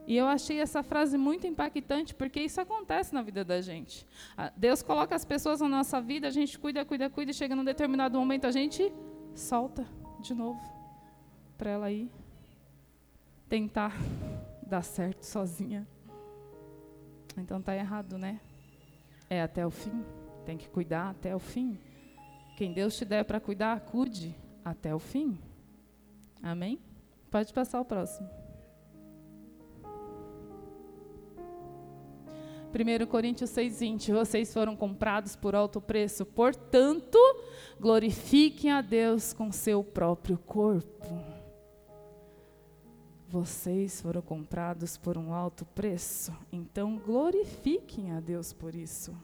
E 0.08 0.18
eu 0.18 0.26
achei 0.26 0.60
essa 0.60 0.82
frase 0.82 1.18
muito 1.18 1.46
impactante, 1.46 2.14
porque 2.14 2.42
isso 2.42 2.60
acontece 2.60 3.14
na 3.14 3.22
vida 3.22 3.46
da 3.46 3.62
gente. 3.62 4.06
Ah, 4.36 4.52
Deus 4.56 4.82
coloca 4.82 5.16
as 5.16 5.24
pessoas 5.24 5.62
na 5.62 5.70
nossa 5.70 6.02
vida, 6.02 6.28
a 6.28 6.32
gente 6.32 6.58
cuida, 6.58 6.84
cuida, 6.84 7.10
cuida, 7.10 7.32
e 7.32 7.34
chega 7.34 7.56
num 7.56 7.64
determinado 7.64 8.18
momento 8.18 8.46
a 8.46 8.52
gente 8.52 8.92
solta 9.36 9.86
de 10.20 10.34
novo 10.34 10.62
para 11.58 11.70
ela 11.70 11.92
ir 11.92 12.10
tentar 13.48 13.94
dar 14.66 14.82
certo 14.82 15.24
sozinha. 15.24 15.88
Então 17.38 17.62
tá 17.62 17.76
errado, 17.76 18.18
né? 18.18 18.40
É 19.30 19.42
até 19.42 19.66
o 19.66 19.72
fim. 19.72 20.04
Tem 20.46 20.58
que 20.58 20.68
cuidar 20.68 21.12
até 21.12 21.36
o 21.36 21.40
fim. 21.40 21.78
Quem 22.58 22.74
Deus 22.74 22.98
te 22.98 23.06
der 23.06 23.24
para 23.24 23.40
cuidar, 23.40 23.80
cuide 23.82 24.36
até 24.66 24.94
o 24.94 25.00
fim. 25.00 25.40
Amém? 26.42 26.80
Pode 27.30 27.54
passar 27.54 27.80
o 27.80 27.86
próximo. 27.86 28.41
1 32.72 33.06
Coríntios 33.08 33.50
6,20: 33.52 34.14
Vocês 34.14 34.54
foram 34.54 34.76
comprados 34.76 35.36
por 35.36 35.54
alto 35.54 35.82
preço, 35.82 36.26
portanto, 36.26 37.20
glorifiquem 37.80 38.72
a 38.72 38.82
Deus 38.82 39.34
com 39.34 39.52
seu 39.52 39.84
próprio 39.84 40.38
corpo. 40.38 41.42
Vocês 43.28 44.02
foram 44.02 44.22
comprados 44.22 44.98
por 44.98 45.18
um 45.18 45.34
alto 45.34 45.66
preço, 45.66 46.34
então 46.52 46.98
glorifiquem 46.98 48.12
a 48.12 48.20
Deus 48.20 48.52
por 48.54 48.74
isso. 48.74 49.16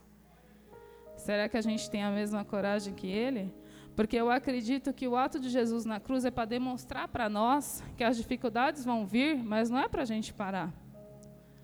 Será 1.16 1.50
que 1.50 1.58
a 1.58 1.62
gente 1.62 1.90
tem 1.90 2.04
a 2.04 2.12
mesma 2.12 2.46
coragem 2.46 2.94
que 2.94 3.08
ele? 3.08 3.54
Porque 3.96 4.16
eu 4.16 4.30
acredito 4.30 4.94
que 4.94 5.08
o 5.08 5.16
ato 5.16 5.40
de 5.40 5.50
Jesus 5.50 5.84
na 5.84 6.00
cruz 6.00 6.24
é 6.24 6.32
para 6.32 6.46
demonstrar 6.46 7.08
para 7.08 7.28
nós 7.28 7.84
que 7.98 8.04
as 8.04 8.16
dificuldades 8.16 8.86
vão 8.86 9.06
vir, 9.06 9.44
mas 9.44 9.70
não 9.70 9.80
é 9.80 9.90
para 9.90 10.04
a 10.04 10.06
gente 10.06 10.34
parar. 10.34 10.72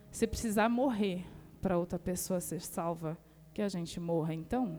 Se 0.09 0.25
precisar 0.25 0.67
morrer, 0.67 1.25
para 1.63 1.77
outra 1.77 1.97
pessoa 1.97 2.41
ser 2.41 2.59
salva, 2.59 3.17
que 3.53 3.61
a 3.61 3.69
gente 3.69 3.97
morra 3.97 4.33
então? 4.33 4.77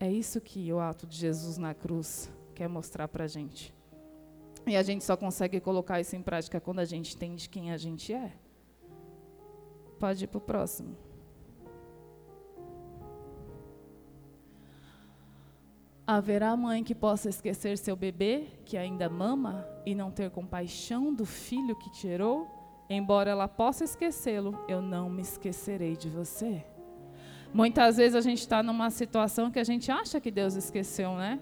É 0.00 0.10
isso 0.10 0.40
que 0.40 0.72
o 0.72 0.80
ato 0.80 1.06
de 1.06 1.18
Jesus 1.18 1.58
na 1.58 1.74
cruz 1.74 2.32
quer 2.54 2.66
mostrar 2.66 3.06
para 3.06 3.24
a 3.24 3.26
gente. 3.26 3.74
E 4.66 4.74
a 4.74 4.82
gente 4.82 5.04
só 5.04 5.18
consegue 5.18 5.60
colocar 5.60 6.00
isso 6.00 6.16
em 6.16 6.22
prática 6.22 6.62
quando 6.62 6.78
a 6.78 6.84
gente 6.86 7.14
entende 7.14 7.46
quem 7.46 7.72
a 7.72 7.76
gente 7.76 8.14
é. 8.14 8.32
Pode 10.00 10.24
ir 10.24 10.28
para 10.28 10.38
o 10.38 10.40
próximo. 10.40 10.96
Haverá 16.06 16.56
mãe 16.56 16.82
que 16.82 16.94
possa 16.94 17.28
esquecer 17.28 17.76
seu 17.76 17.94
bebê, 17.94 18.46
que 18.64 18.78
ainda 18.78 19.10
mama, 19.10 19.68
e 19.84 19.94
não 19.94 20.10
ter 20.10 20.30
compaixão 20.30 21.12
do 21.12 21.26
filho 21.26 21.76
que 21.76 21.92
gerou? 21.92 22.53
Embora 22.94 23.30
ela 23.30 23.48
possa 23.48 23.84
esquecê-lo, 23.84 24.58
eu 24.68 24.80
não 24.80 25.10
me 25.10 25.22
esquecerei 25.22 25.96
de 25.96 26.08
você. 26.08 26.64
Muitas 27.52 27.96
vezes 27.96 28.14
a 28.14 28.20
gente 28.20 28.40
está 28.40 28.62
numa 28.62 28.90
situação 28.90 29.50
que 29.50 29.58
a 29.58 29.64
gente 29.64 29.90
acha 29.90 30.20
que 30.20 30.30
Deus 30.30 30.54
esqueceu, 30.54 31.14
né? 31.14 31.40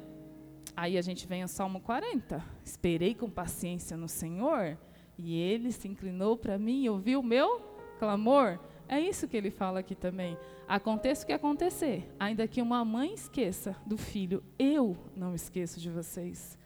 Aí 0.76 0.96
a 0.96 1.03
gente 1.03 1.26
vem 1.26 1.42
ao 1.42 1.48
Salmo 1.48 1.80
40. 1.80 2.42
Esperei 2.64 3.14
com 3.14 3.30
paciência 3.30 3.96
no 3.96 4.09
Senhor, 4.09 4.78
e 5.16 5.38
ele 5.38 5.70
se 5.72 5.88
inclinou 5.88 6.36
para 6.36 6.59
mim 6.59 6.82
e 6.82 6.90
ouviu 6.90 7.20
o 7.20 7.24
meu 7.24 7.61
clamor. 7.98 8.59
É 8.88 9.00
isso 9.00 9.28
que 9.28 9.36
ele 9.36 9.50
fala 9.50 9.80
aqui 9.80 9.94
também. 9.94 10.36
Aconteça 10.66 11.24
o 11.24 11.26
que 11.26 11.32
acontecer, 11.32 12.11
ainda 12.18 12.48
que 12.48 12.61
uma 12.61 12.84
mãe 12.84 13.14
esqueça 13.14 13.76
do 13.86 13.96
filho, 13.96 14.42
eu 14.59 14.96
não 15.14 15.34
esqueço 15.34 15.80
de 15.80 15.90
vocês. 15.90 16.59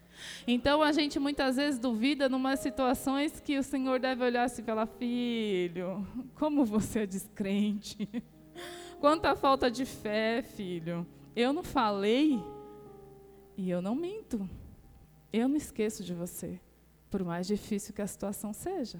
Então 0.47 0.81
a 0.81 0.91
gente 0.91 1.19
muitas 1.19 1.55
vezes 1.57 1.79
duvida 1.79 2.29
numas 2.29 2.59
situações 2.59 3.39
que 3.39 3.57
o 3.57 3.63
Senhor 3.63 3.99
deve 3.99 4.23
olhar 4.23 4.43
assim 4.43 4.61
e 4.61 4.65
falar: 4.65 4.85
Filho, 4.85 6.07
como 6.35 6.65
você 6.65 6.99
é 6.99 7.05
descrente. 7.05 8.09
Quanta 8.99 9.35
falta 9.35 9.69
de 9.69 9.85
fé, 9.85 10.41
filho. 10.41 11.05
Eu 11.35 11.53
não 11.53 11.63
falei 11.63 12.39
e 13.55 13.69
eu 13.69 13.81
não 13.81 13.93
minto. 13.93 14.49
Eu 15.31 15.47
não 15.47 15.55
esqueço 15.55 16.03
de 16.03 16.13
você, 16.13 16.59
por 17.11 17.23
mais 17.23 17.45
difícil 17.45 17.93
que 17.93 18.01
a 18.01 18.07
situação 18.07 18.53
seja. 18.53 18.99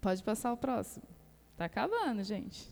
Pode 0.00 0.22
passar 0.22 0.52
o 0.52 0.56
próximo. 0.56 1.04
Está 1.52 1.66
acabando, 1.66 2.24
gente. 2.24 2.71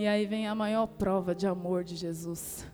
E 0.00 0.06
aí 0.06 0.24
vem 0.24 0.48
a 0.48 0.54
maior 0.54 0.86
prova 0.86 1.34
de 1.34 1.46
amor 1.46 1.84
de 1.84 1.94
Jesus. 1.94 2.66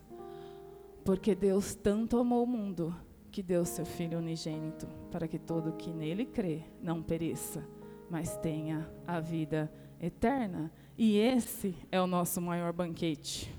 Porque 1.05 1.35
Deus 1.35 1.75
tanto 1.75 2.19
amou 2.19 2.45
o 2.45 2.47
mundo 2.47 2.95
que 3.33 3.43
deu 3.43 3.65
seu 3.65 3.85
Filho 3.85 4.19
unigênito, 4.19 4.87
para 5.11 5.27
que 5.27 5.37
todo 5.37 5.73
que 5.73 5.93
nele 5.93 6.25
crê 6.25 6.63
não 6.81 7.03
pereça, 7.03 7.67
mas 8.09 8.37
tenha 8.37 8.89
a 9.05 9.19
vida 9.19 9.69
eterna. 10.01 10.71
E 10.97 11.19
esse 11.19 11.75
é 11.91 12.01
o 12.01 12.07
nosso 12.07 12.41
maior 12.41 12.73
banquete. 12.73 13.53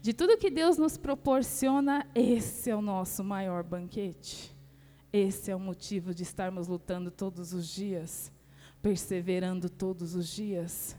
De 0.00 0.14
tudo 0.14 0.38
que 0.38 0.50
Deus 0.50 0.78
nos 0.78 0.96
proporciona, 0.96 2.08
esse 2.14 2.70
é 2.70 2.74
o 2.74 2.80
nosso 2.80 3.22
maior 3.22 3.62
banquete. 3.62 4.50
Esse 5.12 5.50
é 5.50 5.54
o 5.54 5.60
motivo 5.60 6.14
de 6.14 6.22
estarmos 6.22 6.68
lutando 6.68 7.10
todos 7.10 7.52
os 7.52 7.68
dias, 7.68 8.32
perseverando 8.80 9.68
todos 9.68 10.14
os 10.14 10.26
dias. 10.26 10.96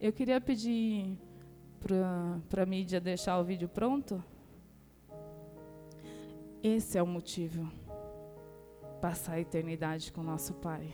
Eu 0.00 0.12
queria 0.12 0.40
pedir 0.40 1.18
para 1.80 2.62
a 2.62 2.66
mídia 2.66 3.00
deixar 3.00 3.38
o 3.38 3.44
vídeo 3.44 3.68
pronto. 3.68 4.22
Esse 6.62 6.96
é 6.96 7.02
o 7.02 7.06
motivo. 7.06 7.70
Passar 9.00 9.34
a 9.34 9.40
eternidade 9.40 10.12
com 10.12 10.22
nosso 10.22 10.54
Pai, 10.54 10.92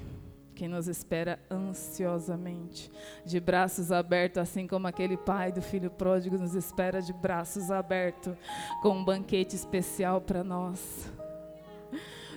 que 0.54 0.66
nos 0.66 0.88
espera 0.88 1.38
ansiosamente, 1.50 2.90
de 3.24 3.40
braços 3.40 3.92
abertos, 3.92 4.38
assim 4.38 4.66
como 4.66 4.86
aquele 4.86 5.16
pai 5.16 5.52
do 5.52 5.62
filho 5.62 5.90
pródigo 5.90 6.36
nos 6.36 6.54
espera 6.54 7.00
de 7.00 7.12
braços 7.12 7.70
abertos, 7.70 8.34
com 8.82 8.90
um 8.90 9.04
banquete 9.04 9.54
especial 9.54 10.20
para 10.20 10.44
nós 10.44 11.12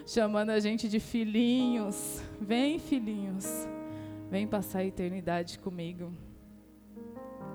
chamando 0.08 0.52
a 0.52 0.60
gente 0.60 0.88
de 0.88 1.02
filhinhos. 1.02 2.22
Vem, 2.40 2.80
filhinhos. 2.80 3.46
Vem 4.32 4.48
passar 4.48 4.80
a 4.80 4.86
eternidade 4.86 5.60
comigo. 5.60 6.14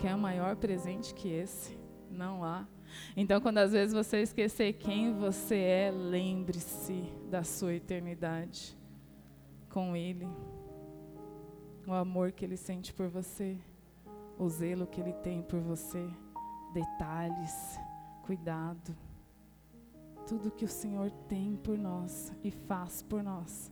Quer 0.03 0.17
maior 0.17 0.57
presente 0.57 1.15
que 1.15 1.29
esse? 1.29 1.79
Não 2.11 2.43
há. 2.43 2.67
Então, 3.17 3.41
quando 3.41 3.59
às 3.59 3.71
vezes 3.71 3.95
você 3.95 4.21
esquecer 4.21 4.73
quem 4.73 5.15
você 5.15 5.55
é, 5.55 5.91
lembre-se 5.93 7.05
da 7.31 7.45
sua 7.45 7.75
eternidade 7.75 8.77
com 9.71 9.95
Ele. 9.95 10.27
O 11.87 11.93
amor 11.93 12.33
que 12.33 12.45
Ele 12.45 12.57
sente 12.57 12.93
por 12.93 13.07
você, 13.07 13.57
o 14.37 14.49
zelo 14.49 14.89
que 14.89 15.01
Ele 15.01 15.13
tem 15.13 15.41
por 15.41 15.61
você, 15.61 16.05
detalhes, 16.75 17.79
cuidado 18.25 18.93
tudo 20.27 20.51
que 20.51 20.65
o 20.65 20.69
Senhor 20.69 21.11
tem 21.29 21.57
por 21.57 21.77
nós 21.79 22.33
e 22.43 22.51
faz 22.51 23.03
por 23.03 23.23
nós 23.23 23.71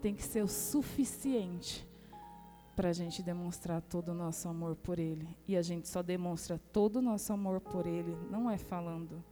tem 0.00 0.14
que 0.14 0.22
ser 0.22 0.42
o 0.42 0.48
suficiente 0.48 1.86
para 2.74 2.88
a 2.88 2.92
gente 2.92 3.22
demonstrar 3.22 3.82
todo 3.82 4.10
o 4.10 4.14
nosso 4.14 4.48
amor 4.48 4.76
por 4.76 4.98
Ele. 4.98 5.28
E 5.46 5.56
a 5.56 5.62
gente 5.62 5.88
só 5.88 6.02
demonstra 6.02 6.58
todo 6.72 6.96
o 6.96 7.02
nosso 7.02 7.32
amor 7.32 7.60
por 7.60 7.86
Ele, 7.86 8.16
não 8.30 8.50
é 8.50 8.56
falando, 8.56 9.22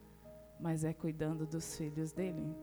mas 0.58 0.84
é 0.84 0.92
cuidando 0.92 1.46
dos 1.46 1.76
filhos 1.76 2.12
dele. 2.12 2.54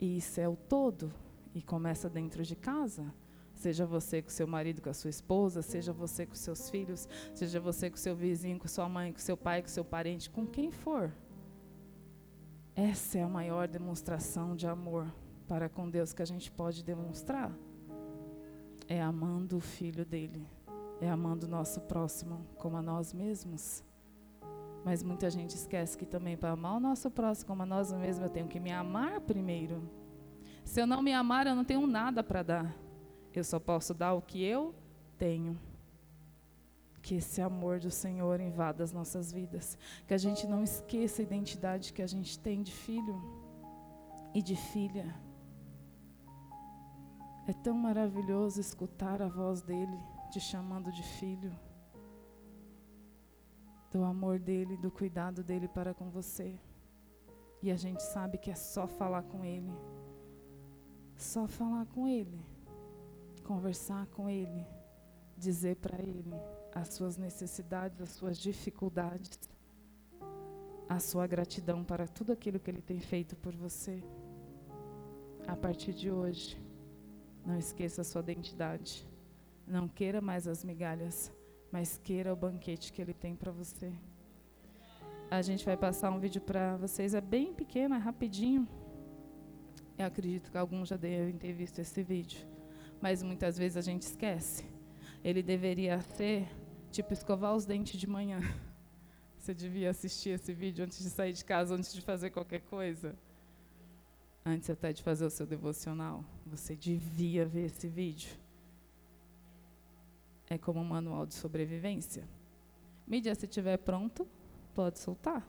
E 0.00 0.18
isso 0.18 0.40
é 0.40 0.48
o 0.48 0.56
todo, 0.56 1.12
e 1.54 1.62
começa 1.62 2.08
dentro 2.08 2.42
de 2.42 2.56
casa. 2.56 3.12
Seja 3.54 3.84
você 3.84 4.22
com 4.22 4.30
seu 4.30 4.46
marido, 4.46 4.80
com 4.80 4.88
a 4.88 4.94
sua 4.94 5.10
esposa, 5.10 5.60
seja 5.60 5.92
você 5.92 6.24
com 6.24 6.34
seus 6.34 6.70
filhos, 6.70 7.06
seja 7.34 7.60
você 7.60 7.90
com 7.90 7.96
seu 7.96 8.16
vizinho, 8.16 8.58
com 8.58 8.66
sua 8.66 8.88
mãe, 8.88 9.12
com 9.12 9.18
seu 9.18 9.36
pai, 9.36 9.60
com 9.60 9.68
seu 9.68 9.84
parente, 9.84 10.30
com 10.30 10.46
quem 10.46 10.70
for. 10.70 11.12
Essa 12.74 13.18
é 13.18 13.22
a 13.22 13.28
maior 13.28 13.68
demonstração 13.68 14.56
de 14.56 14.66
amor 14.66 15.12
para 15.46 15.68
com 15.68 15.90
Deus 15.90 16.14
que 16.14 16.22
a 16.22 16.26
gente 16.26 16.50
pode 16.50 16.82
demonstrar. 16.82 17.52
É 18.90 19.00
amando 19.00 19.56
o 19.56 19.60
filho 19.60 20.04
dele, 20.04 20.44
é 21.00 21.08
amando 21.08 21.46
o 21.46 21.48
nosso 21.48 21.80
próximo 21.82 22.44
como 22.56 22.76
a 22.76 22.82
nós 22.82 23.12
mesmos. 23.12 23.84
Mas 24.84 25.00
muita 25.00 25.30
gente 25.30 25.54
esquece 25.54 25.96
que 25.96 26.04
também 26.04 26.36
para 26.36 26.50
amar 26.50 26.76
o 26.76 26.80
nosso 26.80 27.08
próximo 27.08 27.46
como 27.46 27.62
a 27.62 27.66
nós 27.66 27.92
mesmos, 27.92 28.26
eu 28.26 28.28
tenho 28.28 28.48
que 28.48 28.58
me 28.58 28.72
amar 28.72 29.20
primeiro. 29.20 29.88
Se 30.64 30.80
eu 30.80 30.88
não 30.88 31.02
me 31.02 31.12
amar, 31.12 31.46
eu 31.46 31.54
não 31.54 31.64
tenho 31.64 31.86
nada 31.86 32.20
para 32.20 32.42
dar. 32.42 32.76
Eu 33.32 33.44
só 33.44 33.60
posso 33.60 33.94
dar 33.94 34.12
o 34.14 34.20
que 34.20 34.42
eu 34.42 34.74
tenho 35.16 35.56
que 37.00 37.14
esse 37.14 37.40
amor 37.40 37.78
do 37.78 37.92
Senhor 37.92 38.40
invada 38.40 38.82
as 38.82 38.92
nossas 38.92 39.32
vidas, 39.32 39.78
que 40.04 40.14
a 40.14 40.18
gente 40.18 40.48
não 40.48 40.64
esqueça 40.64 41.22
a 41.22 41.24
identidade 41.24 41.92
que 41.92 42.02
a 42.02 42.08
gente 42.08 42.36
tem 42.40 42.60
de 42.60 42.72
filho 42.72 43.22
e 44.34 44.42
de 44.42 44.56
filha. 44.56 45.14
É 47.50 47.52
tão 47.52 47.74
maravilhoso 47.74 48.60
escutar 48.60 49.20
a 49.20 49.26
voz 49.26 49.60
dele 49.60 49.98
te 50.30 50.38
chamando 50.38 50.92
de 50.92 51.02
filho, 51.02 51.52
do 53.90 54.04
amor 54.04 54.38
dele, 54.38 54.76
do 54.76 54.88
cuidado 54.88 55.42
dele 55.42 55.66
para 55.66 55.92
com 55.92 56.08
você. 56.08 56.56
E 57.60 57.72
a 57.72 57.74
gente 57.74 58.04
sabe 58.04 58.38
que 58.38 58.52
é 58.52 58.54
só 58.54 58.86
falar 58.86 59.24
com 59.24 59.44
ele, 59.44 59.72
só 61.16 61.48
falar 61.48 61.86
com 61.86 62.06
ele, 62.06 62.40
conversar 63.42 64.06
com 64.06 64.30
ele, 64.30 64.64
dizer 65.36 65.74
para 65.74 66.00
ele 66.00 66.32
as 66.72 66.94
suas 66.94 67.16
necessidades, 67.16 68.00
as 68.00 68.10
suas 68.10 68.38
dificuldades, 68.38 69.40
a 70.88 71.00
sua 71.00 71.26
gratidão 71.26 71.82
para 71.82 72.06
tudo 72.06 72.30
aquilo 72.30 72.60
que 72.60 72.70
Ele 72.70 72.80
tem 72.80 73.00
feito 73.00 73.34
por 73.34 73.56
você. 73.56 74.04
A 75.48 75.56
partir 75.56 75.92
de 75.92 76.12
hoje, 76.12 76.69
não 77.44 77.58
esqueça 77.58 78.02
a 78.02 78.04
sua 78.04 78.20
identidade. 78.20 79.06
Não 79.66 79.88
queira 79.88 80.20
mais 80.20 80.46
as 80.46 80.64
migalhas, 80.64 81.32
mas 81.70 81.98
queira 81.98 82.32
o 82.32 82.36
banquete 82.36 82.92
que 82.92 83.00
Ele 83.00 83.14
tem 83.14 83.34
para 83.34 83.52
você. 83.52 83.92
A 85.30 85.42
gente 85.42 85.64
vai 85.64 85.76
passar 85.76 86.10
um 86.10 86.18
vídeo 86.18 86.40
para 86.40 86.76
vocês, 86.76 87.14
é 87.14 87.20
bem 87.20 87.54
pequeno, 87.54 87.94
é 87.94 87.98
rapidinho. 87.98 88.66
Eu 89.96 90.06
acredito 90.06 90.50
que 90.50 90.58
alguns 90.58 90.88
já 90.88 90.96
devem 90.96 91.36
ter 91.36 91.52
visto 91.52 91.78
esse 91.78 92.02
vídeo, 92.02 92.46
mas 93.00 93.22
muitas 93.22 93.56
vezes 93.56 93.76
a 93.76 93.80
gente 93.80 94.02
esquece. 94.02 94.64
Ele 95.22 95.42
deveria 95.42 96.00
ser 96.00 96.48
Tipo, 96.90 97.12
escovar 97.12 97.54
os 97.54 97.64
dentes 97.64 97.98
de 97.98 98.06
manhã. 98.06 98.40
Você 99.38 99.54
devia 99.54 99.90
assistir 99.90 100.30
esse 100.30 100.52
vídeo 100.52 100.84
antes 100.84 100.98
de 100.98 101.08
sair 101.08 101.32
de 101.32 101.44
casa, 101.44 101.74
antes 101.74 101.92
de 101.94 102.00
fazer 102.00 102.30
qualquer 102.30 102.62
coisa. 102.62 103.14
Antes 104.44 104.70
até 104.70 104.92
de 104.92 105.02
fazer 105.02 105.24
o 105.26 105.30
seu 105.30 105.46
devocional. 105.46 106.24
Você 106.46 106.74
devia 106.74 107.44
ver 107.44 107.66
esse 107.66 107.86
vídeo. 107.88 108.36
É 110.48 110.58
como 110.58 110.80
um 110.80 110.84
manual 110.84 111.26
de 111.26 111.34
sobrevivência. 111.34 112.26
Mídia, 113.06 113.34
se 113.34 113.44
estiver 113.46 113.76
pronto, 113.76 114.26
pode 114.74 114.98
soltar. 114.98 115.46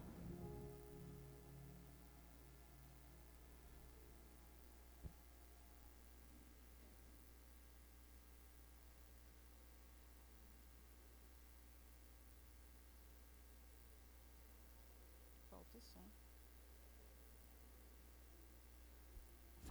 Falta 15.50 15.78
o 15.78 15.82
som. 15.82 16.04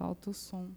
Calma 0.01 0.75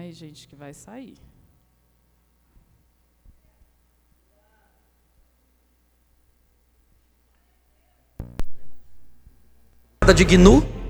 aí, 0.00 0.12
gente, 0.12 0.48
que 0.48 0.56
vai 0.56 0.72
sair. 0.72 1.16
de 10.12 10.24
Gnu. 10.24 10.81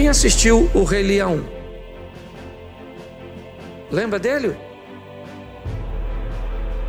Quem 0.00 0.08
assistiu 0.08 0.70
o 0.72 0.82
Rei 0.82 1.02
Leão? 1.02 1.46
Lembra 3.90 4.18
dele? 4.18 4.56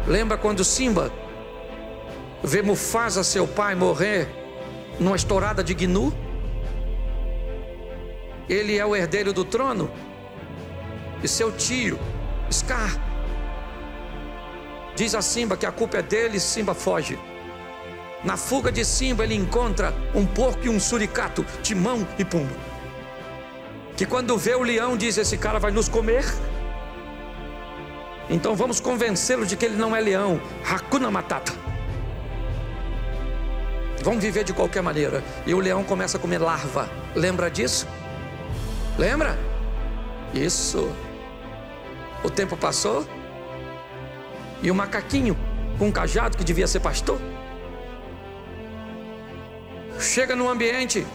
Lembra 0.07 0.37
quando 0.37 0.63
Simba 0.63 1.11
vê 2.41 2.61
Mufasa, 2.61 3.21
seu 3.21 3.45
pai, 3.45 3.75
morrer 3.75 4.29
numa 4.97 5.17
estourada 5.17 5.61
de 5.61 5.73
Gnu? 5.73 6.13
Ele 8.47 8.77
é 8.77 8.85
o 8.85 8.95
herdeiro 8.95 9.33
do 9.33 9.43
trono. 9.43 9.91
E 11.21 11.27
seu 11.27 11.51
tio, 11.51 11.99
Scar, 12.49 12.91
diz 14.95 15.13
a 15.15 15.21
Simba 15.21 15.57
que 15.57 15.65
a 15.65 15.71
culpa 15.73 15.97
é 15.97 16.01
dele 16.01 16.37
e 16.37 16.39
Simba 16.39 16.73
foge. 16.73 17.19
Na 18.23 18.37
fuga 18.37 18.71
de 18.71 18.85
Simba, 18.85 19.25
ele 19.25 19.35
encontra 19.35 19.93
um 20.15 20.25
porco 20.25 20.65
e 20.65 20.69
um 20.69 20.79
suricato, 20.79 21.45
Timão 21.61 22.07
e 22.17 22.23
Pumba. 22.23 22.70
Que 24.01 24.07
quando 24.07 24.35
vê 24.35 24.55
o 24.55 24.63
leão, 24.63 24.97
diz: 24.97 25.15
Esse 25.15 25.37
cara 25.37 25.59
vai 25.59 25.69
nos 25.69 25.87
comer. 25.87 26.25
Então 28.31 28.55
vamos 28.55 28.79
convencê-lo 28.79 29.45
de 29.45 29.55
que 29.55 29.63
ele 29.63 29.75
não 29.75 29.95
é 29.95 30.01
leão. 30.01 30.41
Hakuna 30.67 31.11
Matata. 31.11 31.53
Vamos 34.01 34.23
viver 34.23 34.43
de 34.43 34.53
qualquer 34.53 34.81
maneira. 34.81 35.23
E 35.45 35.53
o 35.53 35.59
leão 35.59 35.83
começa 35.83 36.17
a 36.17 36.19
comer 36.19 36.39
larva. 36.39 36.89
Lembra 37.15 37.51
disso? 37.51 37.87
Lembra? 38.97 39.37
Isso. 40.33 40.91
O 42.23 42.29
tempo 42.31 42.57
passou. 42.57 43.05
E 44.63 44.71
o 44.71 44.73
macaquinho 44.73 45.37
com 45.77 45.89
um 45.89 45.91
cajado 45.91 46.39
que 46.39 46.43
devia 46.43 46.65
ser 46.65 46.79
pastor. 46.79 47.21
Chega 49.99 50.35
no 50.35 50.49
ambiente 50.49 51.05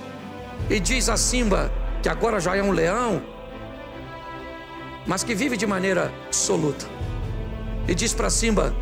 e 0.71 0.79
diz 0.79 1.09
a 1.09 1.17
Simba 1.17 1.69
que 2.07 2.11
agora 2.11 2.39
já 2.39 2.57
é 2.57 2.63
um 2.63 2.71
leão, 2.71 3.21
mas 5.05 5.25
que 5.25 5.35
vive 5.35 5.57
de 5.57 5.67
maneira 5.67 6.13
absoluta. 6.27 6.87
E 7.89 7.97
diz 7.97 8.15
para 8.15 8.31
Simba: 8.31 8.73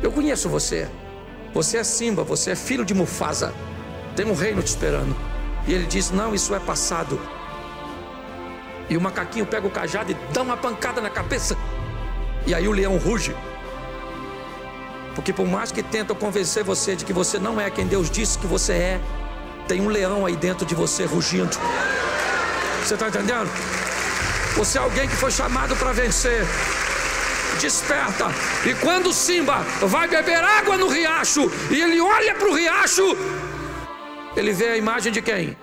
Eu 0.00 0.12
conheço 0.12 0.48
você. 0.48 0.88
Você 1.52 1.78
é 1.78 1.82
Simba, 1.82 2.22
você 2.22 2.52
é 2.52 2.54
filho 2.54 2.84
de 2.84 2.94
Mufasa. 2.94 3.52
Tem 4.14 4.24
um 4.24 4.32
reino 4.32 4.62
te 4.62 4.68
esperando. 4.68 5.12
E 5.66 5.74
ele 5.74 5.86
diz: 5.86 6.12
Não, 6.12 6.32
isso 6.32 6.54
é 6.54 6.60
passado. 6.60 7.20
E 8.88 8.96
o 8.96 9.00
macaquinho 9.00 9.44
pega 9.44 9.66
o 9.66 9.70
cajado 9.70 10.12
e 10.12 10.16
dá 10.32 10.42
uma 10.42 10.56
pancada 10.56 11.00
na 11.00 11.10
cabeça. 11.10 11.56
E 12.46 12.54
aí 12.54 12.68
o 12.68 12.72
leão 12.72 12.96
ruge. 12.96 13.34
Porque 15.16 15.32
por 15.32 15.48
mais 15.48 15.72
que 15.72 15.82
tentam 15.82 16.14
convencer 16.14 16.62
você 16.62 16.94
de 16.94 17.04
que 17.04 17.12
você 17.12 17.40
não 17.40 17.60
é 17.60 17.70
quem 17.70 17.88
Deus 17.88 18.08
disse 18.08 18.38
que 18.38 18.46
você 18.46 18.72
é, 18.74 19.00
tem 19.66 19.80
um 19.80 19.88
leão 19.88 20.24
aí 20.24 20.36
dentro 20.36 20.64
de 20.64 20.76
você 20.76 21.04
rugindo. 21.04 21.58
Você 22.84 22.94
está 22.94 23.08
entendendo? 23.08 23.50
Você 24.56 24.78
é 24.78 24.80
alguém 24.80 25.08
que 25.08 25.16
foi 25.16 25.30
chamado 25.30 25.76
para 25.76 25.92
vencer 25.92 26.44
desperta. 27.60 28.26
E 28.64 28.74
quando 28.74 29.12
Simba 29.12 29.58
vai 29.80 30.08
beber 30.08 30.42
água 30.42 30.76
no 30.76 30.88
riacho 30.88 31.50
e 31.70 31.80
ele 31.80 32.00
olha 32.00 32.34
para 32.34 32.48
o 32.48 32.54
riacho, 32.54 33.16
ele 34.36 34.52
vê 34.52 34.68
a 34.68 34.76
imagem 34.76 35.12
de 35.12 35.20
quem? 35.20 35.56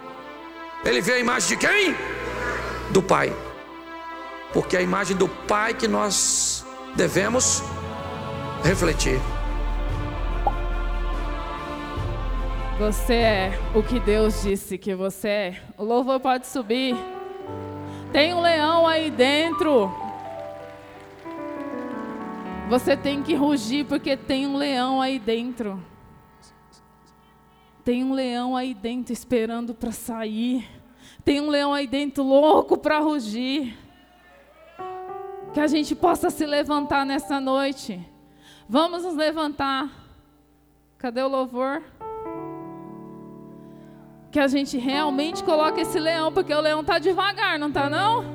Ele 0.83 1.01
vê 1.01 1.13
a 1.13 1.19
imagem 1.19 1.49
de 1.49 1.67
quem? 1.67 1.95
Do 2.91 3.01
Pai. 3.01 3.33
Porque 4.53 4.75
é 4.75 4.79
a 4.79 4.83
imagem 4.83 5.17
do 5.17 5.27
Pai 5.27 5.73
que 5.73 5.87
nós 5.87 6.65
devemos 6.95 7.63
refletir. 8.63 9.19
Você 12.77 13.13
é 13.13 13.51
o 13.73 13.81
que 13.81 14.01
Deus 14.01 14.43
disse 14.43 14.77
que 14.77 14.93
você 14.93 15.27
é. 15.29 15.61
O 15.77 15.83
louvor 15.85 16.19
pode 16.19 16.45
subir. 16.45 16.93
Tem 18.11 18.33
um 18.33 18.41
leão 18.41 18.85
aí 18.85 19.09
dentro. 19.09 19.89
Você 22.67 22.97
tem 22.97 23.23
que 23.23 23.33
rugir 23.33 23.85
porque 23.85 24.17
tem 24.17 24.45
um 24.45 24.57
leão 24.57 25.01
aí 25.01 25.17
dentro. 25.17 25.81
Tem 27.85 28.03
um 28.03 28.11
leão 28.11 28.57
aí 28.57 28.73
dentro 28.73 29.13
esperando 29.13 29.73
para 29.73 29.93
sair. 29.93 30.69
Tem 31.23 31.39
um 31.39 31.49
leão 31.49 31.73
aí 31.73 31.87
dentro 31.87 32.23
louco 32.23 32.77
para 32.77 32.99
rugir. 32.99 33.73
Que 35.53 35.61
a 35.61 35.67
gente 35.67 35.95
possa 35.95 36.29
se 36.29 36.45
levantar 36.45 37.05
nessa 37.05 37.39
noite. 37.39 38.05
Vamos 38.67 39.03
nos 39.03 39.15
levantar. 39.15 39.89
Cadê 40.97 41.21
o 41.21 41.29
louvor? 41.29 41.81
Que 44.35 44.39
a 44.41 44.49
gente 44.49 44.77
realmente 44.77 45.41
coloque 45.45 45.79
esse 45.79 45.97
leão, 45.97 46.29
porque 46.29 46.53
o 46.53 46.59
leão 46.59 46.81
está 46.81 46.99
devagar, 46.99 47.57
não 47.57 47.69
está 47.69 47.89
não? 47.89 48.25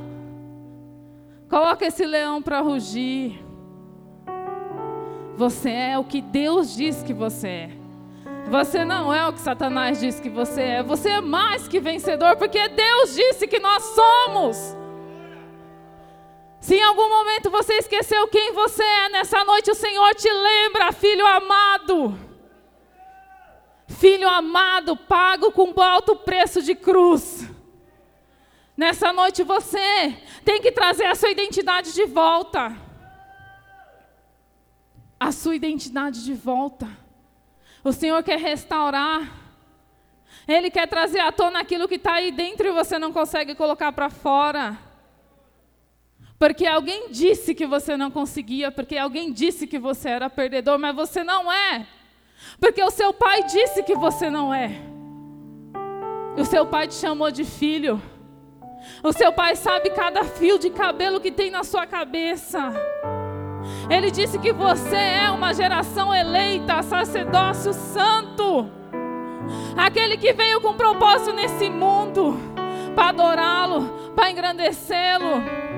Coloca 1.46 1.84
esse 1.84 2.06
leão 2.06 2.40
para 2.40 2.62
rugir. 2.62 3.38
Você 5.36 5.68
é 5.68 5.98
o 5.98 6.04
que 6.04 6.22
Deus 6.22 6.74
diz 6.74 7.02
que 7.02 7.12
você 7.12 7.48
é. 7.48 7.70
Você 8.48 8.82
não 8.82 9.12
é 9.12 9.28
o 9.28 9.32
que 9.34 9.40
Satanás 9.40 10.00
diz 10.00 10.18
que 10.18 10.30
você 10.30 10.62
é. 10.62 10.82
Você 10.82 11.10
é 11.10 11.20
mais 11.20 11.68
que 11.68 11.78
vencedor, 11.78 12.34
porque 12.36 12.66
Deus 12.66 13.14
disse 13.14 13.46
que 13.46 13.58
nós 13.58 13.82
somos. 13.82 14.74
Se 16.60 16.76
em 16.76 16.82
algum 16.82 17.10
momento 17.10 17.50
você 17.50 17.74
esqueceu 17.74 18.26
quem 18.28 18.54
você 18.54 18.82
é, 18.82 19.10
nessa 19.10 19.44
noite 19.44 19.70
o 19.70 19.74
Senhor 19.74 20.14
te 20.14 20.32
lembra, 20.32 20.92
filho 20.92 21.26
amado. 21.26 22.29
Filho 24.00 24.28
amado, 24.28 24.96
pago 24.96 25.52
com 25.52 25.80
alto 25.80 26.16
preço 26.16 26.60
de 26.60 26.74
cruz. 26.74 27.48
Nessa 28.76 29.12
noite 29.12 29.44
você 29.44 30.16
tem 30.44 30.60
que 30.60 30.72
trazer 30.72 31.04
a 31.04 31.14
sua 31.14 31.30
identidade 31.30 31.92
de 31.92 32.06
volta 32.06 32.90
a 35.20 35.30
sua 35.30 35.54
identidade 35.54 36.24
de 36.24 36.32
volta. 36.32 36.88
O 37.84 37.92
Senhor 37.92 38.22
quer 38.22 38.38
restaurar. 38.38 39.38
Ele 40.48 40.70
quer 40.70 40.88
trazer 40.88 41.20
à 41.20 41.30
tona 41.30 41.60
aquilo 41.60 41.86
que 41.86 41.96
está 41.96 42.14
aí 42.14 42.32
dentro 42.32 42.66
e 42.66 42.72
você 42.72 42.98
não 42.98 43.12
consegue 43.12 43.54
colocar 43.54 43.92
para 43.92 44.08
fora. 44.08 44.78
Porque 46.38 46.66
alguém 46.66 47.10
disse 47.10 47.54
que 47.54 47.66
você 47.66 47.98
não 47.98 48.10
conseguia, 48.10 48.72
porque 48.72 48.96
alguém 48.96 49.30
disse 49.30 49.66
que 49.66 49.78
você 49.78 50.08
era 50.08 50.30
perdedor, 50.30 50.78
mas 50.78 50.96
você 50.96 51.22
não 51.22 51.52
é. 51.52 51.86
Porque 52.58 52.82
o 52.82 52.90
seu 52.90 53.12
pai 53.12 53.44
disse 53.44 53.82
que 53.82 53.94
você 53.94 54.28
não 54.30 54.52
é. 54.52 54.70
O 56.36 56.44
seu 56.44 56.66
pai 56.66 56.86
te 56.86 56.94
chamou 56.94 57.30
de 57.30 57.44
filho. 57.44 58.00
O 59.02 59.12
seu 59.12 59.32
pai 59.32 59.56
sabe 59.56 59.90
cada 59.90 60.24
fio 60.24 60.58
de 60.58 60.70
cabelo 60.70 61.20
que 61.20 61.30
tem 61.30 61.50
na 61.50 61.64
sua 61.64 61.86
cabeça. 61.86 62.72
Ele 63.88 64.10
disse 64.10 64.38
que 64.38 64.52
você 64.52 64.96
é 64.96 65.30
uma 65.30 65.52
geração 65.52 66.14
eleita, 66.14 66.82
sacerdócio 66.82 67.72
santo. 67.72 68.70
Aquele 69.76 70.16
que 70.16 70.32
veio 70.32 70.60
com 70.60 70.74
propósito 70.74 71.32
nesse 71.32 71.68
mundo 71.68 72.38
para 72.94 73.08
adorá-lo, 73.08 74.12
para 74.14 74.30
engrandecê-lo. 74.30 75.69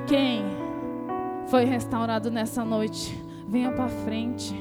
E 0.00 0.02
quem 0.02 0.42
foi 1.48 1.66
restaurado 1.66 2.30
nessa 2.30 2.64
noite, 2.64 3.14
venha 3.46 3.70
para 3.70 3.86
frente. 3.86 4.54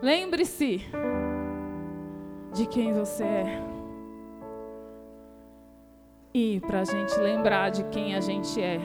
Lembre-se 0.00 0.80
de 2.54 2.66
quem 2.66 2.92
você 2.92 3.24
é. 3.24 3.62
E 6.32 6.60
para 6.60 6.82
a 6.82 6.84
gente 6.84 7.18
lembrar 7.18 7.70
de 7.70 7.82
quem 7.86 8.14
a 8.14 8.20
gente 8.20 8.62
é, 8.62 8.80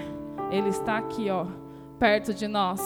Ele 0.49 0.69
está 0.69 0.97
aqui, 0.97 1.29
ó, 1.29 1.45
perto 1.99 2.33
de 2.33 2.47
nós. 2.47 2.81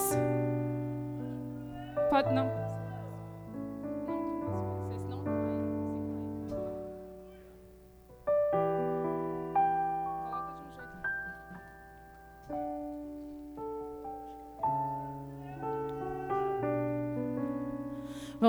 Pode 2.09 2.33
não. 2.33 2.51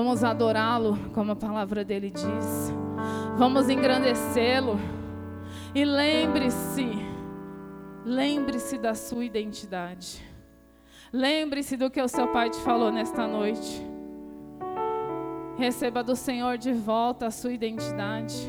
Vamos 0.07 0.23
adorá-lo, 0.23 0.97
como 1.13 1.33
a 1.33 1.37
palavra 1.37 1.85
dele 1.85 2.13
diz. 2.13 2.73
Vamos 3.37 3.69
engrandecê-lo. 3.69 4.79
E 5.75 5.85
lembre-se, 5.85 6.89
lembre-se 8.05 8.79
da 8.79 8.95
sua 8.95 9.25
identidade. 9.25 10.25
Lembre-se 11.13 11.77
do 11.77 11.91
que 11.91 12.01
o 12.01 12.07
seu 12.07 12.29
pai 12.29 12.51
te 12.51 12.59
falou 12.61 12.93
nesta 12.93 13.27
noite. 13.27 13.85
Receba 15.59 16.05
do 16.05 16.15
Senhor 16.15 16.57
de 16.57 16.73
volta 16.73 17.27
a 17.27 17.31
sua 17.33 17.53
identidade. 17.53 18.49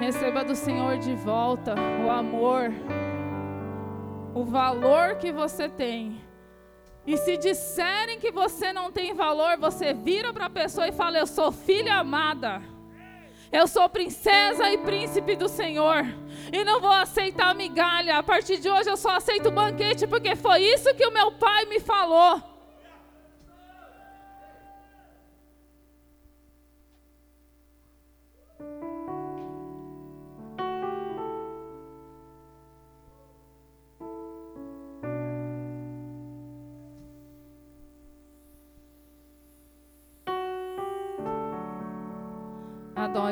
Receba 0.00 0.42
do 0.42 0.54
Senhor 0.54 0.96
de 0.96 1.14
volta 1.14 1.74
o 2.06 2.10
amor, 2.10 2.72
o 4.34 4.44
valor 4.44 5.16
que 5.16 5.30
você 5.30 5.68
tem. 5.68 6.29
E 7.10 7.16
se 7.16 7.36
disserem 7.36 8.20
que 8.20 8.30
você 8.30 8.72
não 8.72 8.92
tem 8.92 9.12
valor, 9.12 9.58
você 9.58 9.92
vira 9.92 10.32
para 10.32 10.46
a 10.46 10.50
pessoa 10.50 10.86
e 10.86 10.92
fala: 10.92 11.18
Eu 11.18 11.26
sou 11.26 11.50
filha 11.50 11.96
amada. 11.96 12.62
Eu 13.50 13.66
sou 13.66 13.88
princesa 13.88 14.70
e 14.70 14.78
príncipe 14.78 15.34
do 15.34 15.48
Senhor. 15.48 16.06
E 16.52 16.62
não 16.62 16.80
vou 16.80 16.92
aceitar 16.92 17.52
migalha. 17.52 18.16
A 18.16 18.22
partir 18.22 18.58
de 18.58 18.70
hoje 18.70 18.88
eu 18.88 18.96
só 18.96 19.16
aceito 19.16 19.50
banquete, 19.50 20.06
porque 20.06 20.36
foi 20.36 20.60
isso 20.60 20.94
que 20.94 21.04
o 21.04 21.10
meu 21.10 21.32
pai 21.32 21.64
me 21.64 21.80
falou. 21.80 22.40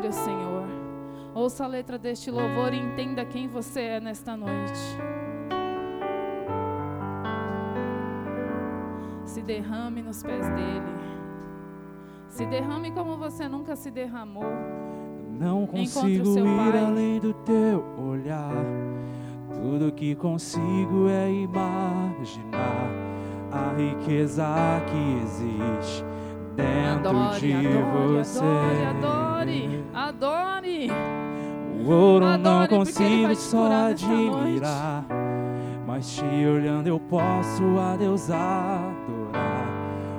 O 0.08 0.12
Senhor. 0.12 0.66
Ouça 1.34 1.64
a 1.64 1.66
letra 1.66 1.98
deste 1.98 2.30
louvor 2.30 2.72
e 2.72 2.78
entenda 2.78 3.26
quem 3.26 3.46
você 3.46 3.80
é 3.80 4.00
nesta 4.00 4.34
noite. 4.34 4.80
Se 9.26 9.42
derrame 9.42 10.00
nos 10.00 10.22
pés 10.22 10.48
dele. 10.48 10.96
Se 12.26 12.46
derrame 12.46 12.90
como 12.90 13.18
você 13.18 13.46
nunca 13.48 13.76
se 13.76 13.90
derramou. 13.90 14.50
Não 15.38 15.66
consigo 15.66 16.38
ir 16.38 16.76
além 16.76 17.20
do 17.20 17.34
teu 17.34 17.84
olhar. 17.98 18.64
Tudo 19.52 19.92
que 19.92 20.14
consigo 20.14 21.06
é 21.10 21.30
imaginar 21.30 22.88
a 23.52 23.74
riqueza 23.76 24.46
que 24.86 25.22
existe 25.22 26.02
dentro 26.58 27.10
adore, 27.10 27.40
de 27.40 27.52
adore, 27.54 28.18
você. 28.18 28.44
Adore, 28.88 29.84
adore, 29.94 30.90
O 31.80 31.90
ouro 31.90 32.26
adore, 32.26 32.42
não 32.42 32.66
consigo 32.66 33.34
só 33.36 33.70
admirar, 33.90 35.06
mas 35.86 36.16
te 36.16 36.24
olhando 36.24 36.88
eu 36.88 36.98
posso 36.98 37.62
a 37.78 37.96
Deus 37.96 38.28
adorar. 38.28 39.68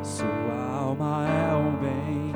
Sua 0.02 0.80
alma 0.82 1.28
é 1.28 1.54
um 1.56 1.76
bem 1.76 2.32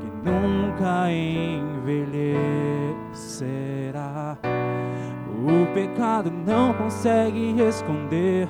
que 0.00 0.10
nunca 0.28 1.10
envelhecerá. 1.10 2.50
O 5.42 5.66
pecado 5.72 6.30
não 6.30 6.74
consegue 6.74 7.54
esconder 7.62 8.48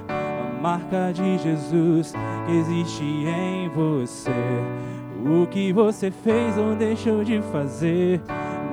marca 0.60 1.12
de 1.12 1.38
Jesus 1.38 2.12
que 2.46 2.52
existe 2.52 3.02
em 3.02 3.68
você. 3.70 4.30
O 5.24 5.46
que 5.46 5.72
você 5.72 6.10
fez 6.10 6.56
ou 6.58 6.74
deixou 6.74 7.24
de 7.24 7.40
fazer 7.50 8.20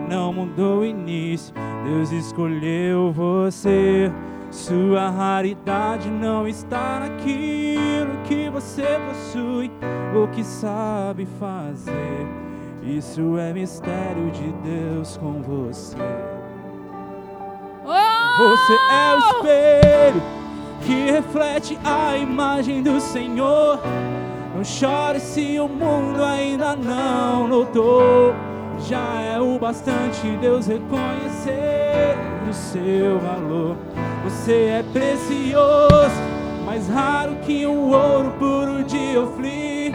não 0.09 0.33
mudou 0.33 0.79
o 0.79 0.85
início. 0.85 1.53
Deus 1.85 2.11
escolheu 2.11 3.11
você. 3.11 4.11
Sua 4.51 5.09
raridade 5.09 6.09
não 6.09 6.47
está 6.47 7.01
naquilo 7.01 8.17
que 8.25 8.49
você 8.49 8.85
possui 9.07 9.71
ou 10.15 10.27
que 10.29 10.43
sabe 10.43 11.27
fazer. 11.39 12.27
Isso 12.81 13.37
é 13.37 13.51
mistério 13.51 14.31
de 14.31 14.53
Deus 14.63 15.17
com 15.17 15.41
você. 15.41 15.97
Você 18.37 18.73
é 18.91 19.15
o 19.15 19.19
espelho 19.19 20.36
que 20.81 21.11
reflete 21.11 21.77
a 21.83 22.17
imagem 22.17 22.81
do 22.81 22.99
Senhor. 22.99 23.79
Não 24.55 24.63
chore 24.63 25.19
se 25.19 25.59
o 25.59 25.67
mundo 25.67 26.23
ainda 26.23 26.75
não 26.75 27.47
notou. 27.47 28.33
Já 28.87 29.21
é 29.21 29.39
o 29.39 29.57
bastante 29.59 30.27
Deus 30.39 30.67
reconhecer 30.67 32.15
o 32.49 32.53
seu 32.53 33.19
valor. 33.19 33.75
Você 34.23 34.79
é 34.79 34.83
precioso, 34.93 36.21
mais 36.65 36.87
raro 36.87 37.35
que 37.37 37.65
um 37.65 37.91
ouro 37.91 38.31
puro 38.39 38.83
de 38.83 39.17
Ofli. 39.17 39.93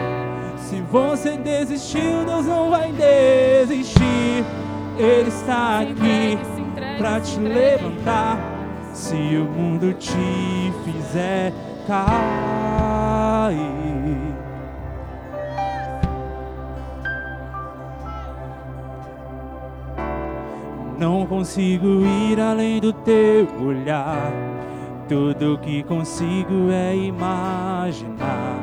Se 0.57 0.81
você 0.81 1.37
desistiu, 1.37 2.25
Deus 2.25 2.45
não 2.45 2.69
vai 2.69 2.91
desistir. 2.91 4.43
Ele 4.97 5.29
está 5.29 5.79
aqui 5.81 6.37
para 6.97 7.19
te 7.19 7.39
levantar 7.39 8.52
se 8.93 9.15
o 9.35 9.45
mundo 9.45 9.93
te 9.93 10.71
fizer 10.85 11.51
cair. 11.87 12.13
Não 20.97 21.25
consigo 21.25 22.05
ir 22.05 22.39
além 22.39 22.79
do 22.79 22.93
teu 22.93 23.47
olhar. 23.61 24.31
Tudo 25.09 25.59
que 25.61 25.83
consigo 25.83 26.71
é 26.71 26.95
imaginar. 26.95 28.57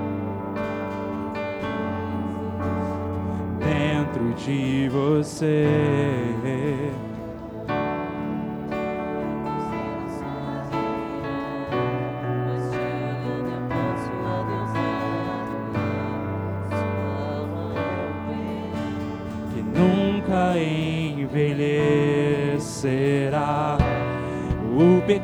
Dentro 3.58 4.32
de 4.34 4.88
você. 4.88 5.66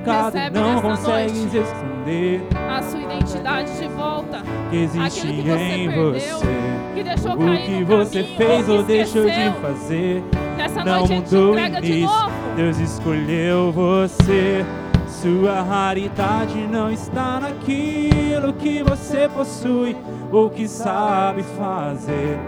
Pecado 0.07 0.35
Recebe 0.35 0.59
não 0.59 0.81
consegue 0.81 1.59
esconder 1.59 2.47
a 2.69 2.83
sua 2.83 3.01
identidade 3.01 3.79
de 3.79 3.89
volta. 3.89 4.43
Que 4.71 4.77
existe 4.77 5.27
que 5.27 5.51
em 5.51 5.89
perdeu, 5.89 6.13
você. 6.13 6.47
Que 6.95 7.03
deixou 7.03 7.33
o 7.33 7.37
que 7.37 7.85
você 7.85 8.23
caminho, 8.23 8.37
fez 8.37 8.69
ou 8.69 8.83
deixou 8.85 9.25
de 9.25 9.51
fazer. 9.61 10.25
Nessa 10.57 10.85
não 10.85 10.99
noite 11.07 11.15
mudou 11.15 11.55
o 11.55 11.59
início. 11.59 12.31
Deus 12.57 12.79
escolheu 12.79 13.73
você. 13.73 14.65
Sua 15.09 15.63
raridade 15.63 16.67
não 16.69 16.91
está 16.91 17.41
naquilo 17.41 18.53
que 18.53 18.83
você 18.83 19.29
possui 19.29 19.97
ou 20.31 20.51
que 20.51 20.69
sabe 20.69 21.43
fazer. 21.43 22.39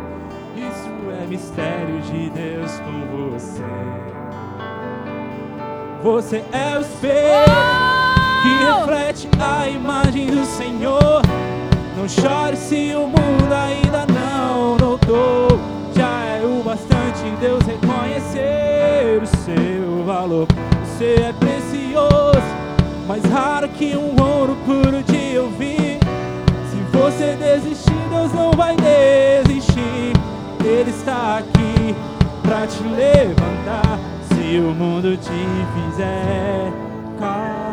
Isso 0.57 0.91
é 1.23 1.27
mistério 1.27 2.01
de 2.03 2.31
Deus 2.31 2.81
com 2.81 3.31
você. 3.31 4.08
Você 6.11 6.43
é 6.53 6.79
o 6.79 6.81
espelho 6.81 7.53
que 8.41 8.65
reflete 8.65 9.29
a 9.39 9.69
imagem 9.69 10.27
do 10.29 10.43
Senhor. 10.47 11.21
Não 11.99 12.09
chore 12.09 12.57
se 12.57 12.95
o 12.95 13.07
mundo 13.07 13.53
ainda 13.53 14.07
não 14.07 14.79
notou. 14.79 15.61
Já 15.95 16.25
é 16.25 16.43
o 16.43 16.63
bastante 16.63 17.23
Deus 17.39 17.63
reconhecer 17.67 19.21
o 19.23 19.27
seu 19.27 20.05
valor. 20.07 20.49
Você 20.83 21.25
é 21.29 21.35
precioso, 21.39 22.41
mais 23.07 23.23
raro 23.27 23.69
que 23.69 23.95
um 23.95 24.19
ouro 24.19 24.57
puro 24.65 25.03
de 25.03 25.39
ouvir. 25.39 26.01
Se 26.71 26.97
você 26.97 27.37
desistir, 27.37 28.09
Deus 28.11 28.33
não 28.33 28.51
vai 28.53 28.75
desistir. 28.77 30.15
Ele 30.65 30.91
está 30.91 31.41
aqui 31.41 31.95
para 32.43 32.67
te 32.67 32.83
levantar 32.83 34.18
se 34.29 34.59
o 34.59 34.75
mundo 34.75 35.17
te 35.17 35.31
fizer 35.75 36.73
cair. 37.19 37.69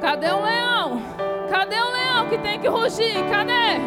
Cadê 0.00 0.30
o 0.30 0.42
leão? 0.42 1.02
Cadê 1.50 1.76
o 1.76 1.90
leão 1.92 2.28
que 2.28 2.38
tem 2.38 2.58
que 2.58 2.68
rugir? 2.68 3.24
Cadê? 3.30 3.78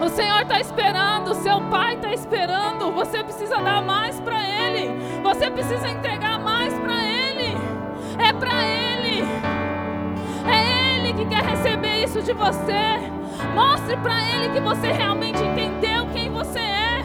O 0.00 0.08
Senhor 0.10 0.42
está 0.42 0.60
esperando, 0.60 1.30
o 1.30 1.34
seu 1.34 1.60
pai 1.62 1.94
está 1.94 2.12
esperando. 2.12 2.92
Você 2.92 3.22
precisa 3.24 3.56
dar 3.56 3.82
mais 3.82 4.20
para 4.20 4.38
Ele. 4.46 4.90
Você 5.22 5.50
precisa 5.50 5.88
entregar 5.88 6.38
mais 6.38 6.72
para 6.74 7.04
Ele. 7.04 7.56
É 8.18 8.32
para 8.32 8.64
Ele. 8.64 9.24
É 10.46 10.96
Ele 10.96 11.12
que 11.14 11.24
quer 11.26 11.42
receber 11.42 12.04
isso 12.04 12.20
de 12.22 12.32
você. 12.32 13.10
Mostre 13.54 13.96
para 13.96 14.22
Ele 14.22 14.50
que 14.50 14.60
você 14.60 14.92
realmente 14.92 15.42
entendeu 15.42 16.06
quem 16.12 16.30
você 16.30 16.58
é. 16.58 17.02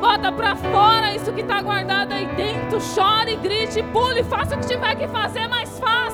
Bota 0.00 0.32
para 0.32 0.56
fora 0.56 1.14
isso 1.14 1.32
que 1.32 1.42
está 1.42 1.60
guardado 1.60 2.12
aí 2.12 2.26
dentro. 2.34 2.80
Chore, 2.80 3.36
grite, 3.36 3.82
pule, 3.92 4.24
faça 4.24 4.56
o 4.56 4.58
que 4.58 4.66
tiver 4.66 4.94
que 4.94 5.08
fazer, 5.08 5.46
mas 5.48 5.78
faça. 5.78 6.05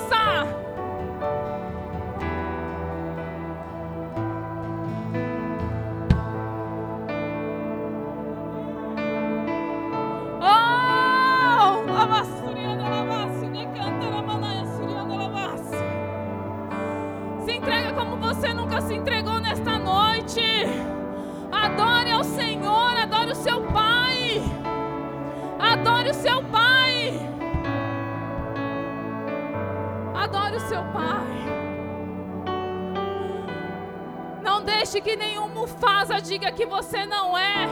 Que 36.53 36.66
você 36.66 37.07
não 37.07 37.36
é, 37.36 37.66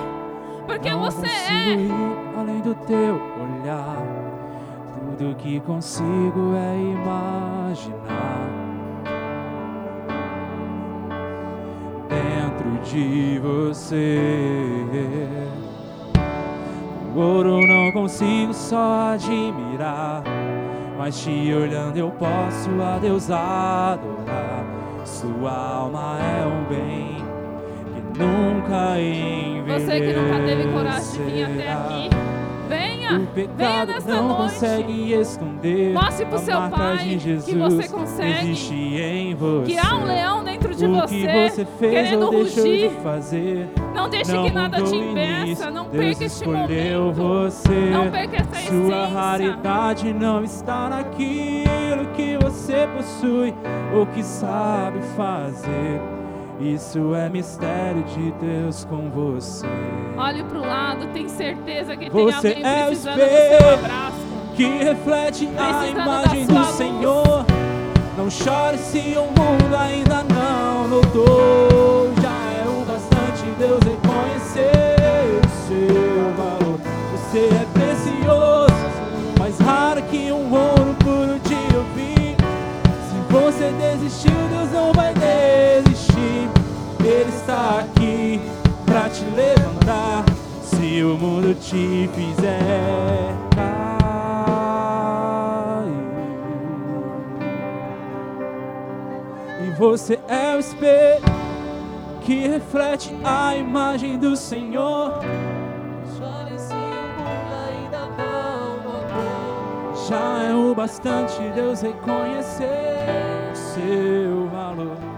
porque 0.66 0.90
não 0.90 1.00
você 1.00 1.26
é. 1.26 2.38
Além 2.38 2.60
do 2.60 2.74
teu 2.74 3.14
olhar, 3.14 3.96
tudo 4.94 5.34
que 5.36 5.60
consigo 5.60 6.54
é 6.56 6.76
imaginar. 6.78 8.40
Dentro 12.08 12.78
de 12.84 13.38
você, 13.38 14.64
o 17.14 17.18
ouro 17.18 17.60
não 17.66 17.92
consigo 17.92 18.54
só 18.54 19.12
admirar, 19.14 20.22
mas 20.96 21.20
te 21.20 21.52
olhando 21.52 21.98
eu 21.98 22.10
posso 22.12 22.70
a 22.82 22.98
Deus 22.98 23.30
adorar. 23.30 24.64
Sua 25.04 25.50
alma 25.50 26.18
é 26.20 26.46
um 26.46 26.64
bem 26.68 27.09
nunca 28.20 29.00
envelhecerá. 29.00 29.78
Você 29.78 30.00
que 30.00 30.12
nunca 30.12 30.40
teve 30.46 30.68
coragem 30.72 31.10
de 31.12 31.32
vir 31.32 31.42
até 31.44 31.72
aqui, 31.72 32.10
venha, 32.68 33.18
o 33.18 33.26
pecado 33.26 33.56
venha 33.56 33.86
nesta 33.86 34.10
não 34.14 34.28
noite. 34.28 34.42
consegue 34.42 35.12
esconder. 35.14 35.92
Mostre 35.94 36.26
para 36.26 36.36
o 36.36 36.38
seu 36.38 36.60
pai 36.70 37.18
que 37.44 37.54
você 37.54 37.88
consegue. 37.88 38.50
Existe 38.50 38.74
em 38.74 39.34
você. 39.34 39.72
Que 39.72 39.78
há 39.78 39.94
um 39.96 40.04
leão 40.04 40.44
dentro 40.44 40.74
de 40.74 40.86
o 40.86 40.94
você, 41.00 41.14
que 41.14 41.48
você 41.50 41.66
fez 41.78 41.92
querendo 41.92 42.30
rugir. 42.30 42.88
de 42.90 42.96
fazer. 43.02 43.68
Não 43.94 44.08
deixe 44.08 44.32
não 44.32 44.44
que 44.44 44.50
nada 44.52 44.82
te 44.82 44.96
impeça. 44.96 45.70
Não 45.70 45.84
Deus 45.88 45.96
perca 46.04 46.24
este 46.24 46.46
momento. 46.46 47.12
você. 47.12 47.90
Não 47.90 48.10
perca 48.10 48.36
essa 48.36 48.54
Sua 48.68 48.76
essência. 48.78 49.06
raridade 49.08 50.12
não 50.12 50.44
está 50.44 50.88
naquilo 50.88 52.06
que 52.14 52.36
você 52.42 52.88
possui 52.96 53.54
ou 53.94 54.06
que 54.06 54.22
sabe 54.22 55.00
fazer. 55.16 56.00
Isso 56.60 57.14
é 57.14 57.28
mistério 57.30 58.02
de 58.04 58.30
Deus 58.32 58.84
com 58.84 59.08
você. 59.10 59.66
Olhe 60.16 60.44
para 60.44 60.58
o 60.58 60.60
lado, 60.60 61.06
tem 61.12 61.26
certeza 61.28 61.96
que 61.96 62.10
Você 62.10 62.54
tem 62.54 62.62
é 62.62 62.66
o 62.66 62.68
alguém 62.68 62.86
precisando 62.86 63.14
do 63.16 63.58
seu 63.58 63.74
abraço. 63.74 64.16
que 64.56 64.64
reflete 64.64 65.48
a 65.58 65.86
imagem 65.88 66.46
do 66.46 66.54
luz. 66.54 66.66
Senhor. 66.68 67.46
Não 68.18 68.28
chore 68.30 68.76
se 68.76 68.98
o 69.16 69.22
mundo 69.24 69.74
ainda 69.74 70.22
não 70.24 70.86
notou. 70.88 72.12
Já 72.20 72.28
é 72.28 72.68
o 72.68 72.84
bastante 72.84 73.50
Deus 73.58 73.80
reconhecer 73.82 75.40
o 75.42 75.48
seu 75.66 76.34
valor. 76.36 76.78
Você 77.12 77.38
é 77.38 77.66
precioso, 77.72 78.74
mais 79.38 79.58
raro 79.60 80.02
que 80.02 80.30
um 80.30 80.52
ouro 80.52 80.94
puro 81.02 81.38
de 81.40 81.76
ouvir. 81.76 82.36
Se 83.08 83.32
você 83.32 83.72
desistiu, 83.80 84.32
Deus 84.50 84.70
não 84.72 84.92
vai 84.92 85.14
está 87.50 87.80
aqui 87.80 88.40
pra 88.86 89.08
te 89.08 89.24
levantar. 89.24 90.24
Se 90.62 91.02
o 91.02 91.18
mundo 91.18 91.52
te 91.54 92.08
fizer 92.14 93.34
cair. 93.56 93.90
E 99.66 99.70
você 99.72 100.20
é 100.28 100.54
o 100.54 100.60
espelho 100.60 101.24
que 102.22 102.46
reflete 102.46 103.12
a 103.24 103.56
imagem 103.56 104.16
do 104.16 104.36
Senhor. 104.36 105.20
Já 110.08 110.42
é 110.42 110.54
o 110.54 110.74
bastante 110.74 111.40
Deus 111.54 111.82
reconhecer 111.82 113.54
seu 113.54 114.48
valor. 114.48 115.09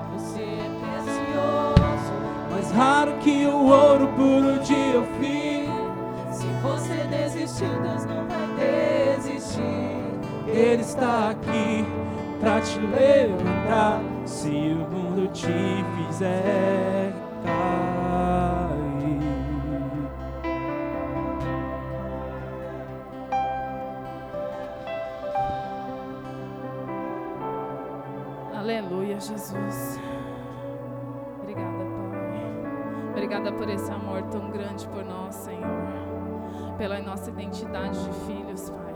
Raro 2.74 3.12
que 3.18 3.46
o 3.46 3.66
ouro 3.66 4.08
puro 4.16 4.58
de 4.60 4.96
Ofir. 4.96 5.68
Se 6.32 6.46
você 6.62 7.06
desistiu, 7.08 7.68
Deus 7.82 8.06
não 8.06 8.26
vai 8.26 9.16
desistir. 9.16 9.62
Ele 10.46 10.80
está 10.80 11.30
aqui 11.30 11.84
pra 12.40 12.60
te 12.60 12.78
levantar. 12.80 14.00
Se 14.24 14.48
o 14.48 14.88
mundo 14.90 15.28
te 15.32 15.46
fizer 16.08 17.12
cair. 17.44 17.92
Aleluia, 28.54 29.20
Jesus. 29.20 30.00
Obrigada 33.12 33.52
por 33.52 33.68
esse 33.68 33.90
amor 33.92 34.22
tão 34.24 34.50
grande 34.50 34.88
por 34.88 35.04
nós, 35.04 35.34
Senhor. 35.34 35.86
Pela 36.76 37.00
nossa 37.00 37.30
identidade 37.30 38.02
de 38.02 38.12
filhos, 38.26 38.70
Pai. 38.70 38.92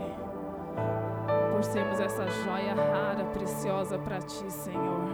Por 1.53 1.63
sermos 1.63 1.99
essa 1.99 2.27
joia 2.27 2.75
rara, 2.75 3.23
preciosa 3.31 3.97
para 3.97 4.19
Ti, 4.19 4.51
Senhor. 4.51 5.07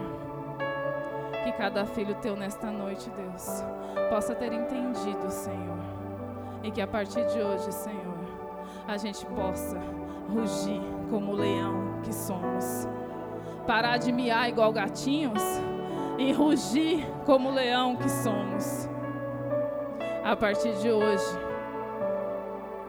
Que 1.44 1.52
cada 1.52 1.84
filho 1.84 2.14
Teu 2.16 2.34
nesta 2.34 2.70
noite, 2.70 3.10
Deus, 3.10 3.62
possa 4.10 4.34
ter 4.34 4.52
entendido, 4.52 5.30
Senhor. 5.30 5.78
E 6.62 6.70
que 6.70 6.80
a 6.80 6.86
partir 6.86 7.24
de 7.26 7.40
hoje, 7.40 7.70
Senhor, 7.70 8.18
a 8.88 8.96
gente 8.96 9.24
possa 9.26 9.78
rugir 10.28 10.80
como 11.10 11.32
o 11.32 11.36
leão 11.36 12.00
que 12.02 12.12
somos 12.12 12.88
parar 13.66 13.96
de 13.98 14.12
miar 14.12 14.48
igual 14.48 14.72
gatinhos 14.72 15.42
e 16.18 16.32
rugir 16.32 17.04
como 17.24 17.50
leão 17.50 17.96
que 17.96 18.08
somos. 18.08 18.88
A 20.24 20.34
partir 20.34 20.72
de 20.78 20.90
hoje, 20.90 21.38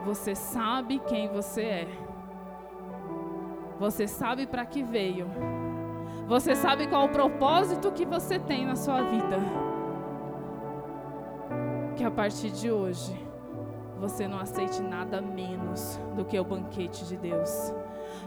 você 0.06 0.34
sabe 0.34 0.98
quem 1.00 1.28
você 1.28 1.62
é. 1.62 1.88
Você 3.78 4.08
sabe 4.08 4.46
para 4.46 4.64
que 4.64 4.82
veio. 4.82 5.26
Você 6.26 6.54
sabe 6.54 6.86
qual 6.86 7.04
o 7.04 7.10
propósito 7.10 7.92
que 7.92 8.06
você 8.06 8.38
tem 8.38 8.64
na 8.64 8.74
sua 8.74 9.02
vida. 9.02 9.36
Que 11.94 12.04
a 12.04 12.10
partir 12.10 12.50
de 12.50 12.70
hoje, 12.70 13.14
você 14.00 14.26
não 14.26 14.38
aceite 14.38 14.80
nada 14.80 15.20
menos 15.20 16.00
do 16.16 16.24
que 16.24 16.40
o 16.40 16.44
banquete 16.44 17.04
de 17.04 17.18
Deus. 17.18 17.70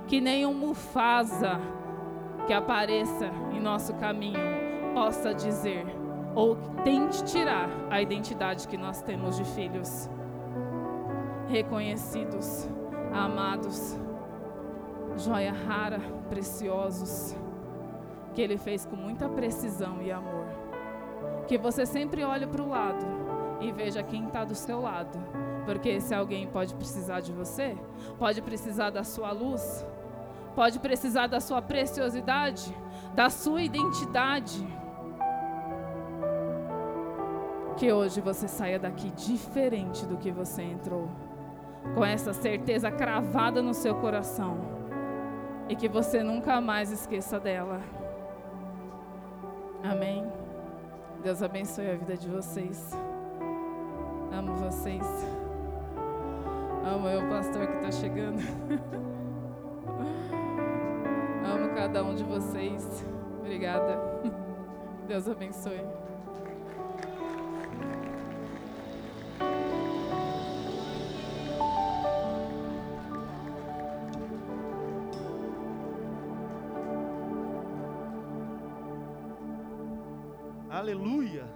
Que 0.07 0.21
nenhum 0.21 0.53
Mufasa 0.53 1.59
que 2.45 2.53
apareça 2.53 3.31
em 3.51 3.59
nosso 3.59 3.95
caminho 3.95 4.39
possa 4.93 5.33
dizer 5.33 5.98
ou 6.39 6.55
tente 6.85 7.21
tirar 7.25 7.69
a 7.89 8.01
identidade 8.01 8.65
que 8.65 8.77
nós 8.77 9.01
temos 9.01 9.35
de 9.35 9.43
filhos 9.43 10.09
reconhecidos, 11.49 12.65
amados, 13.11 13.99
joia 15.17 15.51
rara, 15.51 15.99
preciosos, 16.29 17.35
que 18.33 18.41
Ele 18.41 18.57
fez 18.57 18.85
com 18.85 18.95
muita 18.95 19.27
precisão 19.27 20.01
e 20.01 20.13
amor. 20.13 20.45
Que 21.45 21.57
você 21.57 21.85
sempre 21.85 22.23
olhe 22.23 22.47
para 22.47 22.63
o 22.63 22.69
lado 22.69 23.05
e 23.59 23.69
veja 23.73 24.01
quem 24.01 24.27
está 24.27 24.45
do 24.45 24.55
seu 24.55 24.79
lado, 24.79 25.19
porque 25.65 25.89
esse 25.89 26.15
alguém 26.15 26.47
pode 26.47 26.73
precisar 26.73 27.19
de 27.19 27.33
você, 27.33 27.75
pode 28.17 28.41
precisar 28.41 28.91
da 28.91 29.03
sua 29.03 29.33
luz, 29.33 29.85
pode 30.55 30.79
precisar 30.79 31.27
da 31.27 31.41
sua 31.41 31.61
preciosidade, 31.61 32.73
da 33.13 33.29
sua 33.29 33.61
identidade. 33.61 34.65
Que 37.79 37.93
hoje 37.93 38.19
você 38.19 38.45
saia 38.45 38.77
daqui 38.77 39.09
diferente 39.11 40.05
do 40.05 40.17
que 40.17 40.33
você 40.33 40.61
entrou. 40.61 41.09
Com 41.95 42.03
essa 42.03 42.33
certeza 42.33 42.91
cravada 42.91 43.61
no 43.61 43.73
seu 43.73 43.95
coração. 43.95 44.57
E 45.69 45.77
que 45.77 45.87
você 45.87 46.21
nunca 46.21 46.59
mais 46.59 46.91
esqueça 46.91 47.39
dela. 47.39 47.79
Amém. 49.81 50.29
Deus 51.23 51.41
abençoe 51.41 51.89
a 51.89 51.95
vida 51.95 52.17
de 52.17 52.27
vocês. 52.27 52.91
Amo 54.33 54.55
vocês. 54.55 55.07
Amo 56.83 57.07
o 57.07 57.29
pastor 57.29 57.65
que 57.65 57.77
está 57.77 57.91
chegando. 57.91 58.39
Amo 61.45 61.73
cada 61.73 62.03
um 62.03 62.13
de 62.13 62.25
vocês. 62.25 63.05
Obrigada. 63.39 63.97
Deus 65.07 65.29
abençoe. 65.29 65.98
Aleluia. 80.89 81.48